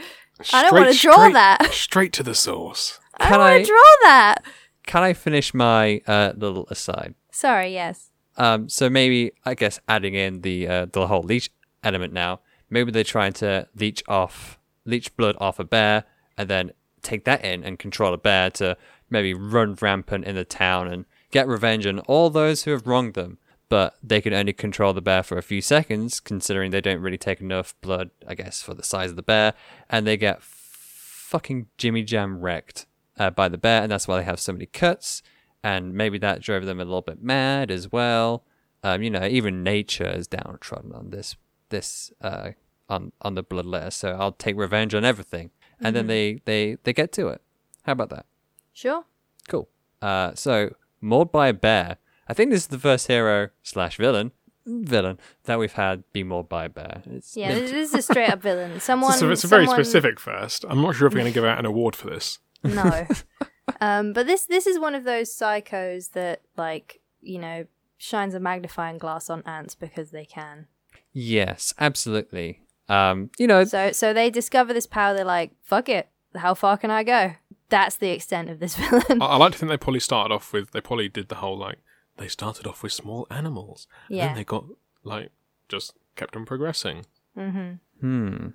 I 0.54 0.64
don't 0.64 0.74
want 0.74 0.94
to 0.94 1.00
draw 1.00 1.16
straight- 1.16 1.34
that. 1.34 1.70
Straight 1.74 2.14
to 2.14 2.24
the 2.24 2.36
source. 2.36 3.00
I 3.18 3.30
don't 3.30 3.40
want 3.40 3.64
to 3.64 3.70
draw 3.70 3.92
that. 4.04 4.44
Can 4.86 5.04
I 5.04 5.14
finish 5.14 5.54
my 5.54 6.02
uh, 6.06 6.34
little 6.36 6.68
aside? 6.70 7.16
Sorry, 7.32 7.74
yes. 7.74 8.12
Um, 8.38 8.68
so 8.68 8.90
maybe 8.90 9.32
I 9.46 9.54
guess 9.56 9.80
adding 9.88 10.14
in 10.14 10.42
the 10.42 10.68
uh, 10.68 10.86
the 10.92 11.08
whole 11.08 11.24
leech 11.24 11.50
element 11.84 12.12
now. 12.14 12.42
Maybe 12.70 12.92
they're 12.92 13.04
trying 13.06 13.34
to 13.34 13.68
leech 13.76 14.04
off 14.08 14.60
leech 14.84 15.16
blood 15.16 15.36
off 15.40 15.60
a 15.60 15.64
bear 15.64 16.04
and 16.38 16.50
then 16.50 16.72
take 17.02 17.24
that 17.26 17.44
in 17.46 17.64
and 17.64 17.80
control 17.80 18.14
a 18.14 18.18
bear 18.18 18.50
to 18.52 18.76
maybe 19.10 19.34
run 19.34 19.76
rampant 19.82 20.26
in 20.26 20.36
the 20.36 20.44
town 20.44 20.88
and 20.88 21.06
get 21.32 21.48
revenge 21.48 21.86
on 21.88 22.00
all 22.00 22.30
those 22.30 22.64
who 22.64 22.72
have 22.72 22.86
wronged 22.86 23.14
them. 23.14 23.38
But 23.68 23.96
they 24.04 24.22
can 24.22 24.34
only 24.34 24.54
control 24.54 24.94
the 24.94 25.02
bear 25.02 25.24
for 25.24 25.38
a 25.38 25.44
few 25.44 25.62
seconds, 25.62 26.20
considering 26.20 26.72
they 26.72 26.82
don't 26.82 27.02
really 27.02 27.18
take 27.18 27.42
enough 27.42 27.74
blood, 27.82 28.12
I 28.28 28.36
guess, 28.36 28.62
for 28.62 28.74
the 28.74 28.84
size 28.84 29.10
of 29.10 29.16
the 29.16 29.24
bear, 29.24 29.54
and 29.90 30.06
they 30.06 30.18
get 30.18 30.44
fucking 30.44 31.68
Jimmy 31.78 32.04
Jam 32.04 32.40
wrecked 32.40 32.86
uh, 33.18 33.32
by 33.32 33.50
the 33.50 33.58
bear, 33.58 33.82
and 33.82 33.92
that's 33.92 34.08
why 34.08 34.18
they 34.18 34.24
have 34.24 34.40
so 34.40 34.54
many 34.54 34.68
cuts. 34.68 35.24
And 35.64 35.96
maybe 35.96 36.20
that 36.20 36.42
drove 36.42 36.66
them 36.66 36.80
a 36.80 36.86
little 36.86 37.02
bit 37.02 37.24
mad 37.24 37.72
as 37.72 37.92
well. 37.92 38.44
Um, 38.84 39.02
you 39.02 39.10
know, 39.10 39.26
even 39.26 39.64
nature 39.64 40.08
is 40.08 40.28
downtrodden 40.28 40.94
on 40.94 41.10
this 41.10 41.36
this 41.70 42.14
uh, 42.22 42.52
on 42.88 43.14
on 43.22 43.34
the 43.34 43.44
bloodletter. 43.44 43.92
So 43.92 44.12
I'll 44.12 44.32
take 44.32 44.56
revenge 44.56 44.94
on 44.94 45.04
everything, 45.04 45.50
and 45.80 45.96
then 45.96 46.06
they 46.06 46.42
they 46.46 46.78
they 46.84 46.94
get 46.94 47.12
to 47.14 47.30
it. 47.30 47.42
How 47.84 47.94
about 47.94 48.12
that? 48.12 48.28
Sure. 48.74 49.06
Cool. 49.48 49.68
Uh, 50.02 50.36
so 50.36 50.76
mauled 51.02 51.32
by 51.32 51.48
a 51.48 51.54
bear. 51.54 51.98
I 52.28 52.34
think 52.34 52.52
this 52.52 52.62
is 52.62 52.68
the 52.68 52.80
first 52.80 53.08
hero 53.08 53.50
slash 53.64 53.98
villain 53.98 54.32
villain 54.68 55.20
that 55.44 55.60
we've 55.60 55.74
had 55.74 56.04
be 56.12 56.24
mauled 56.24 56.50
by 56.50 56.66
a 56.66 56.70
bear. 56.70 57.04
It's, 57.06 57.38
Yeah, 57.38 57.54
this, 57.54 57.70
this 57.70 57.90
is 57.90 58.00
a 58.00 58.02
straight 58.02 58.30
up 58.32 58.42
villain. 58.42 58.80
Someone. 58.80 59.14
So 59.18 59.30
it's 59.30 59.44
very 59.44 59.66
someone- 59.68 59.84
specific 59.86 60.20
first. 60.20 60.66
I'm 60.68 60.82
not 60.82 60.96
sure 60.96 61.06
if 61.08 61.14
we're 61.14 61.20
going 61.20 61.32
to 61.32 61.36
give 61.40 61.46
out 61.46 61.60
an 61.60 61.66
award 61.68 61.96
for 61.96 62.10
this. 62.10 62.40
No. 62.64 63.06
um, 63.82 64.12
but 64.14 64.26
this 64.26 64.46
this 64.46 64.66
is 64.66 64.80
one 64.80 64.96
of 64.96 65.04
those 65.04 65.30
psychos 65.30 66.12
that 66.14 66.42
like 66.58 67.00
you 67.22 67.38
know 67.40 67.66
shines 67.98 68.34
a 68.34 68.40
magnifying 68.40 68.98
glass 68.98 69.30
on 69.30 69.44
ants 69.46 69.76
because 69.76 70.10
they 70.12 70.26
can. 70.26 70.66
yes, 71.14 71.74
absolutely. 71.80 72.62
Um, 72.90 73.30
you 73.40 73.48
know, 73.48 73.64
So 73.66 73.92
so 73.92 74.14
they 74.14 74.30
discover 74.30 74.74
this 74.74 74.88
power. 74.88 75.14
They're 75.16 75.26
like, 75.26 75.52
fuck 75.64 75.90
it. 75.90 76.10
How 76.36 76.54
far 76.54 76.78
can 76.78 76.92
I 76.92 77.04
go? 77.04 77.34
That's 77.70 77.96
the 77.98 78.10
extent 78.10 78.50
of 78.50 78.60
this 78.60 78.76
villain. 78.90 79.22
I, 79.22 79.26
I 79.26 79.36
like 79.38 79.54
to 79.54 79.58
think 79.58 79.70
they 79.70 79.78
probably 79.78 80.00
started 80.02 80.34
off 80.34 80.54
with, 80.54 80.72
they 80.72 80.82
probably 80.82 81.08
did 81.10 81.30
the 81.30 81.36
whole 81.36 81.58
like, 81.58 81.80
they 82.18 82.28
started 82.28 82.66
off 82.68 82.82
with 82.84 82.94
small 82.94 83.28
animals. 83.30 83.88
And 84.08 84.18
Yeah. 84.18 84.28
then 84.28 84.36
they 84.36 84.44
got, 84.44 84.66
like, 85.04 85.32
just 85.70 85.94
kept 86.16 86.36
on 86.36 86.46
progressing. 86.46 87.06
mm-hmm. 87.38 87.74
Hmm. 88.02 88.48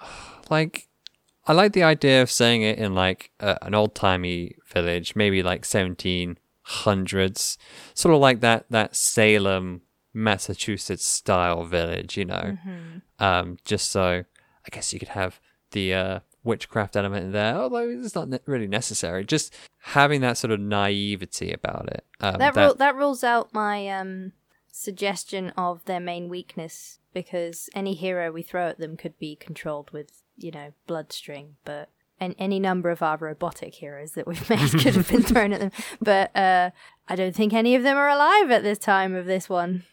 Like, 0.50 0.88
I 1.46 1.52
like 1.52 1.72
the 1.72 1.82
idea 1.84 2.22
of 2.22 2.30
saying 2.30 2.62
it 2.62 2.78
in 2.78 2.94
like 2.94 3.30
uh, 3.40 3.56
an 3.62 3.74
old 3.74 3.94
timey 3.94 4.56
village, 4.72 5.14
maybe 5.16 5.42
like 5.42 5.62
1700s, 5.62 7.56
sort 7.94 8.14
of 8.14 8.20
like 8.20 8.40
that 8.40 8.66
that 8.70 8.96
Salem, 8.96 9.82
Massachusetts 10.12 11.04
style 11.06 11.64
village, 11.64 12.16
you 12.16 12.24
know. 12.24 12.56
Um, 13.18 13.58
just 13.64 13.90
so 13.90 14.24
I 14.66 14.68
guess 14.70 14.92
you 14.92 14.98
could 14.98 15.08
have 15.10 15.40
the 15.72 15.94
uh, 15.94 16.20
witchcraft 16.44 16.96
element 16.96 17.26
in 17.26 17.32
there, 17.32 17.56
although 17.56 17.88
it's 17.88 18.14
not 18.14 18.28
ne- 18.28 18.38
really 18.46 18.66
necessary. 18.66 19.24
Just 19.24 19.54
having 19.82 20.20
that 20.22 20.38
sort 20.38 20.50
of 20.50 20.60
naivety 20.60 21.52
about 21.52 21.88
it. 21.88 22.04
Um, 22.20 22.38
that 22.38 22.54
rule 22.56 22.74
that 22.74 22.96
rules 22.96 23.22
out 23.24 23.52
my 23.52 23.88
um 23.88 24.32
suggestion 24.72 25.50
of 25.56 25.84
their 25.84 26.00
main 26.00 26.28
weakness 26.28 26.98
because 27.12 27.68
any 27.74 27.94
hero 27.94 28.30
we 28.32 28.42
throw 28.42 28.68
at 28.68 28.78
them 28.78 28.96
could 28.96 29.18
be 29.18 29.36
controlled 29.36 29.90
with 29.90 30.22
you 30.36 30.50
know 30.50 30.72
bloodstring, 30.88 31.50
but 31.64 31.88
and 32.18 32.34
any 32.38 32.60
number 32.60 32.90
of 32.90 33.02
our 33.02 33.16
robotic 33.16 33.74
heroes 33.76 34.12
that 34.12 34.26
we've 34.26 34.48
made 34.50 34.70
could 34.70 34.94
have 34.94 35.08
been 35.08 35.22
thrown 35.32 35.52
at 35.52 35.60
them. 35.60 35.72
But 36.00 36.34
uh, 36.36 36.70
I 37.08 37.16
don't 37.16 37.34
think 37.34 37.52
any 37.52 37.74
of 37.74 37.82
them 37.82 37.96
are 37.96 38.08
alive 38.08 38.50
at 38.50 38.62
this 38.62 38.78
time 38.78 39.14
of 39.14 39.26
this 39.26 39.48
one. 39.48 39.84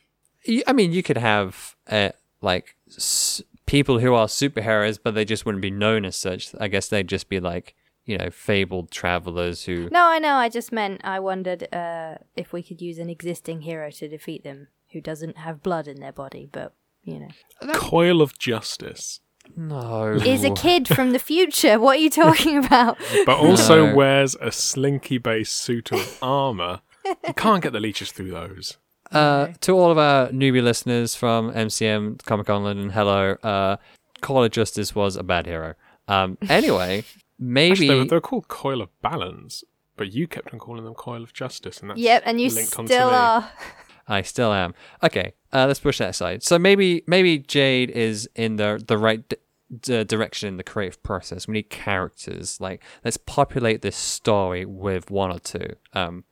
I 0.68 0.74
mean, 0.74 0.91
you 0.93 1.04
could 1.04 1.18
have 1.18 1.76
uh, 1.89 2.10
like 2.41 2.76
s- 2.89 3.41
people 3.68 3.99
who 3.99 4.15
are 4.15 4.26
superheroes, 4.26 4.97
but 5.01 5.13
they 5.13 5.24
just 5.26 5.45
wouldn't 5.45 5.61
be 5.61 5.70
known 5.72 6.03
as 6.05 6.15
such. 6.15 6.55
I 6.59 6.68
guess 6.68 6.88
they'd 6.88 7.07
just 7.07 7.30
be 7.30 7.39
like 7.39 7.76
you 8.05 8.18
know 8.18 8.30
fabled 8.32 8.89
travelers 8.89 9.65
who. 9.65 9.88
No, 9.91 10.05
I 10.05 10.18
know. 10.18 10.34
I 10.34 10.49
just 10.49 10.72
meant 10.72 11.01
I 11.03 11.20
wondered 11.20 11.72
uh, 11.74 12.15
if 12.36 12.51
we 12.53 12.63
could 12.63 12.82
use 12.82 12.97
an 12.97 13.09
existing 13.09 13.61
hero 13.61 13.91
to 13.91 14.07
defeat 14.07 14.43
them 14.43 14.70
who 14.93 15.01
doesn't 15.01 15.38
have 15.38 15.61
blood 15.61 15.88
in 15.88 15.99
their 15.99 16.13
body, 16.13 16.49
but 16.51 16.74
you 17.03 17.20
know, 17.20 17.72
Coil 17.74 18.22
of 18.22 18.38
Justice, 18.38 19.22
No. 19.55 20.13
is 20.13 20.43
a 20.43 20.51
kid 20.53 20.88
from 20.89 21.11
the 21.11 21.20
future. 21.20 21.80
What 21.80 21.97
are 21.97 22.01
you 22.01 22.09
talking 22.09 22.57
about? 22.65 22.97
but 23.26 23.38
also 23.38 23.88
No. 23.88 23.95
wears 23.95 24.36
a 24.41 24.51
slinky-based 24.51 25.53
suit 25.53 25.91
of 25.93 26.18
armor. 26.22 26.82
You 27.05 27.34
can't 27.34 27.63
get 27.63 27.72
the 27.72 27.80
leeches 27.80 28.11
through 28.11 28.32
those. 28.32 28.78
Uh, 29.12 29.47
to 29.62 29.72
all 29.74 29.91
of 29.91 29.97
our 29.97 30.28
newbie 30.30 30.62
listeners 30.62 31.16
from 31.16 31.51
MCM 31.51 32.24
Comic 32.26 32.47
Con 32.47 32.64
London, 32.64 32.89
hello. 32.89 33.38
Uh, 33.43 33.78
Call 34.22 34.43
of 34.43 34.51
Justice 34.51 34.95
was 34.95 35.16
a 35.16 35.24
bad 35.24 35.45
hero. 35.45 35.76
Um, 36.08 36.38
anyway, 36.49 37.03
maybe 37.39 37.72
Actually, 37.72 37.88
they 37.88 37.95
were, 37.95 38.05
they 38.05 38.16
were 38.16 38.22
called 38.22 38.47
Coil 38.47 38.82
of 38.82 38.89
Balance, 39.01 39.64
but 39.95 40.12
you 40.12 40.28
kept 40.28 40.53
on 40.53 40.60
calling 40.60 40.84
them 40.84 40.93
Coil 40.93 41.24
of 41.24 41.34
Justice, 41.34 41.80
and 41.80 41.89
that's 41.89 41.99
yep, 41.99 42.24
and 42.26 42.41
you 42.41 42.49
linked 42.49 42.78
onto 42.78 42.93
still 42.93 43.10
me. 43.10 43.16
are. 43.16 43.49
I 44.08 44.22
still 44.22 44.53
am. 44.53 44.74
Okay, 45.03 45.34
uh, 45.51 45.66
let's 45.68 45.80
push 45.80 45.97
that 45.97 46.10
aside. 46.10 46.43
So 46.43 46.58
maybe 46.58 47.03
maybe 47.08 47.39
Jade 47.39 47.89
is 47.91 48.30
in 48.36 48.55
the 48.55 48.82
the 48.86 48.97
right 48.97 49.28
d- 49.28 49.36
d- 49.82 50.03
direction 50.05 50.47
in 50.47 50.58
the 50.58 50.64
creative 50.64 51.01
process. 51.03 51.47
We 51.47 51.53
need 51.53 51.70
characters. 51.70 52.62
Like 52.62 52.82
let's 53.03 53.18
populate 53.18 53.82
this 53.82 53.97
story 53.97 54.66
with 54.66 55.12
one 55.12 55.32
or 55.32 55.39
two. 55.39 55.76
Um, 55.93 56.24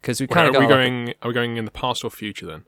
because 0.00 0.20
we 0.20 0.26
Wait, 0.26 0.34
kind 0.34 0.46
are 0.48 0.56
of 0.58 0.62
we 0.62 0.68
got 0.68 0.76
going? 0.76 1.14
Are 1.22 1.28
we 1.28 1.34
going 1.34 1.56
in 1.56 1.64
the 1.64 1.70
past 1.70 2.04
or 2.04 2.10
future 2.10 2.46
then? 2.46 2.64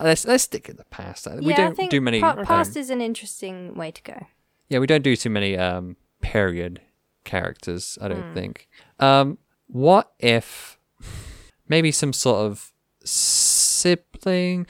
let's 0.00 0.24
let's 0.26 0.44
stick 0.44 0.68
in 0.68 0.76
the 0.76 0.84
past. 0.84 1.26
Uh, 1.26 1.38
we 1.42 1.52
don't 1.54 1.72
I 1.72 1.74
think 1.74 1.90
do 1.90 2.00
many. 2.00 2.20
pa- 2.20 2.36
um, 2.38 2.44
past 2.44 2.76
is 2.76 2.88
an 2.90 3.00
interesting 3.00 3.74
way 3.74 3.90
to 3.90 4.02
go. 4.02 4.26
Yeah, 4.68 4.78
we 4.78 4.86
don't 4.86 5.02
do 5.02 5.16
too 5.16 5.30
many 5.30 5.56
um 5.56 5.96
period 6.20 6.80
characters, 7.24 7.98
I 8.00 8.08
don't 8.08 8.32
think. 8.34 8.68
Um 9.00 9.38
what 9.66 10.12
if 10.18 10.78
maybe 11.68 11.90
some 11.92 12.12
sort 12.12 12.46
of 12.46 12.72
sibling 13.04 14.66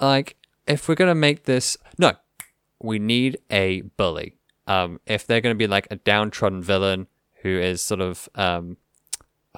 like 0.00 0.36
if 0.66 0.88
we're 0.88 0.94
going 0.94 1.10
to 1.10 1.14
make 1.14 1.44
this 1.44 1.76
no, 1.98 2.12
we 2.82 2.98
need 2.98 3.38
a 3.50 3.82
bully. 3.96 4.36
Um 4.66 5.00
if 5.06 5.26
they're 5.26 5.40
going 5.40 5.54
to 5.54 5.58
be 5.58 5.66
like 5.66 5.86
a 5.90 5.96
downtrodden 5.96 6.62
villain 6.62 7.06
who 7.42 7.48
is 7.58 7.80
sort 7.80 8.00
of 8.00 8.28
um 8.34 8.76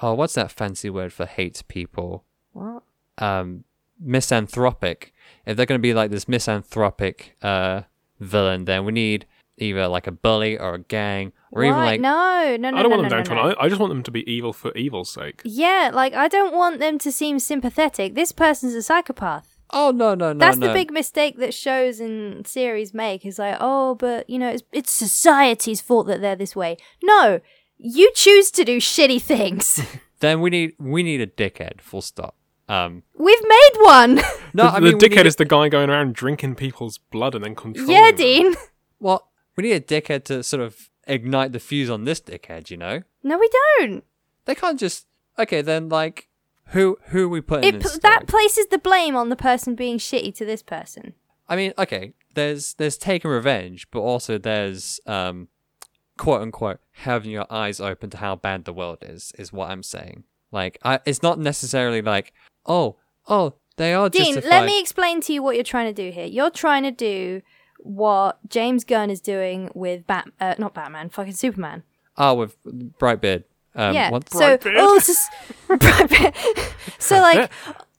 oh, 0.01 0.13
what's 0.13 0.35
that 0.35 0.51
fancy 0.51 0.89
word 0.89 1.13
for 1.13 1.25
hate 1.25 1.63
people? 1.67 2.23
What? 2.53 2.83
um 3.17 3.63
misanthropic 3.97 5.13
if 5.45 5.55
they're 5.55 5.65
going 5.65 5.79
to 5.79 5.81
be 5.81 5.93
like 5.93 6.11
this 6.11 6.27
misanthropic 6.27 7.37
uh 7.41 7.81
villain 8.19 8.65
then 8.65 8.83
we 8.83 8.91
need 8.91 9.25
either 9.57 9.87
like 9.87 10.05
a 10.05 10.11
bully 10.11 10.57
or 10.59 10.73
a 10.73 10.79
gang 10.79 11.31
or 11.51 11.63
even 11.63 11.77
like 11.77 12.01
no, 12.01 12.57
no, 12.59 12.69
no, 12.71 12.77
I 12.77 12.83
don't 12.83 12.91
no, 12.91 12.97
want 12.97 13.03
no, 13.03 13.03
them 13.03 13.03
no, 13.03 13.09
downtrodden. 13.09 13.49
no. 13.51 13.55
I, 13.55 13.65
I 13.65 13.69
just 13.69 13.79
want 13.79 13.91
them 13.91 14.03
to 14.03 14.11
be 14.11 14.29
evil 14.29 14.51
for 14.51 14.73
evil's 14.75 15.09
sake. 15.13 15.41
Yeah, 15.45 15.91
like 15.93 16.13
I 16.13 16.27
don't 16.27 16.53
want 16.53 16.79
them 16.79 16.97
to 16.99 17.11
seem 17.11 17.39
sympathetic. 17.39 18.15
This 18.15 18.33
person's 18.33 18.73
a 18.73 18.81
psychopath. 18.81 19.57
oh 19.69 19.91
no 19.91 20.13
no 20.13 20.33
no 20.33 20.39
That's 20.39 20.57
no 20.57 20.67
the 20.67 20.73
big 20.73 20.91
mistake 20.91 21.37
that 21.37 21.53
shows 21.53 22.01
and 22.01 22.45
series 22.45 22.93
make. 22.93 23.25
Is 23.25 23.39
like, 23.39 23.55
oh, 23.61 23.95
but 23.95 24.29
you 24.29 24.37
know, 24.37 24.49
it's, 24.49 24.63
it's 24.73 24.91
society's 24.91 25.79
fault 25.79 26.07
that 26.07 26.19
they're 26.19 26.35
this 26.35 26.55
way. 26.55 26.75
No, 27.01 27.39
you 27.85 28.11
choose 28.15 28.51
to 28.51 28.65
do 28.65 28.77
shitty 28.79 29.21
things. 29.21 29.79
then 30.19 30.41
we 30.41 30.49
need 30.49 30.73
we 30.79 31.03
need 31.03 31.21
a 31.21 31.27
dickhead 31.27 31.81
full 31.81 32.01
stop 32.01 32.35
um 32.67 33.03
We've 33.17 33.43
made 33.47 33.71
one. 33.81 34.15
no 34.53 34.63
the, 34.63 34.63
i 34.63 34.79
mean 34.79 34.93
we 34.93 34.99
dickhead 34.99 35.17
need 35.17 35.25
is 35.27 35.35
the 35.35 35.45
guy 35.45 35.69
going 35.69 35.89
around 35.89 36.15
drinking 36.15 36.55
people's 36.55 36.97
blood 36.97 37.35
and 37.35 37.43
then 37.43 37.53
controlling. 37.55 37.91
yeah, 37.91 38.07
them. 38.11 38.15
Dean. 38.17 38.55
well 38.99 39.29
we 39.55 39.63
need 39.63 39.73
a 39.73 39.81
dickhead 39.81 40.23
to 40.25 40.41
sort 40.41 40.61
of 40.63 40.89
ignite 41.07 41.51
the 41.51 41.59
fuse 41.59 41.89
on 41.89 42.05
this 42.05 42.19
dickhead 42.21 42.71
you 42.71 42.77
know 42.77 43.03
No, 43.23 43.37
we 43.37 43.49
don't. 43.79 44.03
they 44.45 44.55
can't 44.55 44.79
just 44.79 45.05
okay 45.37 45.61
then 45.61 45.89
like 45.89 46.27
who 46.69 46.97
who 47.09 47.25
are 47.25 47.29
we 47.29 47.41
putting 47.41 47.67
It 47.69 47.75
in 47.75 47.81
pl- 47.81 47.99
that 48.01 48.25
places 48.25 48.67
the 48.71 48.79
blame 48.79 49.15
on 49.15 49.29
the 49.29 49.35
person 49.35 49.75
being 49.75 49.99
shitty 49.99 50.33
to 50.37 50.45
this 50.45 50.63
person. 50.63 51.13
I 51.47 51.55
mean, 51.55 51.73
okay, 51.77 52.13
there's 52.33 52.73
there's 52.73 52.97
taking 52.97 53.29
revenge, 53.29 53.85
but 53.91 53.99
also 53.99 54.39
there's 54.39 54.99
um 55.05 55.49
quote 56.17 56.41
unquote 56.41 56.79
having 56.91 57.31
your 57.31 57.45
eyes 57.49 57.79
open 57.79 58.09
to 58.11 58.17
how 58.17 58.35
bad 58.35 58.65
the 58.65 58.73
world 58.73 58.99
is 59.01 59.33
is 59.37 59.51
what 59.53 59.69
I'm 59.69 59.83
saying. 59.83 60.23
Like 60.51 60.77
I 60.83 60.99
it's 61.05 61.21
not 61.23 61.39
necessarily 61.39 62.01
like, 62.01 62.33
oh, 62.65 62.95
oh, 63.27 63.55
they 63.77 63.93
are 63.93 64.09
Dean, 64.09 64.35
justified. 64.35 64.49
let 64.49 64.65
me 64.65 64.79
explain 64.79 65.21
to 65.21 65.33
you 65.33 65.43
what 65.43 65.55
you're 65.55 65.63
trying 65.63 65.93
to 65.93 66.03
do 66.03 66.11
here. 66.11 66.25
You're 66.25 66.49
trying 66.51 66.83
to 66.83 66.91
do 66.91 67.41
what 67.79 68.37
James 68.49 68.83
Gunn 68.83 69.09
is 69.09 69.19
doing 69.21 69.69
with 69.75 70.07
Bat, 70.07 70.27
uh, 70.39 70.55
not 70.57 70.73
Batman, 70.73 71.09
fucking 71.09 71.33
Superman. 71.33 71.83
Ah, 72.17 72.33
with 72.33 72.55
Brightbeard. 72.63 73.43
Um 73.75 73.93
yeah. 73.93 74.09
what- 74.09 74.29
So, 74.31 74.57
Brightbeard. 74.57 74.75
oh, 74.77 74.95
this 74.95 75.09
is 75.09 75.29
Brightbeard. 75.67 76.73
so 76.99 77.17
like, 77.19 77.51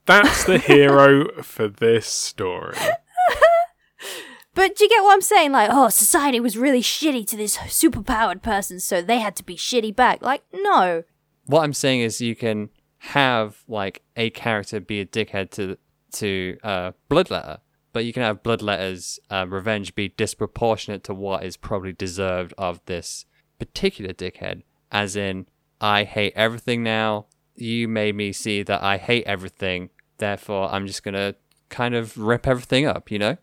That's 0.07 0.45
the 0.45 0.57
hero 0.57 1.43
for 1.43 1.67
this 1.67 2.07
story. 2.07 2.75
but 4.57 4.75
do 4.75 4.85
you 4.85 4.89
get 4.89 5.03
what 5.03 5.13
I'm 5.13 5.21
saying? 5.21 5.51
Like, 5.51 5.69
oh, 5.71 5.89
society 5.89 6.39
was 6.39 6.57
really 6.57 6.81
shitty 6.81 7.27
to 7.27 7.37
this 7.37 7.57
superpowered 7.57 8.41
person, 8.41 8.79
so 8.79 9.03
they 9.03 9.19
had 9.19 9.35
to 9.35 9.43
be 9.43 9.55
shitty 9.55 9.95
back. 9.95 10.23
Like, 10.23 10.41
no. 10.51 11.03
what 11.45 11.63
I'm 11.63 11.73
saying 11.73 12.01
is 12.01 12.21
you 12.21 12.35
can 12.35 12.69
have 12.97 13.63
like 13.67 14.01
a 14.15 14.31
character 14.31 14.79
be 14.79 14.99
a 14.99 15.05
dickhead 15.05 15.51
to 15.51 15.77
to 16.13 16.57
uh 16.63 16.93
Bloodletter, 17.07 17.59
but 17.93 18.03
you 18.03 18.11
can 18.11 18.23
have 18.23 18.41
Bloodletter's 18.41 19.19
uh, 19.29 19.45
revenge 19.47 19.93
be 19.93 20.07
disproportionate 20.07 21.03
to 21.03 21.13
what 21.13 21.43
is 21.43 21.55
probably 21.55 21.93
deserved 21.93 22.55
of 22.57 22.81
this 22.87 23.25
particular 23.59 24.11
dickhead. 24.11 24.63
As 24.91 25.15
in, 25.15 25.45
I 25.79 26.03
hate 26.03 26.33
everything 26.35 26.81
now. 26.81 27.27
You 27.55 27.87
made 27.87 28.15
me 28.15 28.33
see 28.33 28.63
that 28.63 28.81
I 28.81 28.97
hate 28.97 29.25
everything. 29.27 29.91
Therefore, 30.17 30.73
I'm 30.73 30.87
just 30.87 31.03
gonna 31.03 31.35
kind 31.69 31.93
of 31.93 32.17
rip 32.17 32.47
everything 32.47 32.87
up. 32.87 33.11
You 33.11 33.19
know? 33.19 33.37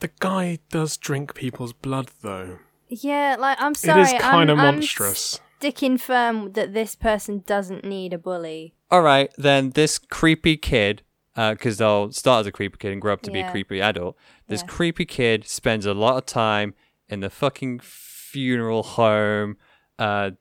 The 0.00 0.10
guy 0.20 0.58
does 0.70 0.96
drink 0.96 1.34
people's 1.34 1.72
blood, 1.72 2.10
though. 2.22 2.58
Yeah, 2.88 3.36
like 3.38 3.56
I'm 3.60 3.74
sorry. 3.74 4.02
it 4.02 4.14
is 4.16 4.22
kind 4.22 4.50
of 4.50 4.58
I'm, 4.58 4.64
I'm 4.66 4.74
monstrous. 4.76 5.40
sticking 5.58 5.96
firm 5.98 6.52
that 6.52 6.74
this 6.74 6.94
person 6.94 7.42
doesn't 7.46 7.84
need 7.84 8.12
a 8.12 8.18
bully. 8.18 8.74
All 8.90 9.02
right, 9.02 9.32
then 9.38 9.70
this 9.70 9.98
creepy 9.98 10.56
kid, 10.56 11.02
because 11.34 11.78
they'll 11.78 12.12
start 12.12 12.40
as 12.40 12.46
a 12.46 12.52
creepy 12.52 12.76
kid 12.78 12.92
and 12.92 13.00
grow 13.00 13.12
up 13.14 13.22
to 13.22 13.30
be 13.30 13.40
a 13.40 13.50
creepy 13.50 13.80
adult. 13.80 14.16
This 14.48 14.60
Yeah. 14.60 14.66
creepy 14.68 15.06
kid 15.06 15.46
spends 15.48 15.86
a 15.86 15.94
lot 15.94 16.16
of 16.18 16.26
time 16.26 16.74
in 17.08 17.20
the 17.20 17.30
fucking 17.30 17.80
funeral 17.80 18.82
home, 18.82 19.56
uh, 19.98 20.32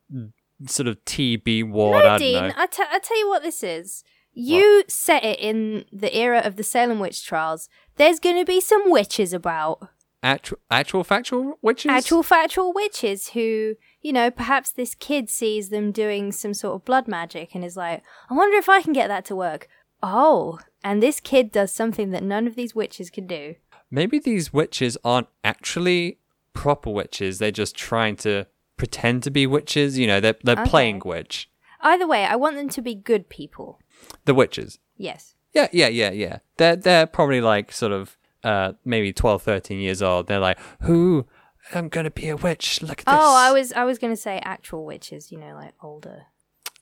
sort 0.68 0.88
of 0.88 1.04
TB 1.06 1.64
ward. 1.64 1.98
I 1.98 2.00
No, 2.04 2.10
don't 2.10 2.20
Dean, 2.20 2.44
know. 2.50 2.54
I, 2.58 2.68
t- 2.68 2.84
I 2.92 3.00
tell 3.00 3.18
you 3.20 3.28
what 3.30 3.44
this 3.44 3.64
is. 3.64 4.04
You 4.36 4.84
set 4.88 5.24
it 5.24 5.40
in 5.40 5.86
the 5.92 6.16
era 6.16 6.40
of 6.44 6.56
the 6.56 6.64
Salem 6.64 7.00
witch 7.00 7.24
trials. 7.26 7.70
There's 7.98 8.20
going 8.20 8.38
to 8.38 8.46
be 8.46 8.60
some 8.62 8.90
witches 8.90 9.34
about. 9.34 9.90
Actual, 10.22 10.58
actual 10.72 11.04
factual 11.04 11.60
witches. 11.62 11.90
Actual 11.92 12.24
factual 12.24 12.72
witches 12.74 13.30
who, 13.30 13.76
you 14.02 14.14
know, 14.14 14.32
perhaps 14.32 14.72
this 14.72 14.96
kid 14.96 15.30
sees 15.30 15.70
them 15.70 15.92
doing 15.92 16.32
some 16.32 16.54
sort 16.54 16.76
of 16.76 16.86
blood 16.86 17.08
magic 17.10 17.54
and 17.54 17.64
is 17.66 17.76
like, 17.76 18.02
I 18.30 18.34
wonder 18.34 18.58
if 18.58 18.70
I 18.70 18.82
can 18.82 18.94
get 18.94 19.08
that 19.10 19.26
to 19.26 19.36
work. 19.36 19.68
Oh, 20.02 20.60
and 20.84 21.04
this 21.04 21.20
kid 21.20 21.52
does 21.52 21.72
something 21.74 22.12
that 22.12 22.24
none 22.24 22.48
of 22.48 22.56
these 22.56 22.74
witches 22.74 23.10
can 23.10 23.28
do. 23.28 23.56
Maybe 23.92 24.18
these 24.18 24.54
witches 24.54 24.98
aren't 25.04 25.28
actually 25.44 26.20
proper 26.54 26.90
witches. 26.90 27.40
They're 27.40 27.52
just 27.52 27.76
trying 27.76 28.16
to 28.18 28.48
pretend 28.78 29.24
to 29.24 29.32
be 29.32 29.46
witches. 29.46 29.98
You 30.00 30.08
know, 30.08 30.20
they're 30.20 30.36
they're 30.44 30.60
Okay. 30.60 30.70
playing 30.70 31.02
witch. 31.06 31.50
Either 31.82 32.08
way, 32.08 32.26
I 32.26 32.36
want 32.38 32.56
them 32.56 32.70
to 32.70 32.82
be 32.82 32.96
good 32.96 33.28
people. 33.30 33.80
The 34.26 34.34
witches. 34.34 34.80
Yes. 34.98 35.36
Yeah, 35.54 35.68
yeah, 35.72 35.88
yeah, 35.88 36.12
yeah. 36.12 36.38
They're 36.58 36.76
they're 36.76 37.08
probably 37.08 37.42
like 37.42 37.72
sort 37.72 37.92
of 37.92 38.18
uh 38.44 38.74
maybe 38.84 39.14
12, 39.14 39.42
13 39.42 39.80
years 39.80 40.02
old. 40.02 40.28
They're 40.28 40.40
like, 40.40 40.60
"Who? 40.82 41.26
I'm 41.74 41.90
gonna 41.90 42.12
be 42.12 42.30
a 42.30 42.36
witch. 42.36 42.82
Look 42.82 43.00
at 43.02 43.06
this." 43.06 43.16
Oh, 43.18 43.36
I 43.36 43.52
was 43.52 43.72
I 43.74 43.84
was 43.84 43.98
going 43.98 44.12
to 44.14 44.22
say 44.22 44.40
actual 44.44 44.86
witches, 44.86 45.32
you 45.32 45.38
know, 45.40 45.54
like 45.56 45.74
older. 45.82 46.24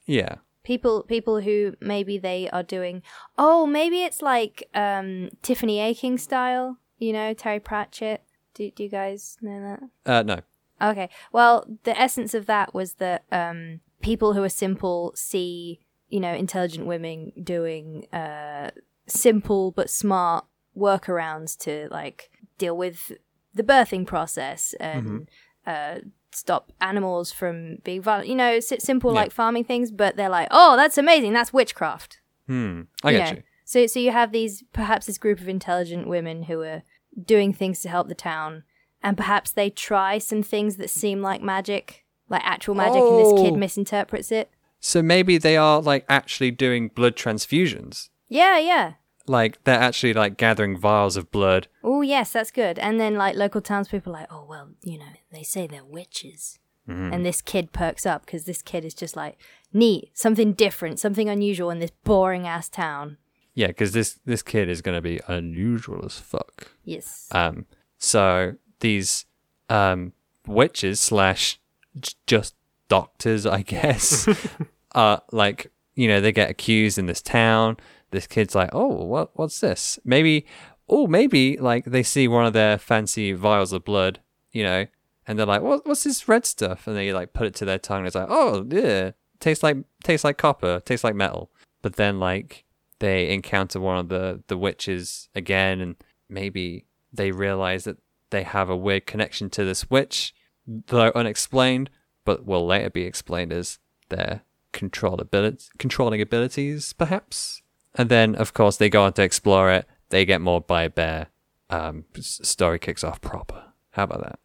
Yeah. 0.06 0.36
people 0.64 1.04
people 1.04 1.42
who 1.42 1.74
maybe 1.80 2.18
they 2.18 2.50
are 2.52 2.64
doing 2.64 3.02
oh 3.38 3.66
maybe 3.66 4.04
it's 4.04 4.22
like 4.22 4.68
um 4.76 5.30
tiffany 5.42 5.80
aching 5.80 6.18
style 6.20 6.78
you 7.00 7.12
know 7.14 7.34
terry 7.34 7.60
pratchett 7.60 8.24
do, 8.54 8.70
do 8.72 8.84
you 8.84 8.90
guys 8.90 9.38
know 9.42 9.60
that 10.06 10.12
Uh, 10.12 10.24
no. 10.24 10.40
Okay. 10.82 11.10
Well, 11.32 11.66
the 11.84 11.98
essence 12.00 12.34
of 12.34 12.48
that 12.48 12.74
was 12.74 12.94
that 12.96 13.24
um, 13.32 13.82
people 14.02 14.34
who 14.34 14.44
are 14.44 14.50
simple 14.50 15.14
see, 15.16 15.80
you 16.12 16.20
know, 16.20 16.34
intelligent 16.34 16.86
women 16.86 17.32
doing 17.44 18.06
uh, 18.14 18.72
simple 19.08 19.72
but 19.72 19.90
smart 19.90 20.46
workarounds 20.78 21.58
to 21.60 21.88
like 21.92 22.30
deal 22.58 22.76
with 22.78 23.12
the 23.54 23.64
birthing 23.64 24.06
process 24.06 24.74
and 24.80 25.30
uh, 25.66 25.96
stop 26.32 26.72
animals 26.80 27.32
from 27.32 27.78
being 27.84 28.02
violent. 28.02 28.28
You 28.28 28.36
know, 28.36 28.60
simple 28.60 29.12
Yeah. 29.14 29.22
like 29.22 29.32
farming 29.32 29.66
things. 29.66 29.92
But 29.92 30.16
they're 30.16 30.30
like, 30.30 30.48
oh, 30.52 30.76
that's 30.78 30.98
amazing. 30.98 31.34
That's 31.34 31.52
witchcraft. 31.54 32.20
Hmm. 32.48 32.82
I 33.04 33.12
get 33.14 33.30
know. 33.32 33.38
you. 33.38 33.44
So, 33.66 33.88
so 33.88 34.00
you 34.00 34.12
have 34.12 34.32
these 34.32 34.64
perhaps 34.74 35.06
this 35.06 35.18
group 35.18 35.40
of 35.40 35.48
intelligent 35.48 36.08
women 36.08 36.44
who 36.44 36.62
are 36.62 36.84
doing 37.26 37.54
things 37.54 37.82
to 37.82 37.90
help 37.90 38.08
the 38.10 38.16
town, 38.16 38.64
and 39.04 39.16
perhaps 39.18 39.52
they 39.52 39.70
try 39.70 40.18
some 40.18 40.44
things 40.44 40.76
that 40.78 40.90
seem 40.90 41.22
like 41.22 41.42
magic, 41.42 42.06
like 42.30 42.42
actual 42.44 42.76
magic, 42.76 43.02
and 43.02 43.18
this 43.20 43.34
kid 43.42 43.54
Oh. 43.54 43.58
misinterprets 43.58 44.32
it. 44.32 44.50
So 44.82 45.02
maybe 45.02 45.38
they 45.38 45.56
are 45.56 45.80
like 45.80 46.06
actually 46.10 46.52
doing 46.52 46.90
blood 46.90 47.16
transfusions. 47.16 48.10
Yeah, 48.28 48.58
yeah. 48.58 48.94
Like 49.28 49.64
they're 49.64 49.80
actually 49.80 50.14
like 50.14 50.36
gathering 50.36 50.76
vials 50.78 51.16
of 51.16 51.32
blood. 51.32 51.68
Oh, 51.84 52.02
yes, 52.02 52.34
that's 52.34 52.52
good. 52.52 52.80
And 52.80 53.00
then 53.00 53.16
like 53.16 53.36
local 53.36 53.62
townspeople 53.62 54.12
are 54.12 54.20
like, 54.22 54.28
oh 54.32 54.46
well, 54.50 54.70
you 54.84 54.98
know, 54.98 55.14
they 55.32 55.44
say 55.44 55.68
they're 55.68 55.86
witches. 55.86 56.58
And 56.88 57.26
this 57.26 57.42
kid 57.42 57.72
perks 57.72 58.06
up 58.06 58.26
because 58.26 58.44
this 58.44 58.62
kid 58.62 58.84
is 58.84 58.94
just 58.94 59.16
like 59.16 59.38
neat, 59.72 60.10
something 60.14 60.52
different, 60.52 61.00
something 61.00 61.30
unusual 61.30 61.70
in 61.70 61.80
this 61.80 61.92
boring 62.04 62.46
ass 62.46 62.68
town. 62.68 63.16
Yeah, 63.54 63.68
because 63.68 63.94
this 63.94 64.20
this 64.26 64.42
kid 64.42 64.68
is 64.68 64.82
going 64.82 64.98
to 64.98 65.02
be 65.02 65.22
unusual 65.26 66.04
as 66.04 66.20
fuck. 66.20 66.72
Yes. 66.84 67.30
Um, 67.32 67.66
so 67.98 68.56
these 68.82 69.26
um 69.70 70.12
witches 70.46 71.00
slash 71.00 71.62
j- 71.98 72.16
just 72.28 72.56
doctors, 72.92 73.46
I 73.46 73.62
guess, 73.62 74.28
are 74.28 74.36
uh, 74.96 75.20
like 75.32 75.72
you 75.96 76.10
know 76.10 76.20
they 76.20 76.34
get 76.34 76.50
accused 76.50 76.98
in 76.98 77.06
this 77.06 77.22
town. 77.22 77.78
This 78.12 78.28
kid's 78.28 78.54
like, 78.54 78.70
oh, 78.74 79.06
what 79.06 79.32
what's 79.36 79.62
this? 79.62 79.98
Maybe, 80.04 80.46
oh, 80.90 81.08
maybe 81.08 81.56
like 81.58 81.86
they 81.86 82.04
see 82.04 82.28
one 82.28 82.46
of 82.46 82.52
their 82.52 82.78
fancy 82.78 83.32
vials 83.32 83.72
of 83.72 83.86
blood, 83.86 84.20
you 84.52 84.64
know, 84.64 84.88
and 85.26 85.40
they're 85.40 85.46
like, 85.46 85.62
what 85.62 85.88
what's 85.88 86.04
this 86.04 86.28
red 86.28 86.46
stuff? 86.46 86.86
And 86.86 86.98
they 86.98 87.14
like 87.14 87.32
put 87.32 87.48
it 87.48 87.56
to 87.56 87.66
their 87.66 87.80
tongue. 87.80 88.00
And 88.00 88.08
it's 88.08 88.16
like, 88.16 88.28
oh, 88.30 88.68
yeah, 88.70 89.12
tastes 89.40 89.64
like 89.64 89.78
tastes 90.04 90.26
like 90.26 90.38
copper, 90.38 90.82
tastes 90.82 91.06
like 91.06 91.16
metal. 91.16 91.50
But 91.82 91.96
then 91.96 92.20
like 92.20 92.66
they 93.00 93.30
encounter 93.30 93.80
one 93.80 94.00
of 94.00 94.10
the 94.10 94.44
the 94.48 94.58
witches 94.58 95.30
again, 95.34 95.80
and 95.80 95.96
maybe 96.28 96.88
they 97.14 97.32
realize 97.32 97.86
that 97.86 98.00
they 98.32 98.44
have 98.44 98.70
a 98.70 98.76
weird 98.76 99.06
connection 99.06 99.50
to 99.52 99.64
this 99.64 99.90
witch, 99.90 100.34
though 100.68 101.14
unexplained, 101.16 101.90
but 102.26 102.46
will 102.46 102.66
later 102.66 102.90
be 102.90 103.04
explained 103.04 103.52
as 103.54 103.80
their 104.10 104.42
control 104.72 105.20
ability, 105.20 105.66
controlling 105.78 106.22
abilities, 106.22 106.94
perhaps. 106.94 107.62
And 107.96 108.10
then, 108.10 108.36
of 108.36 108.54
course, 108.54 108.78
they 108.78 108.90
go 108.90 109.04
on 109.04 109.14
to 109.14 109.24
explore 109.24 109.72
it. 109.72 109.86
They 110.10 110.26
get 110.26 110.42
mauled 110.42 110.68
by 110.68 110.84
a 110.84 110.90
bear. 110.90 111.28
Um, 111.70 112.06
story 112.20 112.80
kicks 112.80 113.04
off 113.04 113.22
proper. 113.22 113.64
How 113.92 114.04
about 114.04 114.22
that? 114.24 114.40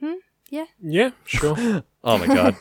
Hmm? 0.00 0.18
yeah. 0.50 0.66
Yeah, 0.80 1.10
sure. 1.24 1.84
Oh 2.04 2.18
my 2.18 2.26
god. 2.28 2.56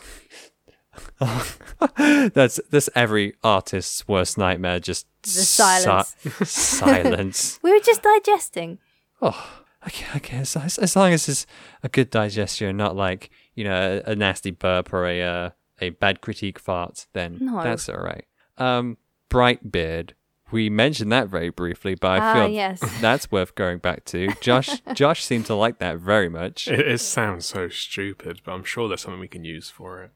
that's 2.34 2.60
that's 2.72 2.89
every 2.95 3.36
artist's 3.43 4.08
worst 4.08 4.38
nightmare. 4.39 4.80
Just 4.80 5.06
The 5.22 5.30
silence. 5.30 6.16
silence. 6.49 7.60
We 7.62 7.72
were 7.72 7.80
just 7.80 8.01
digesting. 8.01 8.80
Oh, 9.22 9.62
okay, 9.86 10.06
I 10.14 10.20
guess 10.20 10.58
as, 10.58 10.78
as 10.80 10.95
long 10.95 11.14
as 11.14 11.30
it's 11.30 11.45
a 11.84 11.89
good 11.89 12.10
digestion, 12.10 12.76
not 12.78 12.95
like 12.95 13.30
you 13.56 13.64
know 13.64 14.01
a, 14.06 14.12
a 14.12 14.16
nasty 14.16 14.51
burp 14.51 14.93
or 14.93 15.06
a 15.08 15.22
uh, 15.22 15.49
a 15.82 15.89
bad 15.89 16.22
critique 16.22 16.60
fart, 16.60 17.08
then 17.14 17.38
No. 17.41 17.62
that's 17.64 17.89
all 17.89 17.97
right. 17.97 18.26
Um, 18.58 18.97
Brightbeard, 19.30 20.12
we 20.51 20.70
mentioned 20.70 21.12
that 21.12 21.28
very 21.28 21.49
briefly, 21.49 21.95
but 21.95 22.08
I 22.12 22.20
Ah, 22.20 22.34
feel 22.34 22.47
yes. 22.49 22.80
that's 23.01 23.32
worth 23.32 23.56
going 23.56 23.80
back 23.80 24.06
to. 24.06 24.30
Josh, 24.39 24.70
Josh 24.93 25.24
seemed 25.26 25.45
to 25.47 25.56
like 25.56 25.80
that 25.80 25.97
very 25.97 26.30
much. 26.30 26.68
it, 26.68 26.80
it 26.80 26.99
sounds 26.99 27.45
so 27.45 27.68
stupid, 27.68 28.41
but 28.45 28.53
I'm 28.53 28.64
sure 28.64 28.88
there's 28.88 29.01
something 29.01 29.20
we 29.20 29.28
can 29.28 29.43
use 29.43 29.70
for 29.70 30.03
it. 30.03 30.12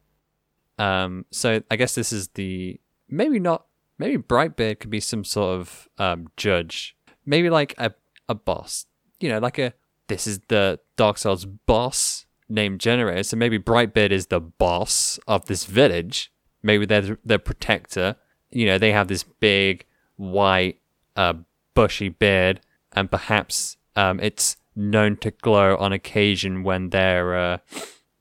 Um, 0.77 1.25
so 1.31 1.61
I 1.69 1.75
guess 1.75 1.95
this 1.95 2.13
is 2.13 2.29
the 2.29 2.79
maybe 3.09 3.39
not 3.39 3.65
maybe 3.97 4.21
Brightbeard 4.21 4.79
could 4.79 4.89
be 4.89 5.01
some 5.01 5.23
sort 5.25 5.59
of 5.59 5.89
um 5.97 6.27
judge, 6.37 6.95
maybe 7.25 7.49
like 7.49 7.73
a 7.77 7.91
a 8.29 8.35
boss, 8.35 8.85
you 9.19 9.27
know, 9.27 9.39
like 9.39 9.57
a 9.59 9.73
this 10.07 10.25
is 10.25 10.39
the 10.47 10.79
Dark 10.95 11.17
Souls 11.17 11.45
boss 11.45 12.25
named 12.49 12.79
generator. 12.79 13.23
So 13.23 13.37
maybe 13.37 13.59
Brightbeard 13.59 14.11
is 14.11 14.27
the 14.27 14.39
boss 14.39 15.19
of 15.27 15.45
this 15.45 15.65
village. 15.65 16.31
Maybe 16.63 16.85
they're 16.85 17.17
the- 17.23 17.39
protector. 17.39 18.15
You 18.51 18.65
know, 18.65 18.77
they 18.77 18.91
have 18.91 19.07
this 19.07 19.23
big 19.23 19.85
white 20.17 20.79
uh 21.15 21.33
bushy 21.75 22.09
beard, 22.09 22.59
and 22.93 23.09
perhaps 23.09 23.77
um 23.95 24.19
it's 24.19 24.57
known 24.75 25.17
to 25.17 25.31
glow 25.31 25.77
on 25.77 25.93
occasion 25.93 26.63
when 26.63 26.89
they're 26.89 27.37
uh 27.37 27.57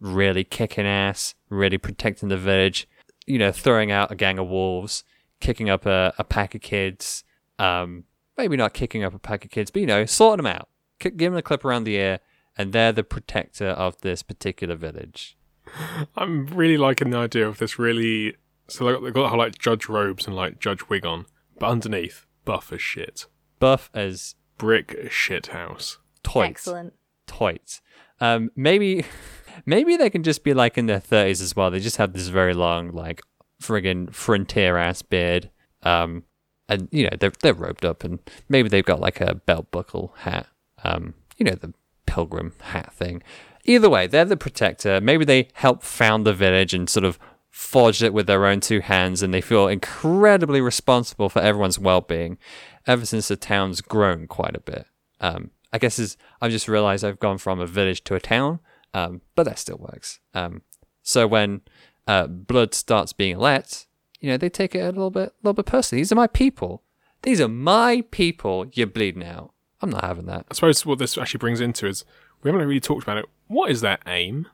really 0.01 0.45
kicking 0.45 0.87
ass, 0.87 1.35
really 1.49 1.79
protecting 1.79 2.29
the 2.29 2.37
village, 2.37 2.87
you 3.27 3.39
know, 3.39 3.51
throwing 3.51 3.91
out 3.91 4.13
a 4.13 4.15
gang 4.15 4.39
of 4.39 4.47
wolves, 4.47 5.03
kicking 5.41 5.69
up 5.69 5.87
a, 5.87 6.15
a 6.19 6.25
pack 6.25 6.55
of 6.55 6.61
kids, 6.61 7.25
um, 7.59 8.05
maybe 8.37 8.57
not 8.57 8.75
kicking 8.75 9.03
up 9.03 9.13
a 9.15 9.19
pack 9.19 9.45
of 9.45 9.51
kids, 9.51 9.71
but, 9.73 9.81
you 9.81 9.87
know, 9.87 10.05
sorting 10.05 10.45
them 10.45 10.55
out, 10.55 10.69
give 11.01 11.17
them 11.19 11.37
a 11.37 11.43
clip 11.43 11.65
around 11.65 11.83
the 11.83 11.97
ear, 11.97 12.21
and 12.59 12.73
they're 12.73 12.93
the 12.93 13.05
protector 13.05 13.69
of 13.69 14.01
this 14.03 14.23
particular 14.23 14.75
village. 14.75 15.37
I'm 16.17 16.47
really 16.47 16.77
liking 16.77 17.11
the 17.11 17.19
idea 17.19 17.47
of 17.47 17.59
this 17.59 17.79
really. 17.79 18.37
So 18.69 18.85
they've 18.85 18.95
got, 18.95 19.05
they've 19.05 19.15
got 19.15 19.39
like 19.39 19.59
judge 19.59 19.89
robes 19.89 20.27
and 20.27 20.37
like 20.37 20.59
judge 20.59 20.89
wig 20.89 21.07
on, 21.07 21.27
but 21.59 21.71
underneath, 21.71 22.27
buff 22.45 22.73
as 22.73 22.83
shit. 22.83 23.27
Buff 23.59 23.89
as 23.95 24.35
Brick 24.59 25.11
shit 25.11 25.49
house. 25.49 25.99
toits. 26.23 26.51
Excellent. 26.51 26.95
Toits. 27.27 27.81
Um, 28.21 28.51
maybe, 28.57 29.05
maybe 29.67 29.97
they 29.97 30.11
can 30.11 30.23
just 30.23 30.43
be 30.43 30.53
like 30.53 30.77
in 30.77 30.87
their 30.87 31.01
30s 31.01 31.41
as 31.41 31.55
well. 31.57 31.71
They 31.71 31.81
just 31.81 31.97
have 31.97 32.13
this 32.13 32.27
very 32.29 32.55
long, 32.55 32.91
like, 32.91 33.23
friggin' 33.63 34.13
frontier 34.13 34.77
ass 34.77 35.03
beard. 35.03 35.51
Um, 35.83 36.25
and 36.69 36.89
you 36.93 37.05
know 37.05 37.17
they're 37.19 37.33
they're 37.43 37.55
robed 37.55 37.85
up, 37.85 38.05
and 38.05 38.19
maybe 38.49 38.69
they've 38.69 38.85
got 38.85 39.01
like 39.01 39.21
a 39.21 39.35
belt 39.35 39.71
buckle 39.71 40.15
hat. 40.19 40.47
Um, 40.85 41.15
you 41.39 41.45
know 41.45 41.55
the 41.55 41.73
pilgrim 42.09 42.53
hat 42.61 42.93
thing. 42.93 43.23
Either 43.65 43.91
way, 43.91 44.07
they're 44.07 44.25
the 44.25 44.37
protector. 44.37 45.01
Maybe 45.01 45.25
they 45.25 45.49
help 45.53 45.83
found 45.83 46.25
the 46.25 46.33
village 46.33 46.73
and 46.73 46.89
sort 46.89 47.05
of 47.05 47.19
forged 47.51 48.03
it 48.03 48.15
with 48.15 48.27
their 48.27 48.47
own 48.47 48.61
two 48.61 48.81
hands, 48.81 49.23
and 49.23 49.35
they 49.35 49.41
feel 49.41 49.69
incredibly 49.69 50.61
responsible 50.61 51.29
for 51.29 51.43
everyone's 51.43 51.79
well-being. 51.79 52.39
Ever 52.87 53.05
since 53.05 53.29
the 53.29 53.37
town's 53.37 53.81
grown 53.83 54.27
quite 54.27 54.57
a 54.57 54.61
bit. 54.61 54.87
Um, 55.21 55.51
I 55.73 55.79
guess 55.79 55.99
is 55.99 56.17
I've 56.41 56.51
just 56.51 56.69
realized 56.69 57.05
I've 57.05 57.21
gone 57.21 57.39
from 57.39 57.61
a 57.61 57.67
village 57.67 58.03
to 58.05 58.15
a 58.15 58.21
town, 58.21 58.61
um, 58.95 59.21
but 59.35 59.45
that 59.45 59.59
still 59.59 59.77
works. 59.79 60.21
Um, 60.33 60.63
so 61.03 61.27
when 61.27 61.61
uh, 62.07 62.27
blood 62.27 62.73
starts 62.75 63.13
being 63.13 63.39
let, 63.39 63.87
you 64.21 64.31
know, 64.31 64.39
they 64.39 64.49
take 64.49 64.75
it 64.75 64.81
a 64.81 64.87
little 64.87 65.11
bit, 65.11 65.29
a 65.29 65.41
little 65.43 65.55
bit 65.55 65.67
personally. 65.67 66.01
These 66.01 66.13
are 66.13 66.17
my 66.17 66.27
people. 66.27 66.83
These 67.23 67.41
are 67.41 67.49
my 67.49 68.05
people. 68.11 68.67
You're 68.73 68.87
bleeding 68.87 69.25
out. 69.25 69.53
I'm 69.81 69.91
not 69.91 70.05
having 70.05 70.27
that. 70.27 70.47
I 70.51 70.55
suppose 70.55 70.85
what 70.85 70.99
this 70.99 71.17
actually 71.17 71.39
brings 71.39 71.61
into 71.61 71.87
is 71.87 72.05
we 72.43 72.51
haven't 72.51 72.67
really 72.67 72.81
talked 72.81 73.03
about 73.05 73.19
it. 73.19 73.27
What 73.47 73.71
is 73.71 73.81
their 73.81 73.99
aim? 74.07 74.49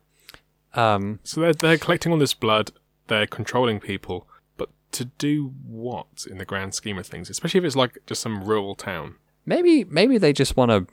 Um, 0.75 1.21
So 1.23 1.41
they're 1.41 1.53
they're 1.55 1.79
collecting 1.79 2.13
all 2.13 2.19
this 2.19 2.35
blood, 2.35 2.73
they're 3.07 3.27
controlling 3.27 3.81
people, 3.81 4.29
but 4.57 4.71
to 4.93 5.07
do 5.07 5.55
what 5.67 6.27
in 6.31 6.39
the 6.39 6.45
grand 6.45 6.75
scheme 6.75 6.99
of 6.99 7.07
things? 7.07 7.31
Especially 7.31 7.59
if 7.59 7.65
it's 7.65 7.77
like 7.77 7.99
just 8.07 8.21
some 8.21 8.45
rural 8.45 8.75
town. 8.75 9.17
maybe, 9.47 9.85
maybe 9.85 10.19
they 10.19 10.33
just 10.33 10.57
want 10.57 10.71
to. 10.71 10.87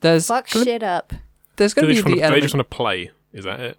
There's 0.00 0.26
Fuck 0.28 0.50
gonna, 0.50 0.64
shit 0.64 0.82
up. 0.82 1.12
there's 1.56 1.72
going 1.74 1.84
to 1.84 1.88
be 1.88 1.94
just, 1.94 2.06
want 2.06 2.20
the 2.20 2.26
to, 2.26 2.32
they 2.34 2.40
just 2.40 2.54
want 2.54 2.68
to 2.70 2.76
play? 2.76 3.10
Is 3.32 3.44
that 3.44 3.60
it? 3.60 3.78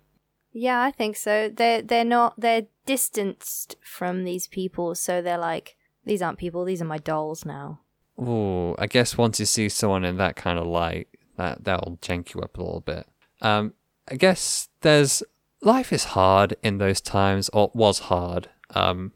Yeah, 0.52 0.82
I 0.82 0.92
think 0.92 1.16
so. 1.16 1.50
They're 1.50 1.82
they're 1.82 2.04
not 2.06 2.40
they're 2.40 2.68
distanced 2.86 3.76
from 3.82 4.24
these 4.24 4.48
people, 4.48 4.96
so 4.96 5.22
they're 5.22 5.38
like 5.38 5.76
these 6.06 6.22
aren't 6.22 6.40
people. 6.40 6.64
These 6.66 6.82
are 6.82 6.86
my 6.86 6.98
dolls 6.98 7.46
now. 7.46 7.82
Ooh, 8.20 8.76
I 8.80 8.88
guess 8.88 9.18
once 9.18 9.40
you 9.40 9.46
see 9.46 9.70
someone 9.70 10.04
in 10.04 10.18
that 10.18 10.36
kind 10.36 10.58
of 10.58 10.66
light, 10.66 11.08
that 11.38 11.64
that'll 11.64 11.98
jank 12.02 12.34
you 12.34 12.42
up 12.42 12.58
a 12.58 12.62
little 12.62 12.82
bit. 12.82 13.08
Um, 13.42 13.74
I 14.10 14.16
guess 14.16 14.70
there's 14.82 15.22
life 15.62 15.94
is 15.94 16.06
hard 16.06 16.56
in 16.64 16.78
those 16.78 17.02
times, 17.02 17.50
or 17.50 17.72
was 17.74 18.00
hard. 18.00 18.50
Um, 18.72 19.12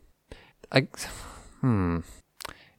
I, 0.72 0.88
hmm, 1.62 2.00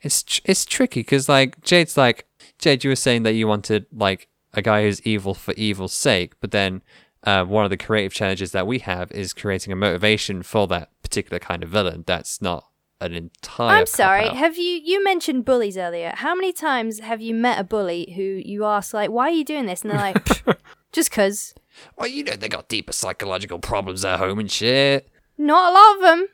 it's 0.01 0.23
tr- 0.23 0.41
it's 0.45 0.65
tricky 0.65 1.01
because 1.01 1.29
like 1.29 1.61
Jade's 1.63 1.97
like 1.97 2.27
Jade, 2.59 2.85
you 2.85 2.91
were 2.91 2.97
saying 2.97 3.25
that 3.25 3.35
you 3.35 3.49
wanted 3.49 3.87
like 3.93 4.29
a 4.55 4.63
guy 4.63 4.83
who's 4.83 5.01
evil 5.03 5.35
for 5.35 5.55
evil's 5.55 5.93
sake, 5.93 6.35
but 6.41 6.51
then 6.51 6.83
uh, 7.25 7.45
one 7.45 7.65
of 7.65 7.71
the 7.71 7.77
creative 7.77 8.13
challenges 8.13 8.53
that 8.53 8.67
we 8.67 8.81
have 8.81 9.11
is 9.13 9.33
creating 9.33 9.73
a 9.73 9.77
motivation 9.77 10.43
for 10.43 10.67
that 10.69 10.91
particular 11.03 11.39
kind 11.39 11.63
of 11.63 11.69
villain. 11.69 12.05
That's 12.07 12.43
not 12.43 12.67
an 13.05 13.15
entire. 13.15 13.79
I'm 13.79 13.87
sorry. 13.87 14.29
Have 14.29 14.57
you 14.57 14.81
you 14.85 15.03
mentioned 15.03 15.45
bullies 15.45 15.77
earlier? 15.77 16.13
How 16.15 16.35
many 16.35 16.53
times 16.53 17.01
have 17.01 17.21
you 17.21 17.35
met 17.35 17.59
a 17.59 17.65
bully 17.65 18.13
who 18.17 18.23
you 18.23 18.65
ask 18.65 18.95
like, 18.95 19.11
"Why 19.11 19.29
are 19.29 19.33
you 19.33 19.45
doing 19.45 19.67
this?" 19.67 19.83
and 19.83 19.91
they're 19.91 19.99
like, 19.99 20.59
"Just 20.93 21.11
cause." 21.11 21.55
well, 21.97 22.09
you 22.09 22.25
know 22.25 22.35
they 22.35 22.49
got 22.49 22.69
deeper 22.69 22.93
psychological 22.93 23.59
problems 23.59 24.05
at 24.05 24.19
home 24.19 24.39
and 24.39 24.51
shit. 24.51 25.09
Not 25.39 25.73
a 25.73 25.75
lot 25.75 25.97
of 25.97 26.03
them. 26.03 26.29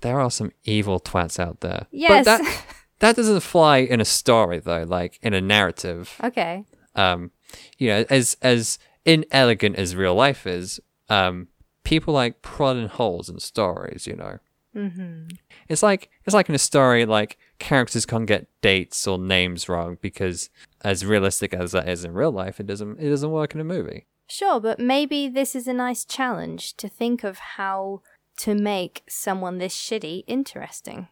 There 0.00 0.20
are 0.20 0.30
some 0.30 0.52
evil 0.64 1.00
twats 1.00 1.38
out 1.38 1.60
there. 1.60 1.86
Yes. 1.90 2.10
But 2.10 2.24
that 2.24 2.64
that 3.00 3.16
doesn't 3.16 3.40
fly 3.40 3.78
in 3.78 4.00
a 4.00 4.04
story 4.04 4.60
though, 4.60 4.84
like 4.84 5.18
in 5.22 5.34
a 5.34 5.40
narrative. 5.40 6.14
Okay. 6.22 6.64
Um, 6.94 7.30
you 7.78 7.88
know, 7.88 8.04
as 8.10 8.36
as 8.42 8.78
inelegant 9.04 9.76
as 9.76 9.96
real 9.96 10.14
life 10.14 10.46
is, 10.46 10.80
um, 11.08 11.48
people 11.82 12.14
like 12.14 12.42
prodding 12.42 12.88
holes 12.88 13.28
in 13.28 13.38
stories. 13.40 14.06
You 14.06 14.16
know, 14.16 14.38
Mm-hmm. 14.74 15.28
it's 15.68 15.82
like 15.82 16.10
it's 16.24 16.34
like 16.34 16.48
in 16.48 16.54
a 16.54 16.58
story, 16.58 17.06
like 17.06 17.38
characters 17.58 18.04
can't 18.04 18.26
get 18.26 18.48
dates 18.60 19.06
or 19.06 19.18
names 19.18 19.68
wrong 19.68 19.98
because, 20.00 20.50
as 20.82 21.04
realistic 21.04 21.54
as 21.54 21.72
that 21.72 21.88
is 21.88 22.04
in 22.04 22.12
real 22.12 22.32
life, 22.32 22.58
it 22.60 22.66
doesn't 22.66 22.98
it 22.98 23.08
doesn't 23.08 23.30
work 23.30 23.54
in 23.54 23.60
a 23.60 23.64
movie. 23.64 24.06
Sure, 24.28 24.58
but 24.58 24.80
maybe 24.80 25.28
this 25.28 25.54
is 25.54 25.68
a 25.68 25.72
nice 25.72 26.04
challenge 26.04 26.74
to 26.76 26.88
think 26.88 27.22
of 27.24 27.38
how 27.38 28.00
to 28.38 28.54
make 28.54 29.02
someone 29.08 29.58
this 29.58 29.76
shitty 29.76 30.24
interesting. 30.26 31.08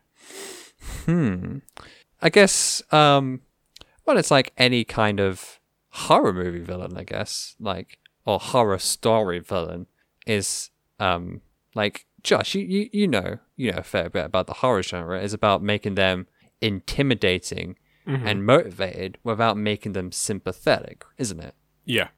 Hmm. 1.05 1.59
I 2.21 2.29
guess 2.31 2.83
um 2.93 3.43
well 4.07 4.19
it's 4.19 4.31
like 4.31 4.53
any 4.59 4.85
kind 4.85 5.21
of 5.21 5.61
horror 5.91 6.33
movie 6.33 6.61
villain, 6.61 6.97
I 6.97 7.05
guess. 7.05 7.55
Like 7.61 7.99
or 8.25 8.39
horror 8.39 8.79
story 8.79 9.39
villain 9.39 9.87
is 10.27 10.71
um 10.99 11.43
like 11.75 12.07
Josh, 12.23 12.55
you, 12.55 12.63
you, 12.63 12.89
you 12.93 13.09
know 13.09 13.39
you 13.57 13.73
know 13.73 13.79
a 13.79 13.83
fair 13.83 14.09
bit 14.09 14.25
about 14.25 14.47
the 14.47 14.55
horror 14.55 14.83
genre. 14.83 15.21
It's 15.21 15.35
about 15.35 15.63
making 15.63 15.95
them 15.97 16.27
intimidating 16.61 17.77
and 18.05 18.45
motivated 18.45 19.17
without 19.23 19.57
making 19.57 19.93
them 19.93 20.11
sympathetic, 20.11 21.05
isn't 21.19 21.39
it? 21.39 21.55
Yeah. 21.85 22.09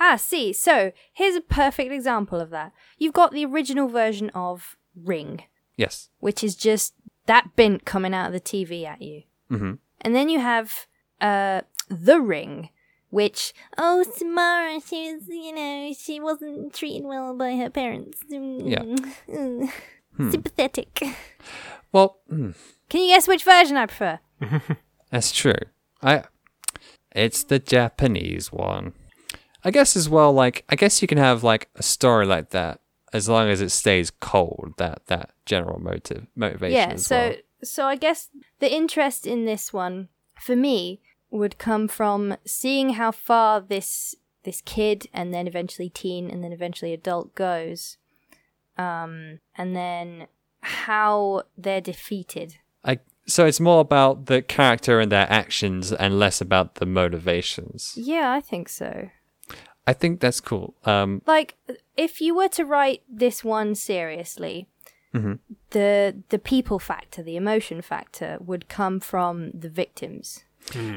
Ah, 0.00 0.16
see, 0.16 0.52
so 0.52 0.90
here's 1.12 1.36
a 1.36 1.40
perfect 1.40 1.92
example 1.92 2.40
of 2.40 2.50
that. 2.50 2.72
You've 2.98 3.12
got 3.12 3.30
the 3.30 3.44
original 3.44 3.88
version 3.88 4.30
of 4.30 4.76
Ring, 4.96 5.44
Yes. 5.76 6.08
which 6.18 6.42
is 6.42 6.56
just 6.56 6.94
that 7.26 7.54
bint 7.54 7.84
coming 7.84 8.14
out 8.14 8.26
of 8.26 8.32
the 8.32 8.40
TV 8.40 8.84
at 8.84 9.00
you. 9.00 9.22
Mm-hmm. 9.50 9.74
And 10.00 10.14
then 10.14 10.28
you 10.28 10.40
have 10.40 10.86
uh 11.20 11.60
The 11.88 12.20
Ring, 12.20 12.70
which 13.10 13.52
oh 13.76 14.02
Samara, 14.02 14.80
she 14.80 15.12
was 15.12 15.28
you 15.28 15.54
know 15.54 15.92
she 15.98 16.20
wasn't 16.20 16.74
treated 16.74 17.04
well 17.04 17.34
by 17.36 17.56
her 17.56 17.70
parents. 17.70 18.22
Yeah. 18.28 18.82
Mm, 19.28 19.70
Sympathetic. 20.30 21.02
Well, 21.92 22.18
hmm, 22.28 22.50
Can 22.88 23.02
you 23.02 23.08
guess 23.08 23.28
which 23.28 23.44
version 23.44 23.76
I 23.76 23.86
prefer? 23.86 24.18
That's 25.10 25.32
true. 25.32 25.54
I 26.02 26.24
it's 27.14 27.44
the 27.44 27.58
Japanese 27.58 28.52
one. 28.52 28.92
I 29.64 29.70
guess 29.70 29.96
as 29.96 30.08
well 30.08 30.32
like 30.32 30.64
I 30.68 30.76
guess 30.76 31.02
you 31.02 31.08
can 31.08 31.18
have 31.18 31.42
like 31.42 31.68
a 31.76 31.82
story 31.82 32.26
like 32.26 32.50
that 32.50 32.80
as 33.12 33.28
long 33.28 33.48
as 33.48 33.60
it 33.60 33.70
stays 33.70 34.10
cold, 34.10 34.74
that 34.76 35.06
that 35.06 35.30
general 35.46 35.80
motive 35.80 36.26
motivation 36.36 36.90
yeah. 36.90 36.96
So 36.96 37.16
well. 37.16 37.34
so 37.62 37.84
I 37.86 37.96
guess 37.96 38.28
the 38.60 38.72
interest 38.72 39.26
in 39.26 39.44
this 39.44 39.72
one 39.72 40.08
for 40.40 40.54
me 40.54 41.00
would 41.30 41.58
come 41.58 41.88
from 41.88 42.36
seeing 42.44 42.90
how 42.90 43.10
far 43.12 43.60
this 43.60 44.14
this 44.44 44.62
kid 44.62 45.08
and 45.12 45.34
then 45.34 45.46
eventually 45.46 45.90
teen 45.90 46.30
and 46.30 46.42
then 46.42 46.52
eventually 46.52 46.94
adult 46.94 47.34
goes, 47.34 47.98
um, 48.76 49.40
and 49.56 49.76
then 49.76 50.26
how 50.60 51.42
they're 51.56 51.80
defeated. 51.80 52.56
I 52.84 52.98
so 53.26 53.46
it's 53.46 53.60
more 53.60 53.80
about 53.80 54.26
the 54.26 54.40
character 54.40 55.00
and 55.00 55.12
their 55.12 55.30
actions 55.30 55.92
and 55.92 56.18
less 56.18 56.40
about 56.40 56.76
the 56.76 56.86
motivations. 56.86 57.94
Yeah, 57.96 58.32
I 58.32 58.40
think 58.40 58.68
so. 58.68 59.10
I 59.86 59.92
think 59.92 60.20
that's 60.20 60.40
cool. 60.40 60.74
Um 60.84 61.22
Like, 61.26 61.56
if 61.96 62.20
you 62.20 62.34
were 62.34 62.48
to 62.48 62.64
write 62.64 63.02
this 63.08 63.44
one 63.44 63.74
seriously, 63.74 64.68
the 65.70 66.22
the 66.28 66.38
people 66.38 66.78
factor, 66.78 67.22
the 67.22 67.36
emotion 67.36 67.82
factor, 67.82 68.38
would 68.40 68.68
come 68.68 69.00
from 69.00 69.50
the 69.50 69.68
victims. 69.68 70.44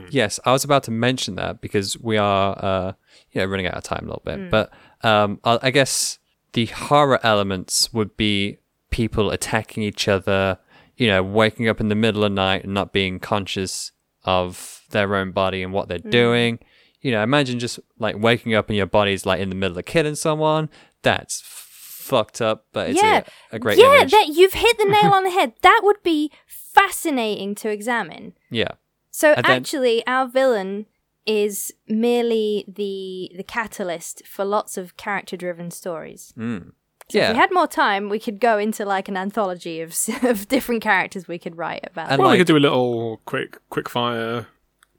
Yes, 0.10 0.40
I 0.46 0.52
was 0.52 0.64
about 0.64 0.84
to 0.84 0.92
mention 0.92 1.36
that 1.36 1.62
because 1.62 2.00
we 2.00 2.18
are, 2.18 2.58
uh, 2.64 2.94
you 3.32 3.42
know, 3.42 3.46
running 3.48 3.68
out 3.68 3.76
of 3.76 3.84
time 3.84 4.04
a 4.04 4.08
little 4.08 4.22
bit. 4.24 4.50
But 4.50 4.72
um, 5.04 5.40
I, 5.44 5.60
I 5.64 5.72
guess 5.72 6.20
the 6.54 6.66
horror 6.68 7.20
elements 7.24 7.94
would 7.94 8.18
be 8.18 8.58
people 8.90 9.32
attacking 9.32 9.84
each 9.84 10.08
other, 10.08 10.60
you 10.98 11.08
know, 11.08 11.24
waking 11.24 11.68
up 11.68 11.80
in 11.80 11.90
the 11.90 11.96
middle 11.96 12.24
of 12.24 12.32
the 12.32 12.36
night 12.36 12.64
and 12.64 12.74
not 12.74 12.94
being 12.94 13.20
conscious 13.20 13.92
of 14.24 14.82
their 14.92 15.16
own 15.16 15.32
body 15.32 15.64
and 15.64 15.74
what 15.74 15.88
they're 15.88 15.98
doing. 15.98 16.60
You 17.02 17.12
know, 17.12 17.24
imagine 17.24 17.58
just 17.58 17.80
like 17.98 18.18
waking 18.20 18.54
up 18.54 18.68
and 18.70 18.78
your 18.78 18.86
body's 18.86 19.26
like 19.26 19.40
in 19.40 19.50
the 19.50 19.56
middle 19.56 19.78
of 19.78 19.86
killing 19.86 20.16
someone. 20.16 20.70
That's 21.02 21.42
fucked 21.44 22.42
up, 22.42 22.66
but 22.74 22.90
it's 22.90 23.02
yeah, 23.02 23.24
a, 23.52 23.56
a 23.56 23.60
great 23.60 23.78
yeah, 23.80 23.96
image. 23.96 24.12
that 24.12 24.28
you've 24.28 24.54
hit 24.54 24.78
the 24.78 24.86
nail 24.86 25.12
on 25.14 25.24
the 25.24 25.32
head. 25.32 25.54
That 25.62 25.82
would 25.84 26.04
be 26.04 26.32
fascinating 26.46 27.56
to 27.56 27.70
examine. 27.70 28.34
yeah. 28.50 28.74
So 29.22 29.34
And 29.34 29.46
then- 29.46 29.58
actually, 29.58 30.06
our 30.08 30.28
villain 30.28 30.88
is 31.28 31.72
merely 31.88 32.66
the 32.68 33.32
the 33.38 33.44
catalyst 33.44 34.26
for 34.26 34.44
lots 34.44 34.78
of 34.78 34.98
character 34.98 35.38
driven 35.38 35.70
stories. 35.70 36.34
Mm. 36.36 36.72
So 37.12 37.18
yeah. 37.20 37.28
if 37.28 37.34
we 37.34 37.38
had 37.38 37.52
more 37.54 37.68
time, 37.68 38.10
we 38.10 38.20
could 38.20 38.40
go 38.40 38.58
into 38.58 38.84
like 38.84 39.08
an 39.08 39.18
anthology 39.18 39.80
of 39.82 39.96
of 40.24 40.48
different 40.48 40.82
characters 40.82 41.28
we 41.28 41.38
could 41.38 41.56
write 41.56 41.86
about. 41.92 42.10
And 42.10 42.20
Well, 42.20 42.32
we 42.32 42.38
could 42.38 42.48
do 42.48 42.58
a 42.58 42.66
little 42.68 43.22
quick, 43.26 43.60
quick 43.70 43.90
fire, 43.90 44.48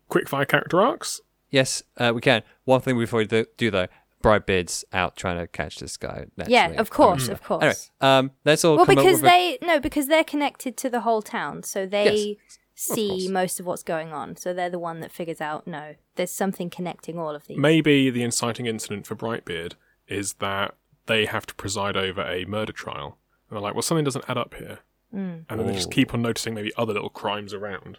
quick 0.09 0.29
fire 0.29 0.45
character 0.45 0.81
arcs. 0.81 1.21
Yes, 1.51 1.83
uh, 1.97 2.13
we 2.15 2.21
can. 2.21 2.43
One 2.65 2.81
thing 2.81 2.97
before 2.97 3.19
we 3.19 3.27
do, 3.27 3.45
do 3.57 3.71
though, 3.73 3.89
Brightbeard's 4.23 4.85
out 4.93 5.17
trying 5.17 5.39
to 5.39 5.49
catch 5.49 5.81
this 5.81 5.97
guy. 5.97 6.27
yeah, 6.47 6.69
of 6.79 6.91
course, 6.91 7.29
of 7.29 7.43
course. 7.43 7.63
Anyway, 7.63 8.19
um, 8.19 8.31
let's 8.45 8.65
all 8.65 8.77
well, 8.77 8.87
come 8.87 8.95
because 8.95 9.17
up 9.17 9.23
with 9.23 9.31
they 9.33 9.59
no, 9.63 9.81
because 9.81 10.07
they're 10.07 10.31
connected 10.35 10.77
to 10.77 10.89
the 10.89 11.01
whole 11.01 11.23
town, 11.23 11.65
so 11.65 11.87
they 11.87 12.39
see 12.83 13.09
course. 13.09 13.29
most 13.29 13.61
of 13.61 13.67
what's 13.67 13.83
going 13.83 14.13
on. 14.13 14.37
So 14.37 14.53
they're 14.53 14.71
the 14.71 14.79
one 14.79 15.01
that 15.01 15.13
figures 15.13 15.41
out 15.41 15.67
no, 15.67 15.95
there's 16.17 16.31
something 16.31 16.71
connecting 16.71 17.19
all 17.19 17.35
of 17.35 17.47
these. 17.47 17.59
Maybe 17.59 18.11
the 18.11 18.23
inciting 18.23 18.67
incident 18.67 19.07
for 19.07 19.15
Brightbeard 19.15 19.75
is 20.09 20.35
that 20.35 20.75
they 21.07 21.27
have 21.27 21.47
to 21.47 21.55
preside 21.55 21.97
over 21.97 22.23
a 22.23 22.45
murder 22.45 22.73
trial. 22.73 23.19
And 23.49 23.57
they're 23.57 23.63
like, 23.63 23.75
well, 23.75 23.83
something 23.83 24.05
doesn't 24.05 24.25
add 24.29 24.39
up 24.39 24.55
here. 24.55 24.81
Mm. 25.15 25.45
And 25.49 25.61
then 25.61 25.67
they 25.67 25.75
just 25.75 25.91
keep 25.91 26.15
on 26.15 26.23
noticing 26.23 26.55
maybe 26.55 26.73
other 26.77 26.93
little 26.93 27.11
crimes 27.11 27.53
around. 27.53 27.99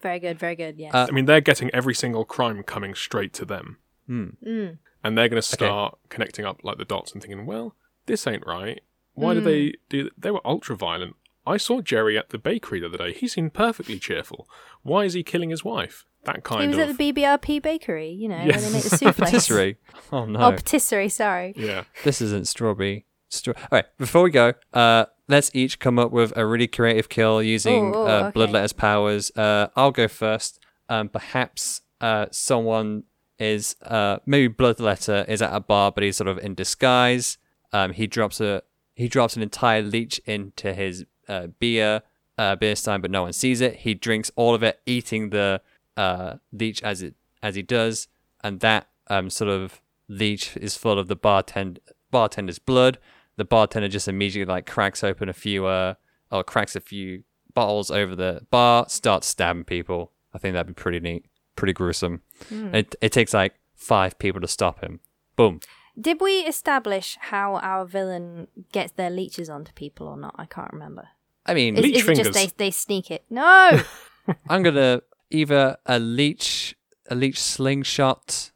Very 0.00 0.18
good, 0.18 0.38
very 0.38 0.56
good. 0.56 0.78
yeah. 0.78 0.90
Uh, 0.92 1.06
I 1.08 1.12
mean, 1.12 1.26
they're 1.26 1.40
getting 1.40 1.70
every 1.70 1.94
single 1.94 2.24
crime 2.24 2.62
coming 2.62 2.94
straight 2.94 3.32
to 3.34 3.44
them. 3.44 3.78
a. 4.08 4.30
Hmm. 4.44 4.48
Mm. 4.48 4.78
And 5.04 5.18
they're 5.18 5.28
going 5.28 5.42
to 5.42 5.46
start 5.46 5.98
connecting 6.08 6.44
up 6.44 6.60
like 6.62 6.78
the 6.78 6.84
dots 6.84 7.12
and 7.12 7.20
thinking, 7.20 7.44
well, 7.46 7.74
this 8.06 8.26
ain't 8.26 8.46
right. 8.46 8.80
Why 9.14 9.34
did 9.34 9.44
they 9.44 9.74
do 9.88 10.10
They 10.16 10.30
were 10.30 10.40
ultra 10.44 10.76
violent. 10.76 11.16
I 11.46 11.56
saw 11.56 11.80
Jerry 11.80 12.16
at 12.16 12.30
the 12.30 12.38
bakery 12.38 12.80
the 12.80 12.86
other 12.86 12.98
day. 12.98 13.12
He 13.12 13.26
seemed 13.28 13.52
perfectly 13.54 13.98
cheerful. 13.98 14.48
Why 14.82 15.04
is 15.04 15.14
he 15.14 15.22
killing 15.22 15.50
his 15.50 15.64
wife? 15.64 16.06
That 16.24 16.44
kind 16.44 16.62
of. 16.62 16.70
He 16.70 16.76
was 16.76 16.78
of. 16.78 16.90
at 16.90 16.98
the 16.98 17.12
BBRP 17.12 17.60
bakery, 17.62 18.10
you 18.10 18.28
know, 18.28 18.36
where 18.36 18.52
they 18.60 18.72
make 18.72 18.84
the 18.84 18.90
souffles. 18.96 19.16
Patisserie. 19.30 19.76
Oh 20.12 20.24
no, 20.24 20.38
Oh, 20.40 20.52
patisserie. 20.52 21.08
Sorry. 21.08 21.52
yeah. 21.56 21.84
this 22.04 22.20
isn't 22.20 22.46
strawberry. 22.46 23.06
Stra- 23.28 23.54
All 23.56 23.68
right, 23.72 23.86
before 23.98 24.22
we 24.22 24.30
go, 24.30 24.52
uh, 24.74 25.06
let's 25.26 25.50
each 25.54 25.78
come 25.78 25.98
up 25.98 26.12
with 26.12 26.32
a 26.36 26.44
really 26.46 26.66
creative 26.68 27.08
kill 27.08 27.42
using 27.42 27.94
Oh, 27.94 28.02
oh, 28.02 28.06
uh, 28.06 28.26
okay. 28.28 28.38
Bloodletter's 28.38 28.74
powers. 28.74 29.32
Uh, 29.34 29.68
I'll 29.74 29.90
go 29.90 30.06
first. 30.06 30.60
Um, 30.90 31.08
perhaps 31.08 31.80
uh, 32.02 32.26
someone 32.30 33.04
is 33.38 33.74
uh, 33.82 34.18
maybe 34.26 34.52
Bloodletter 34.52 35.26
is 35.28 35.40
at 35.40 35.52
a 35.54 35.60
bar, 35.60 35.90
but 35.90 36.04
he's 36.04 36.18
sort 36.18 36.28
of 36.28 36.38
in 36.38 36.54
disguise. 36.54 37.38
Um, 37.72 37.92
he 37.94 38.06
drops 38.06 38.38
a 38.40 38.62
he 38.94 39.08
drops 39.08 39.34
an 39.34 39.42
entire 39.42 39.80
leech 39.82 40.18
into 40.26 40.74
his 40.74 41.06
uh, 41.32 41.46
beer 41.58 42.02
uh, 42.38 42.56
beer 42.56 42.76
stein, 42.76 43.00
but 43.00 43.10
no 43.10 43.22
one 43.22 43.32
sees 43.32 43.60
it. 43.60 43.76
He 43.76 43.94
drinks 43.94 44.30
all 44.36 44.54
of 44.54 44.62
it, 44.62 44.80
eating 44.86 45.30
the 45.30 45.60
uh, 45.96 46.36
leech 46.52 46.82
as 46.82 47.02
it 47.02 47.14
as 47.42 47.54
he 47.54 47.62
does, 47.62 48.08
and 48.44 48.60
that 48.60 48.88
um, 49.08 49.30
sort 49.30 49.50
of 49.50 49.80
leech 50.08 50.56
is 50.56 50.76
full 50.76 50.98
of 50.98 51.08
the 51.08 51.16
bartend 51.16 51.78
bartender's 52.10 52.58
blood. 52.58 52.98
The 53.36 53.44
bartender 53.44 53.88
just 53.88 54.08
immediately 54.08 54.52
like 54.52 54.66
cracks 54.66 55.02
open 55.02 55.28
a 55.28 55.32
few 55.32 55.66
uh 55.66 55.94
or 56.30 56.44
cracks 56.44 56.76
a 56.76 56.80
few 56.80 57.24
bottles 57.54 57.90
over 57.90 58.14
the 58.14 58.46
bar, 58.50 58.86
starts 58.88 59.26
stabbing 59.26 59.64
people. 59.64 60.12
I 60.34 60.38
think 60.38 60.54
that'd 60.54 60.66
be 60.66 60.74
pretty 60.74 61.00
neat, 61.00 61.26
pretty 61.56 61.72
gruesome. 61.72 62.22
It 62.50 62.94
it 63.00 63.12
takes 63.12 63.34
like 63.34 63.54
five 63.74 64.18
people 64.18 64.40
to 64.40 64.48
stop 64.48 64.80
him. 64.80 65.00
Boom. 65.36 65.60
Did 66.00 66.20
we 66.20 66.40
establish 66.40 67.18
how 67.20 67.56
our 67.56 67.84
villain 67.84 68.48
gets 68.72 68.92
their 68.92 69.10
leeches 69.10 69.50
onto 69.50 69.72
people 69.72 70.08
or 70.08 70.16
not? 70.16 70.34
I 70.38 70.46
can't 70.46 70.72
remember. 70.72 71.08
I 71.46 71.54
mean, 71.54 71.76
Is, 71.76 71.82
Leech 71.82 71.96
is 71.96 72.02
it 72.08 72.14
just 72.16 72.16
fingers. 72.32 72.34
they 72.34 72.64
they 72.66 72.70
sneak 72.70 73.10
it? 73.10 73.24
No. 73.30 73.80
I'm 74.48 74.62
gonna 74.62 75.02
either 75.30 75.76
a 75.86 75.98
leech 75.98 76.76
a 77.08 77.14
leech 77.14 77.40
slingshot. 77.40 78.50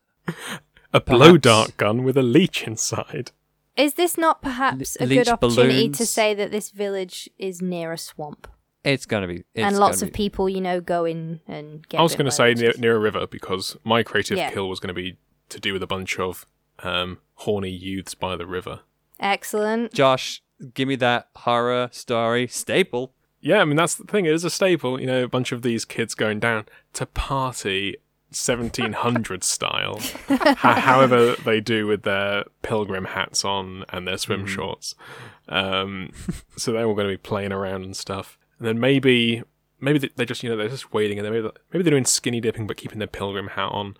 A 0.93 1.01
blow 1.01 1.37
dart 1.37 1.76
gun 1.76 2.05
with 2.05 2.16
a 2.16 2.22
leech 2.22 2.64
inside. 2.66 3.30
is 3.76 3.95
this 3.95 4.16
not 4.16 4.41
perhaps 4.41 4.97
Le- 5.01 5.07
a 5.07 5.09
good 5.09 5.28
opportunity 5.28 5.89
to 5.91 6.07
say 6.07 6.32
that 6.34 6.51
this 6.51 6.70
village 6.70 7.28
is 7.39 7.61
near 7.61 7.93
a 7.93 7.99
swamp 7.99 8.49
It's 8.84 9.05
gonna 9.05 9.26
be 9.26 9.37
it's 9.55 9.66
and 9.66 9.78
lots 9.78 10.01
of 10.03 10.09
be- 10.09 10.16
people, 10.16 10.49
you 10.49 10.61
know, 10.61 10.80
go 10.80 11.05
in 11.05 11.41
and 11.47 11.87
get. 11.89 12.01
I 12.01 12.03
was 12.03 12.14
going 12.14 12.24
to 12.26 12.30
say 12.32 12.55
near, 12.55 12.72
near 12.78 12.97
a 12.97 12.99
river 13.01 13.26
because 13.26 13.76
my 13.84 14.03
creative 14.03 14.39
Yeah. 14.39 14.51
kill 14.53 14.68
was 14.68 14.80
going 14.80 14.89
to 14.89 14.95
be 14.95 15.16
to 15.51 15.61
do 15.61 15.72
with 15.72 15.82
a 15.82 15.87
bunch 15.87 16.18
of 16.18 16.47
um, 16.82 17.18
horny 17.34 17.70
youths 17.70 18.14
by 18.14 18.37
the 18.37 18.47
river. 18.47 18.80
Excellent. 19.20 19.93
Josh, 19.93 20.43
give 20.75 20.89
me 20.89 20.97
that 20.97 21.29
horror 21.37 21.89
story 21.93 22.47
staple. 22.47 23.13
Yeah, 23.41 23.61
I 23.61 23.65
mean 23.65 23.77
that's 23.77 23.95
the 23.95 24.05
thing. 24.05 24.25
It 24.27 24.33
is 24.33 24.45
a 24.45 24.51
staple. 24.51 25.01
You 25.01 25.07
know, 25.07 25.23
a 25.25 25.29
bunch 25.29 25.53
of 25.53 25.63
these 25.63 25.85
kids 25.85 26.15
going 26.15 26.41
down 26.41 26.67
to 26.95 27.07
party 27.07 27.97
1700 28.31 29.45
style, 29.45 30.01
however 30.57 31.37
they 31.45 31.61
do 31.61 31.87
with 31.87 32.03
their 32.03 32.45
pilgrim 32.63 33.05
hats 33.05 33.45
on 33.45 33.85
and 33.91 34.07
their 34.07 34.19
swim 34.19 34.47
shorts. 34.47 34.95
Um, 35.49 36.11
so 36.57 36.73
they're 36.73 36.85
all 36.87 36.95
going 36.95 37.07
to 37.09 37.13
be 37.15 37.19
playing 37.19 37.53
around 37.53 37.85
and 37.85 37.97
stuff. 37.97 38.39
And 38.59 38.67
then 38.67 38.81
maybe, 38.81 39.43
maybe 39.81 39.99
they- 39.99 40.11
they're 40.17 40.27
just 40.27 40.43
you 40.43 40.49
know 40.51 40.57
they're 40.57 40.69
just 40.69 40.93
waiting, 40.93 41.19
and 41.19 41.25
then 41.25 41.33
maybe 41.33 41.51
maybe 41.73 41.83
they're 41.85 41.91
doing 41.93 42.05
skinny 42.05 42.41
dipping 42.41 42.67
but 42.67 42.77
keeping 42.77 42.99
their 42.99 43.07
pilgrim 43.09 43.49
hat 43.49 43.69
on. 43.71 43.97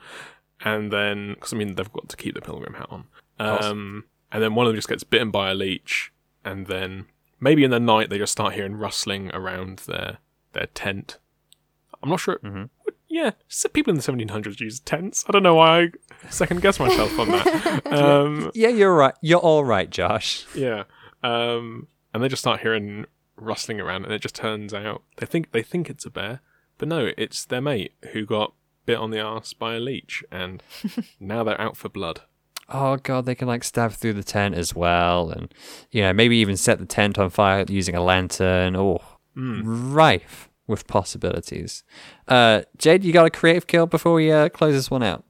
And 0.65 0.91
then, 0.93 1.35
because 1.35 1.53
I 1.53 1.57
mean 1.57 1.75
they've 1.75 1.93
got 1.93 2.09
to 2.09 2.17
keep 2.17 2.35
the 2.35 2.41
pilgrim 2.41 2.75
hat 2.75 2.89
on. 2.91 3.05
Um, 3.39 4.05
and 4.33 4.43
then 4.43 4.55
one 4.55 4.67
of 4.67 4.71
them 4.73 4.77
just 4.79 4.89
gets 4.89 5.05
bitten 5.05 5.31
by 5.31 5.51
a 5.51 5.55
leech, 5.55 6.11
and 6.47 6.67
then 6.67 7.07
maybe 7.41 7.65
in 7.65 7.71
the 7.71 7.81
night 7.81 8.09
they 8.09 8.17
just 8.19 8.33
start 8.33 8.55
hearing 8.55 8.77
rustling 8.77 9.31
around 9.35 9.81
their 9.81 10.19
their 10.53 10.67
tent. 10.67 11.19
I'm 12.03 12.09
not 12.11 12.21
sure. 12.21 12.39
Yeah, 13.09 13.33
s- 13.51 13.67
people 13.73 13.91
in 13.93 13.97
the 13.97 14.03
1700s 14.03 14.61
used 14.61 14.85
tents. 14.85 15.25
I 15.29 15.33
don't 15.33 15.43
know 15.43 15.55
why 15.55 15.81
I 16.25 16.29
second 16.31 16.61
guess 16.63 16.79
myself 16.81 17.19
on 17.19 17.29
that. 17.29 17.83
Um, 17.87 18.51
Yeah, 18.55 18.69
you're 18.69 18.95
right. 18.95 19.15
You're 19.23 19.39
all 19.41 19.65
right, 19.65 19.89
Josh. 19.91 20.45
yeah, 20.55 20.85
um, 21.23 21.87
and 22.13 22.23
they 22.23 22.29
just 22.29 22.43
start 22.43 22.61
hearing 22.61 23.07
rustling 23.37 23.81
around, 23.81 24.05
and 24.05 24.13
it 24.15 24.21
just 24.23 24.35
turns 24.35 24.73
out 24.75 25.03
they 25.19 25.27
think 25.27 25.53
they 25.53 25.63
think 25.63 25.89
it's 25.91 26.05
a 26.07 26.11
bear, 26.11 26.41
but 26.79 26.89
no, 26.89 27.11
it's 27.17 27.45
their 27.45 27.61
mate 27.61 27.93
who 28.13 28.25
got 28.27 28.55
bit 28.87 28.99
on 28.99 29.11
the 29.11 29.21
arse 29.21 29.53
by 29.53 29.75
a 29.75 29.81
leech, 29.81 30.25
and 30.31 30.63
now 31.21 31.43
they're 31.45 31.61
out 31.61 31.77
for 31.77 31.89
blood. 31.89 32.23
Oh 32.69 32.97
god, 32.97 33.27
they 33.27 33.35
can 33.35 33.47
like 33.49 33.63
stab 33.65 33.93
through 33.93 34.15
the 34.15 34.25
tent 34.25 34.55
as 34.55 34.75
well, 34.75 35.31
and 35.31 35.53
you 35.91 36.03
know 36.03 36.13
maybe 36.13 36.37
even 36.39 36.57
set 36.57 36.79
the 36.79 36.87
tent 36.87 37.19
on 37.19 37.31
fire 37.31 37.65
using 37.69 37.95
a 37.95 38.03
lantern. 38.03 38.75
Oh, 38.77 39.01
rife 39.37 40.51
with 40.67 40.87
possibilities. 40.87 41.85
Uh, 42.27 42.63
Jade, 42.77 43.05
you 43.05 43.13
got 43.13 43.27
a 43.27 43.31
creative 43.31 43.67
kill 43.67 43.87
before 43.87 44.15
we 44.15 44.33
uh, 44.33 44.49
close 44.49 44.75
this 44.75 44.91
one 44.91 45.03
out? 45.03 45.25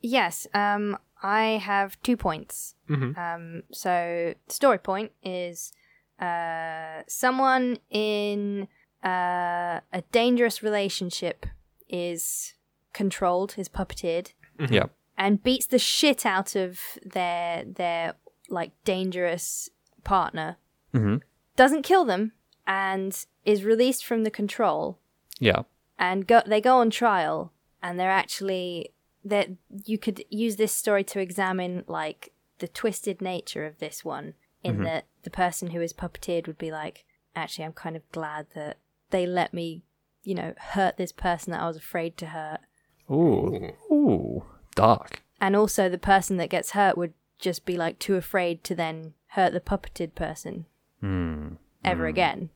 Yes, 0.00 0.46
um, 0.54 0.96
I 1.22 1.60
have 1.62 2.00
two 2.02 2.16
points. 2.16 2.74
Um, 2.90 3.64
so 3.70 4.32
story 4.48 4.78
point 4.78 5.12
is 5.22 5.72
uh, 6.18 7.02
someone 7.06 7.78
in 7.90 8.68
uh, 9.04 9.80
a 9.92 10.02
dangerous 10.10 10.62
relationship 10.62 11.44
is 11.88 12.54
controlled, 12.94 13.54
is 13.58 13.68
puppeteered, 13.68 14.32
Yeah. 14.70 14.86
And 15.18 15.42
beats 15.42 15.66
the 15.66 15.78
shit 15.78 16.24
out 16.24 16.56
of 16.56 16.80
their 17.04 17.64
their 17.64 18.14
like 18.48 18.72
dangerous 18.84 19.68
partner. 20.04 20.56
Mhm. 20.94 21.20
Doesn't 21.56 21.82
kill 21.82 22.04
them 22.06 22.32
and 22.66 23.26
is 23.44 23.64
released 23.64 24.06
from 24.06 24.22
the 24.24 24.30
control 24.30 24.98
Yeah. 25.38 25.62
and 25.98 26.26
go 26.26 26.40
they 26.46 26.60
go 26.60 26.78
on 26.78 26.88
trial 26.90 27.52
and 27.82 27.98
they're 28.00 28.10
actually 28.10 28.94
that 29.24 29.48
you 29.84 29.98
could 29.98 30.24
use 30.30 30.56
this 30.56 30.72
story 30.72 31.04
to 31.04 31.20
examine 31.20 31.84
like 31.88 32.32
the 32.58 32.68
twisted 32.68 33.20
nature 33.20 33.66
of 33.66 33.78
this 33.78 34.04
one 34.04 34.34
in 34.62 34.82
that 34.84 35.06
the 35.22 35.30
person 35.30 35.70
who 35.70 35.80
is 35.80 35.92
puppeteered 35.92 36.46
would 36.46 36.58
be 36.58 36.70
like 36.70 37.04
actually 37.36 37.64
i'm 37.64 37.72
kind 37.72 37.96
of 37.96 38.10
glad 38.12 38.46
that 38.54 38.78
they 39.10 39.26
let 39.26 39.52
me 39.54 39.82
you 40.24 40.34
know 40.34 40.54
hurt 40.58 40.96
this 40.96 41.12
person 41.12 41.50
that 41.52 41.60
i 41.60 41.66
was 41.66 41.76
afraid 41.76 42.16
to 42.16 42.26
hurt 42.26 42.60
Ooh. 43.10 43.72
Ooh. 43.90 44.44
Dark. 44.78 45.22
and 45.40 45.54
also 45.54 45.88
the 45.88 45.98
person 45.98 46.36
that 46.38 46.50
gets 46.50 46.70
hurt 46.72 46.96
would 46.98 47.12
just 47.38 47.64
be 47.64 47.76
like 47.76 47.98
too 47.98 48.16
afraid 48.16 48.64
to 48.64 48.74
then 48.74 49.14
hurt 49.28 49.52
the 49.52 49.60
puppeted 49.60 50.14
person 50.14 50.66
Hmm. 51.00 51.54
ever 51.84 52.06
again. 52.06 52.50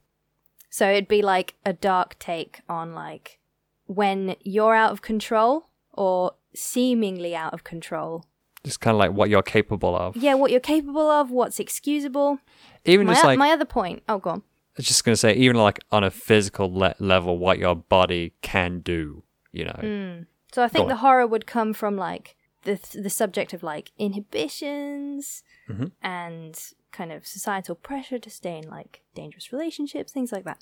So 0.70 0.90
it'd 0.90 1.06
be 1.08 1.22
like 1.22 1.54
a 1.64 1.72
dark 1.72 2.18
take 2.18 2.60
on 2.68 2.94
like 2.94 3.38
when 3.86 4.36
you're 4.42 4.74
out 4.74 4.90
of 4.92 5.02
control 5.02 5.68
or 5.92 6.32
seemingly 6.54 7.36
out 7.36 7.52
of 7.54 7.62
control. 7.62 8.24
Just 8.64 8.80
kind 8.80 8.94
of 8.94 8.98
like 8.98 9.12
what 9.12 9.28
you're 9.28 9.42
capable 9.42 9.94
of. 9.96 10.16
Yeah, 10.16 10.34
what 10.34 10.50
you're 10.50 10.60
capable 10.60 11.10
of, 11.10 11.30
what's 11.30 11.58
excusable. 11.60 12.38
Even 12.84 13.06
My, 13.06 13.12
just 13.14 13.24
like 13.24 13.38
my 13.38 13.50
other 13.50 13.64
point. 13.64 14.02
Oh, 14.08 14.18
go 14.18 14.30
on. 14.30 14.38
I 14.38 14.78
was 14.78 14.86
just 14.86 15.04
gonna 15.04 15.16
say, 15.16 15.34
even 15.34 15.56
like 15.56 15.80
on 15.92 16.02
a 16.04 16.10
physical 16.10 16.72
le- 16.72 16.94
level, 16.98 17.36
what 17.38 17.58
your 17.58 17.74
body 17.76 18.32
can 18.40 18.80
do. 18.80 19.22
You 19.52 19.64
know. 19.66 20.24
So 20.52 20.62
I 20.62 20.68
think 20.68 20.88
the 20.88 20.96
horror 20.96 21.26
would 21.26 21.46
come 21.46 21.72
from 21.72 21.96
like 21.96 22.36
the 22.64 22.78
the 22.94 23.10
subject 23.10 23.52
of 23.52 23.62
like 23.62 23.90
inhibitions 23.98 25.42
Mm-hmm. 25.68 25.86
and 26.02 26.60
kind 26.90 27.12
of 27.12 27.24
societal 27.24 27.76
pressure 27.76 28.18
to 28.18 28.28
stay 28.28 28.58
in 28.58 28.68
like 28.68 29.02
dangerous 29.14 29.52
relationships, 29.52 30.12
things 30.12 30.32
like 30.32 30.44
that. 30.44 30.58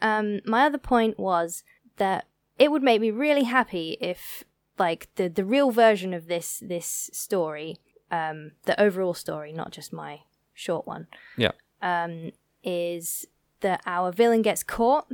Um, 0.00 0.40
my 0.46 0.64
other 0.64 0.78
point 0.78 1.18
was 1.18 1.62
that 1.98 2.24
it 2.58 2.70
would 2.72 2.82
make 2.82 3.00
me 3.00 3.10
really 3.10 3.44
happy 3.44 3.96
if 4.00 4.42
like 4.78 5.08
the 5.16 5.28
the 5.28 5.44
real 5.44 5.70
version 5.70 6.14
of 6.14 6.26
this 6.28 6.60
this 6.66 7.10
story, 7.12 7.76
um, 8.10 8.52
the 8.64 8.80
overall 8.80 9.14
story, 9.14 9.52
not 9.52 9.70
just 9.70 9.92
my 9.92 10.20
short 10.54 10.86
one, 10.86 11.06
Yeah. 11.36 11.52
um, 11.82 12.32
is 12.64 13.26
that 13.60 13.82
our 13.86 14.10
villain 14.10 14.42
gets 14.42 14.62
caught 14.64 15.06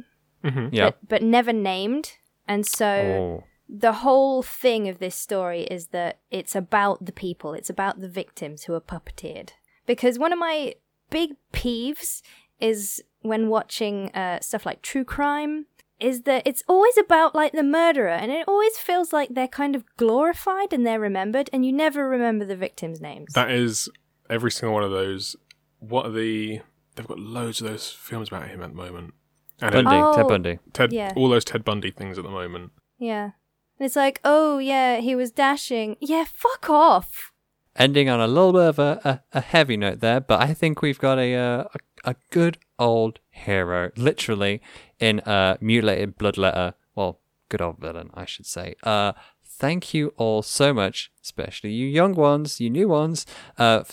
Yeah. 0.42 0.90
but, 0.90 1.08
but 1.08 1.22
never 1.22 1.52
named, 1.52 2.12
and 2.46 2.64
so 2.64 2.86
Oh. 2.86 3.44
The 3.68 3.92
whole 3.94 4.42
thing 4.42 4.88
of 4.88 4.98
this 4.98 5.14
story 5.16 5.62
is 5.62 5.88
that 5.88 6.18
it's 6.30 6.54
about 6.54 7.04
the 7.06 7.12
people, 7.12 7.54
it's 7.54 7.70
about 7.70 8.00
the 8.00 8.08
victims 8.08 8.64
who 8.64 8.74
are 8.74 8.80
puppeteered. 8.80 9.50
Because 9.86 10.18
one 10.18 10.32
of 10.32 10.38
my 10.38 10.74
big 11.10 11.30
peeves 11.52 12.22
is 12.60 13.02
when 13.22 13.48
watching 13.48 14.10
uh, 14.14 14.40
stuff 14.40 14.66
like 14.66 14.82
true 14.82 15.04
crime 15.04 15.66
is 16.00 16.22
that 16.22 16.42
it's 16.46 16.62
always 16.68 16.96
about 16.98 17.34
like 17.34 17.52
the 17.52 17.62
murderer 17.62 18.08
and 18.08 18.30
it 18.30 18.46
always 18.48 18.76
feels 18.78 19.12
like 19.12 19.30
they're 19.34 19.48
kind 19.48 19.74
of 19.76 19.84
glorified 19.96 20.72
and 20.72 20.86
they're 20.86 21.00
remembered 21.00 21.48
and 21.52 21.64
you 21.64 21.72
never 21.72 22.08
remember 22.08 22.44
the 22.44 22.56
victims' 22.56 23.00
names. 23.00 23.32
That 23.34 23.50
is 23.50 23.88
every 24.28 24.50
single 24.50 24.74
one 24.74 24.82
of 24.82 24.90
those. 24.90 25.36
What 25.78 26.06
are 26.06 26.10
the? 26.12 26.60
They've 26.96 27.06
got 27.06 27.18
loads 27.18 27.60
of 27.60 27.68
those 27.68 27.90
films 27.90 28.28
about 28.28 28.48
him 28.48 28.62
at 28.62 28.70
the 28.70 28.76
moment. 28.76 29.14
And 29.60 29.72
Bundy. 29.72 29.90
Oh. 29.96 30.14
Ted 30.16 30.28
Bundy. 30.28 30.58
Ted, 30.72 30.92
Yeah. 30.92 31.12
all 31.16 31.28
those 31.28 31.44
Ted 31.44 31.64
Bundy 31.64 31.90
things 31.90 32.18
at 32.18 32.24
the 32.24 32.30
moment. 32.30 32.72
yeah. 32.98 33.30
And 33.78 33.86
it's 33.86 33.96
like, 33.96 34.20
oh 34.24 34.58
yeah, 34.58 34.98
he 34.98 35.14
was 35.14 35.30
dashing. 35.30 35.96
Yeah, 36.00 36.24
fuck 36.24 36.70
off. 36.70 37.32
Ending 37.76 38.08
on 38.08 38.20
a 38.20 38.28
little 38.28 38.52
bit 38.52 38.68
of 38.68 38.78
a, 38.78 39.00
a, 39.04 39.38
a 39.38 39.40
heavy 39.40 39.76
note 39.76 39.98
there, 40.00 40.20
but 40.20 40.40
I 40.40 40.54
think 40.54 40.80
we've 40.80 40.98
got 40.98 41.18
a, 41.18 41.34
uh, 41.34 41.64
a 41.74 41.78
a 42.04 42.14
good 42.30 42.58
old 42.78 43.18
hero, 43.30 43.90
literally 43.96 44.60
in 44.98 45.20
a 45.20 45.58
mutilated 45.60 46.16
bloodletter. 46.18 46.74
Well, 46.94 47.20
good 47.48 47.62
old 47.62 47.78
villain, 47.78 48.10
I 48.14 48.24
should 48.24 48.46
say. 48.46 48.74
Uh, 48.82 49.12
thank 49.44 49.94
you 49.94 50.12
all 50.16 50.42
so 50.42 50.72
much, 50.72 51.10
especially 51.22 51.72
you 51.72 51.86
young 51.86 52.14
ones, 52.14 52.60
you 52.60 52.70
new 52.70 52.88
ones. 52.88 53.26
Uh, 53.58 53.84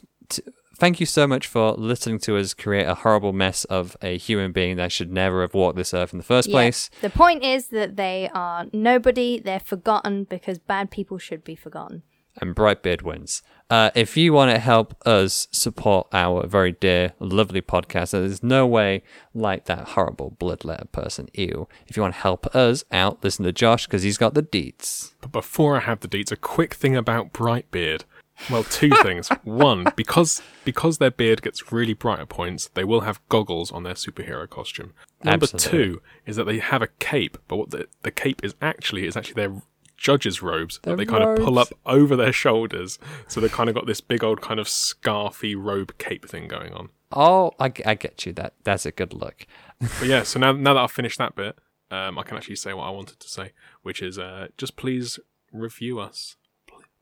thank 0.82 1.00
you 1.00 1.06
so 1.06 1.28
much 1.28 1.46
for 1.46 1.74
listening 1.74 2.18
to 2.18 2.36
us 2.38 2.56
create 2.56 2.88
a 2.88 2.96
horrible 2.96 3.32
mess 3.34 3.66
of 3.66 3.96
a 4.02 4.18
human 4.18 4.52
being 4.52 4.78
that 4.78 4.92
should 4.92 5.12
never 5.12 5.42
have 5.42 5.54
walked 5.54 5.78
this 5.78 5.94
earth 5.94 6.12
in 6.12 6.18
the 6.18 6.24
first 6.24 6.50
Yeah. 6.50 6.54
place. 6.56 6.90
The 7.02 7.12
point 7.12 7.44
is 7.44 7.68
that 7.68 7.98
they 7.98 8.30
are 8.34 8.66
nobody, 8.74 9.40
they're 9.40 9.60
forgotten 9.60 10.24
because 10.24 10.58
bad 10.58 10.90
people 10.90 11.20
should 11.20 11.44
be 11.44 11.56
forgotten. 11.56 12.02
and 12.42 12.56
Brightbeard 12.56 13.02
wins. 13.02 13.44
Uh, 13.70 13.92
if 13.94 14.16
you 14.16 14.32
want 14.32 14.50
to 14.52 14.58
help 14.58 14.96
us 15.06 15.50
support 15.52 16.08
our 16.14 16.48
very 16.48 16.72
dear, 16.72 17.12
lovely 17.20 17.62
podcast, 17.62 18.12
there's 18.12 18.42
no 18.42 18.66
way 18.66 19.04
like 19.34 19.66
that 19.66 19.90
horrible 19.90 20.36
bloodletter 20.40 20.90
person. 20.94 21.28
Ew. 21.34 21.68
If 21.88 21.98
you 21.98 22.02
want 22.02 22.16
to 22.16 22.22
help 22.22 22.56
us 22.56 22.86
out, 22.90 23.22
listen 23.22 23.44
to 23.44 23.52
Josh 23.52 23.86
because 23.86 24.04
he's 24.04 24.18
got 24.18 24.34
the 24.34 24.42
deets. 24.44 25.12
But 25.20 25.34
before 25.34 25.76
I 25.76 25.82
have 25.82 26.00
the 26.00 26.08
deets, 26.08 26.32
a 26.32 26.38
quick 26.38 26.74
thing 26.74 26.96
about 26.96 27.34
Brightbeard. 27.34 28.04
Well, 28.50 28.64
two 28.64 28.90
things. 29.02 29.30
One, 29.44 29.86
because 29.96 30.42
because 30.66 30.98
their 30.98 31.12
beard 31.12 31.42
gets 31.42 31.72
really 31.72 31.94
bright 31.94 32.20
at 32.20 32.30
points, 32.30 32.70
they 32.74 32.84
will 32.84 33.02
have 33.02 33.22
goggles 33.30 33.72
on 33.72 33.84
their 33.84 33.94
superhero 33.94 34.50
costume. 34.50 34.94
Number 35.24 35.44
Absolutely. 35.44 35.70
two 35.70 36.02
is 36.26 36.36
that 36.38 36.46
they 36.46 36.60
have 36.60 36.82
a 36.82 36.88
cape, 37.00 37.38
but 37.48 37.58
what 37.58 37.70
the, 37.72 37.88
the 38.02 38.12
cape 38.12 38.44
is 38.44 38.56
actually 38.62 39.06
is 39.06 39.16
actually 39.16 39.36
their 39.36 39.62
judges' 39.98 40.42
robes 40.42 40.80
Their 40.82 40.96
that 40.96 40.98
they 40.98 41.06
kind 41.06 41.24
of 41.24 41.38
pull 41.46 41.60
up 41.60 41.70
over 41.86 42.16
their 42.16 42.34
shoulders. 42.34 42.98
So 43.28 43.40
they've 43.40 43.52
kind 43.52 43.70
of 43.70 43.76
got 43.76 43.86
this 43.86 44.02
big 44.02 44.24
old 44.24 44.42
kind 44.42 44.60
of 44.60 44.68
scarfy 44.68 45.56
robe 45.56 45.98
cape 45.98 46.28
thing 46.28 46.48
going 46.48 46.74
on. 46.74 46.90
Oh, 47.12 47.52
I, 47.60 47.72
I 47.86 47.96
get 47.96 48.26
you. 48.26 48.34
That 48.34 48.54
That's 48.64 48.86
a 48.86 48.92
good 48.92 49.14
look. 49.14 49.46
But 49.80 50.08
yeah, 50.08 50.24
so 50.24 50.40
now 50.40 50.52
now 50.54 50.74
that 50.74 50.82
I've 50.82 50.92
finished 50.92 51.20
that 51.20 51.36
bit, 51.36 51.58
um, 51.92 52.18
I 52.18 52.24
can 52.24 52.38
actually 52.38 52.56
say 52.56 52.74
what 52.74 52.86
I 52.86 52.90
wanted 52.90 53.20
to 53.20 53.28
say, 53.28 53.52
which 53.84 54.02
is 54.02 54.18
uh, 54.18 54.48
just 54.58 54.76
please 54.76 55.20
review 55.52 56.00
us. 56.00 56.38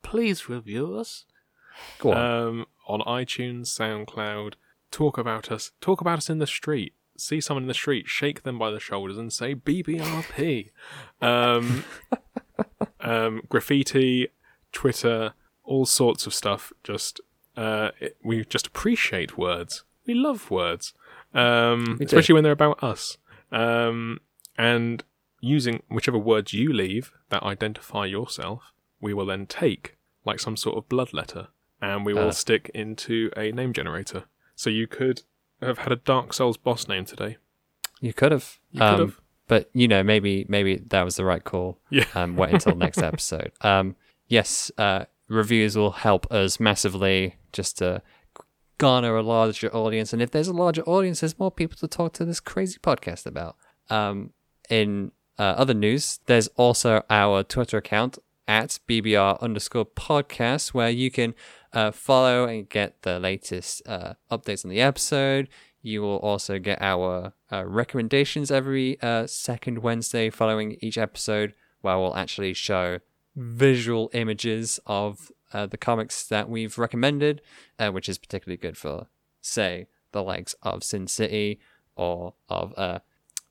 Pl- 0.01 0.11
Please 0.11 0.49
review 0.49 0.95
us 0.97 1.25
Go 1.99 2.11
on. 2.13 2.17
um, 2.17 2.65
on 2.87 3.01
iTunes, 3.01 3.67
SoundCloud. 3.67 4.53
Talk 4.91 5.17
about 5.17 5.51
us. 5.51 5.71
Talk 5.81 6.01
about 6.01 6.17
us 6.19 6.29
in 6.29 6.39
the 6.39 6.47
street. 6.47 6.93
See 7.17 7.41
someone 7.41 7.63
in 7.63 7.67
the 7.67 7.73
street, 7.73 8.07
shake 8.07 8.43
them 8.43 8.57
by 8.57 8.71
the 8.71 8.79
shoulders, 8.79 9.17
and 9.17 9.31
say 9.31 9.53
BBRP. 9.53 10.69
um, 11.21 11.83
um, 13.01 13.41
graffiti, 13.49 14.29
Twitter, 14.71 15.33
all 15.63 15.85
sorts 15.85 16.25
of 16.25 16.33
stuff. 16.33 16.71
Just 16.83 17.19
uh, 17.57 17.91
it, 17.99 18.17
we 18.23 18.45
just 18.45 18.67
appreciate 18.67 19.37
words. 19.37 19.83
We 20.05 20.13
love 20.15 20.49
words, 20.49 20.93
um, 21.33 21.97
We 21.99 22.05
especially 22.05 22.33
when 22.33 22.43
they're 22.43 22.53
about 22.53 22.81
us. 22.83 23.17
Um, 23.51 24.19
and 24.57 25.03
using 25.41 25.83
whichever 25.89 26.17
words 26.17 26.53
you 26.53 26.71
leave 26.73 27.11
that 27.29 27.43
identify 27.43 28.05
yourself, 28.05 28.71
we 29.01 29.13
will 29.13 29.25
then 29.25 29.45
take 29.45 29.97
like 30.25 30.39
some 30.39 30.57
sort 30.57 30.77
of 30.77 30.89
blood 30.89 31.13
letter, 31.13 31.47
and 31.81 32.05
we 32.05 32.13
will 32.13 32.27
Uh. 32.29 32.31
stick 32.31 32.69
into 32.73 33.31
a 33.37 33.51
name 33.51 33.73
generator. 33.73 34.25
So 34.55 34.69
you 34.69 34.87
could 34.87 35.21
have 35.61 35.79
had 35.79 35.91
a 35.91 35.95
Dark 35.95 36.33
Souls 36.33 36.57
boss 36.57 36.87
name 36.87 37.05
today. 37.05 37.37
You 38.01 38.13
could 38.13 38.31
have. 38.31 38.59
You 38.71 38.79
could 38.81 38.99
have. 38.99 39.21
But 39.47 39.69
you 39.73 39.87
know, 39.87 40.03
maybe 40.03 40.45
maybe 40.49 40.77
that 40.87 41.03
was 41.03 41.15
the 41.15 41.25
right 41.25 41.43
call. 41.43 41.79
Yeah. 41.89 42.05
Um, 42.15 42.35
wait 42.35 42.53
until 42.53 42.75
next 42.75 42.97
episode. 43.11 43.51
Um, 43.61 43.95
yes, 44.27 44.71
uh, 44.77 45.05
reviews 45.27 45.75
will 45.77 45.91
help 45.91 46.31
us 46.31 46.59
massively 46.59 47.35
just 47.53 47.77
to 47.79 48.01
garner 48.77 49.15
a 49.17 49.23
larger 49.23 49.73
audience. 49.75 50.13
And 50.13 50.21
if 50.21 50.31
there's 50.31 50.47
a 50.47 50.53
larger 50.53 50.83
audience, 50.83 51.19
there's 51.21 51.39
more 51.39 51.51
people 51.51 51.77
to 51.77 51.87
talk 51.87 52.13
to 52.13 52.25
this 52.25 52.39
crazy 52.39 52.77
podcast 52.79 53.25
about. 53.25 53.55
Um, 53.89 54.31
in 54.69 55.11
uh, 55.37 55.55
other 55.57 55.73
news, 55.73 56.19
there's 56.27 56.47
also 56.49 57.03
our 57.09 57.43
Twitter 57.43 57.77
account 57.77 58.19
at 58.49 58.79
BBR 58.89 59.39
underscore 59.41 59.85
podcast 59.85 60.73
where 60.73 60.89
you 60.89 61.11
can 61.11 61.35
uh, 61.71 61.91
follow 61.91 62.45
and 62.45 62.67
get 62.67 63.03
the 63.03 63.19
latest 63.19 63.83
uh, 63.87 64.13
updates 64.31 64.65
on 64.65 64.71
the 64.71 64.81
episode. 64.81 65.47
You 65.83 66.01
will 66.01 66.17
also 66.17 66.57
get 66.57 66.81
our 66.81 67.33
uh, 67.51 67.63
recommendations 67.65 68.49
every 68.49 68.99
uh, 69.01 69.27
second 69.27 69.83
Wednesday 69.83 70.31
following 70.31 70.77
each 70.81 70.97
episode, 70.97 71.53
where 71.81 71.97
we'll 71.99 72.15
actually 72.15 72.55
show 72.55 72.99
visual 73.35 74.09
images 74.13 74.79
of 74.87 75.31
uh, 75.53 75.67
the 75.67 75.77
comics 75.77 76.27
that 76.27 76.49
we've 76.49 76.79
recommended, 76.79 77.41
uh, 77.77 77.91
which 77.91 78.09
is 78.09 78.17
particularly 78.17 78.57
good 78.57 78.75
for, 78.75 79.07
say, 79.41 79.85
the 80.11 80.23
likes 80.23 80.55
of 80.63 80.83
Sin 80.83 81.05
City 81.05 81.59
or 81.95 82.33
of 82.49 82.73
uh, 82.77 82.99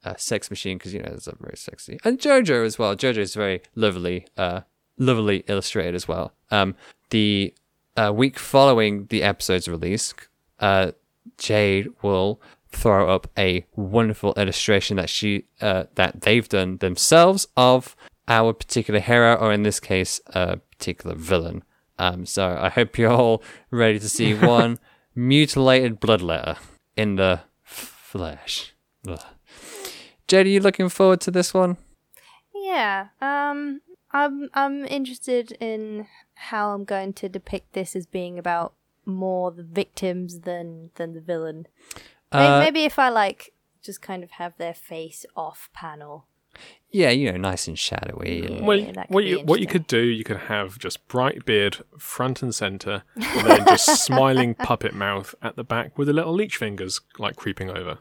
uh, 0.05 0.15
Sex 0.17 0.51
Machine, 0.51 0.77
because 0.77 0.93
you 0.93 1.01
know 1.01 1.13
it's 1.13 1.29
a 1.29 1.37
very 1.39 1.57
sexy, 1.57 1.99
and 2.05 2.19
JoJo 2.19 2.65
as 2.65 2.79
well. 2.79 2.97
JoJo 2.97 3.19
is 3.19 3.35
very 3.35 3.63
lovely, 3.75 4.27
uh, 4.37 4.63
lovely 4.99 5.45
illustrated 5.49 5.95
as 5.95 6.07
well. 6.07 6.33
Um, 6.51 6.75
the 7.11 7.55
uh, 7.97 8.13
week 8.15 8.39
following 8.39 9.07
the 9.07 9.23
episode's 9.23 9.69
release, 9.69 10.15
uh, 10.61 10.93
Jade 11.37 11.89
will 12.03 12.41
throw 12.71 13.09
up 13.09 13.29
a 13.39 13.65
wonderful 13.77 14.35
illustration 14.35 14.97
that 14.97 15.09
she 15.09 15.45
uh, 15.61 15.85
that 15.95 16.21
they've 16.23 16.49
done 16.49 16.77
themselves 16.79 17.47
of 17.57 17.97
our 18.27 18.53
particular 18.53 19.01
hero, 19.01 19.35
or 19.35 19.53
in 19.53 19.63
this 19.63 19.81
case, 19.81 20.21
a 20.29 20.59
particular 20.59 21.17
villain. 21.17 21.65
Um, 21.99 22.27
so 22.27 22.57
I 22.61 22.69
hope 22.69 22.99
you're 22.99 23.11
all 23.11 23.43
ready 23.71 23.99
to 23.99 24.09
see 24.09 24.35
one 24.35 24.79
mutilated 25.15 26.01
bloodletter 26.01 26.59
in 26.97 27.17
the 27.17 27.41
flesh. 27.63 28.75
Ugh. 29.07 29.21
Jade, 30.29 30.47
are 30.47 30.51
you 30.51 30.61
looking 30.61 30.89
forward 30.91 31.21
to 31.23 31.31
this 31.31 31.55
one? 31.55 31.79
Yeah. 32.55 33.09
Um 33.23 33.81
I'm 34.13 34.49
I'm 34.55 34.85
interested 34.87 35.53
in 35.61 36.07
how 36.35 36.71
I'm 36.71 36.85
going 36.85 37.13
to 37.15 37.29
depict 37.29 37.73
this 37.75 37.95
as 37.97 38.07
being 38.07 38.39
about 38.39 38.73
more 39.05 39.51
the 39.51 39.63
victims 39.63 40.41
than 40.41 40.91
than 40.97 41.15
the 41.15 41.21
villain. 41.21 41.67
Uh, 42.33 42.61
Maybe 42.65 42.85
if 42.85 42.99
I 42.99 43.09
like 43.09 43.53
just 43.83 44.03
kind 44.03 44.23
of 44.23 44.33
have 44.33 44.57
their 44.59 44.75
face 44.75 45.25
off 45.37 45.71
panel. 45.73 46.27
yeah, 46.91 47.11
you 47.11 47.31
know, 47.31 47.39
nice 47.39 47.69
and 47.69 47.79
shadowy. 47.79 48.43
and- 48.47 48.57
Yeah, 48.59 48.65
well, 48.65 48.93
that 48.95 49.11
what 49.11 49.25
you 49.25 49.41
what 49.41 49.61
you 49.61 49.67
could 49.67 49.87
do, 49.87 50.01
you 50.01 50.25
could 50.25 50.37
have 50.39 50.79
just 50.79 51.07
bright 51.09 51.45
beard 51.45 51.79
front 51.99 52.43
and 52.43 52.55
center, 52.55 53.03
and 53.15 53.47
then 53.47 53.67
just 53.67 54.05
smiling 54.05 54.55
puppet 54.55 54.95
mouth 54.95 55.35
at 55.43 55.57
the 55.57 55.65
back 55.65 55.97
with 55.99 56.09
the 56.09 56.15
little 56.15 56.33
leech 56.35 56.57
fingers 56.57 57.01
like 57.19 57.37
creeping 57.37 57.71
over. 57.71 57.99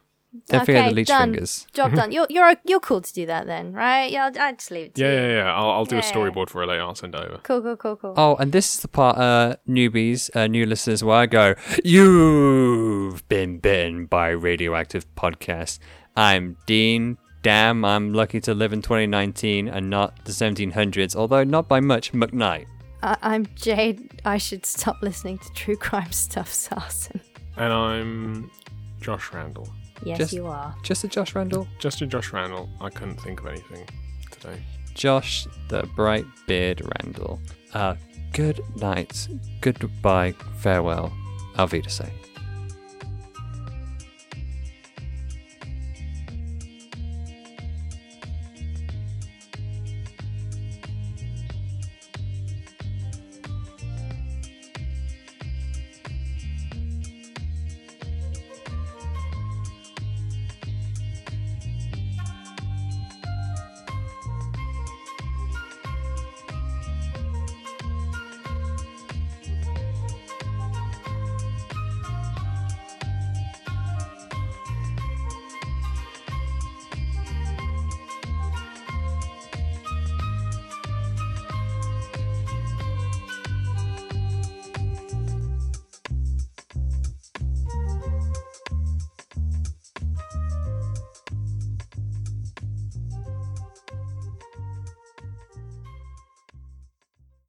Don't 0.49 0.61
Okay, 0.63 0.89
the 0.89 0.91
leech 0.95 1.07
done. 1.07 1.31
fingers. 1.31 1.65
Job 1.73 1.93
done. 1.95 2.11
You're 2.11 2.27
you're 2.29 2.53
you're 2.65 2.79
cool 2.81 3.01
to 3.01 3.13
do 3.13 3.25
that 3.27 3.47
then, 3.47 3.73
right? 3.73 4.11
Yeah, 4.11 4.25
I'll, 4.25 4.39
I'll 4.41 4.53
just 4.55 4.69
leave 4.71 4.87
it 4.87 4.95
to 4.95 5.01
Yeah, 5.01 5.11
you. 5.11 5.15
yeah, 5.29 5.35
yeah. 5.37 5.53
I'll, 5.55 5.69
I'll 5.71 5.85
do 5.85 5.95
a 5.95 5.99
Yeah. 5.99 6.11
storyboard 6.11 6.49
for 6.49 6.61
it 6.63 6.67
later. 6.67 6.81
I'll 6.83 6.95
send 6.95 7.15
it 7.15 7.21
over. 7.21 7.39
Cool, 7.43 7.61
cool, 7.61 7.75
cool, 7.77 7.95
cool. 7.95 8.13
Oh, 8.17 8.35
and 8.35 8.51
this 8.51 8.75
is 8.75 8.81
the 8.81 8.87
part, 8.89 9.17
uh, 9.17 9.55
newbies, 9.67 10.29
uh, 10.35 10.47
new 10.47 10.65
listeners, 10.65 11.03
where 11.03 11.17
I 11.17 11.25
go, 11.25 11.55
You've 11.83 13.27
been 13.29 13.59
bitten 13.59 14.05
by 14.05 14.29
radioactive 14.29 15.05
podcast. 15.15 15.79
I'm 16.15 16.57
Dean. 16.65 17.17
Damn, 17.43 17.85
I'm 17.85 18.13
lucky 18.13 18.41
to 18.41 18.53
live 18.53 18.73
in 18.73 18.81
2019 18.81 19.67
and 19.69 19.89
not 19.89 20.25
the 20.25 20.31
1700s, 20.33 21.15
although 21.15 21.43
not 21.45 21.67
by 21.69 21.79
much, 21.79 22.11
McKnight. 22.11 22.65
I- 23.01 23.17
I'm 23.21 23.45
Jade. 23.55 24.21
I 24.25 24.37
should 24.37 24.65
stop 24.65 24.97
listening 25.01 25.37
to 25.37 25.49
true 25.53 25.77
crime 25.77 26.11
stuff, 26.25 26.51
Sarson. 26.51 27.21
And 27.55 27.71
I'm 27.71 28.51
Josh 28.99 29.31
Randall. 29.33 29.69
Yes, 30.03 30.17
Just- 30.19 30.33
you 30.33 30.47
are. 30.47 30.75
Just 30.83 31.03
a 31.03 31.07
Josh 31.07 31.33
Randall? 31.35 31.67
Just 31.79 32.01
a 32.01 32.07
Josh 32.07 32.31
Randall. 32.33 32.69
I 32.81 32.89
couldn't 32.89 33.17
think 33.21 33.39
of 33.41 33.47
anything 33.47 33.85
today. 34.31 34.61
Josh 34.93 35.47
the 35.69 35.83
Bright 35.95 36.25
Beard 36.47 36.81
Randall. 37.03 37.39
Uh, 37.73 37.95
good 38.33 38.61
night, 38.77 39.27
goodbye, 39.61 40.33
farewell, 40.59 41.11
Auf 41.57 41.71
Wiedersehen. 41.71 42.11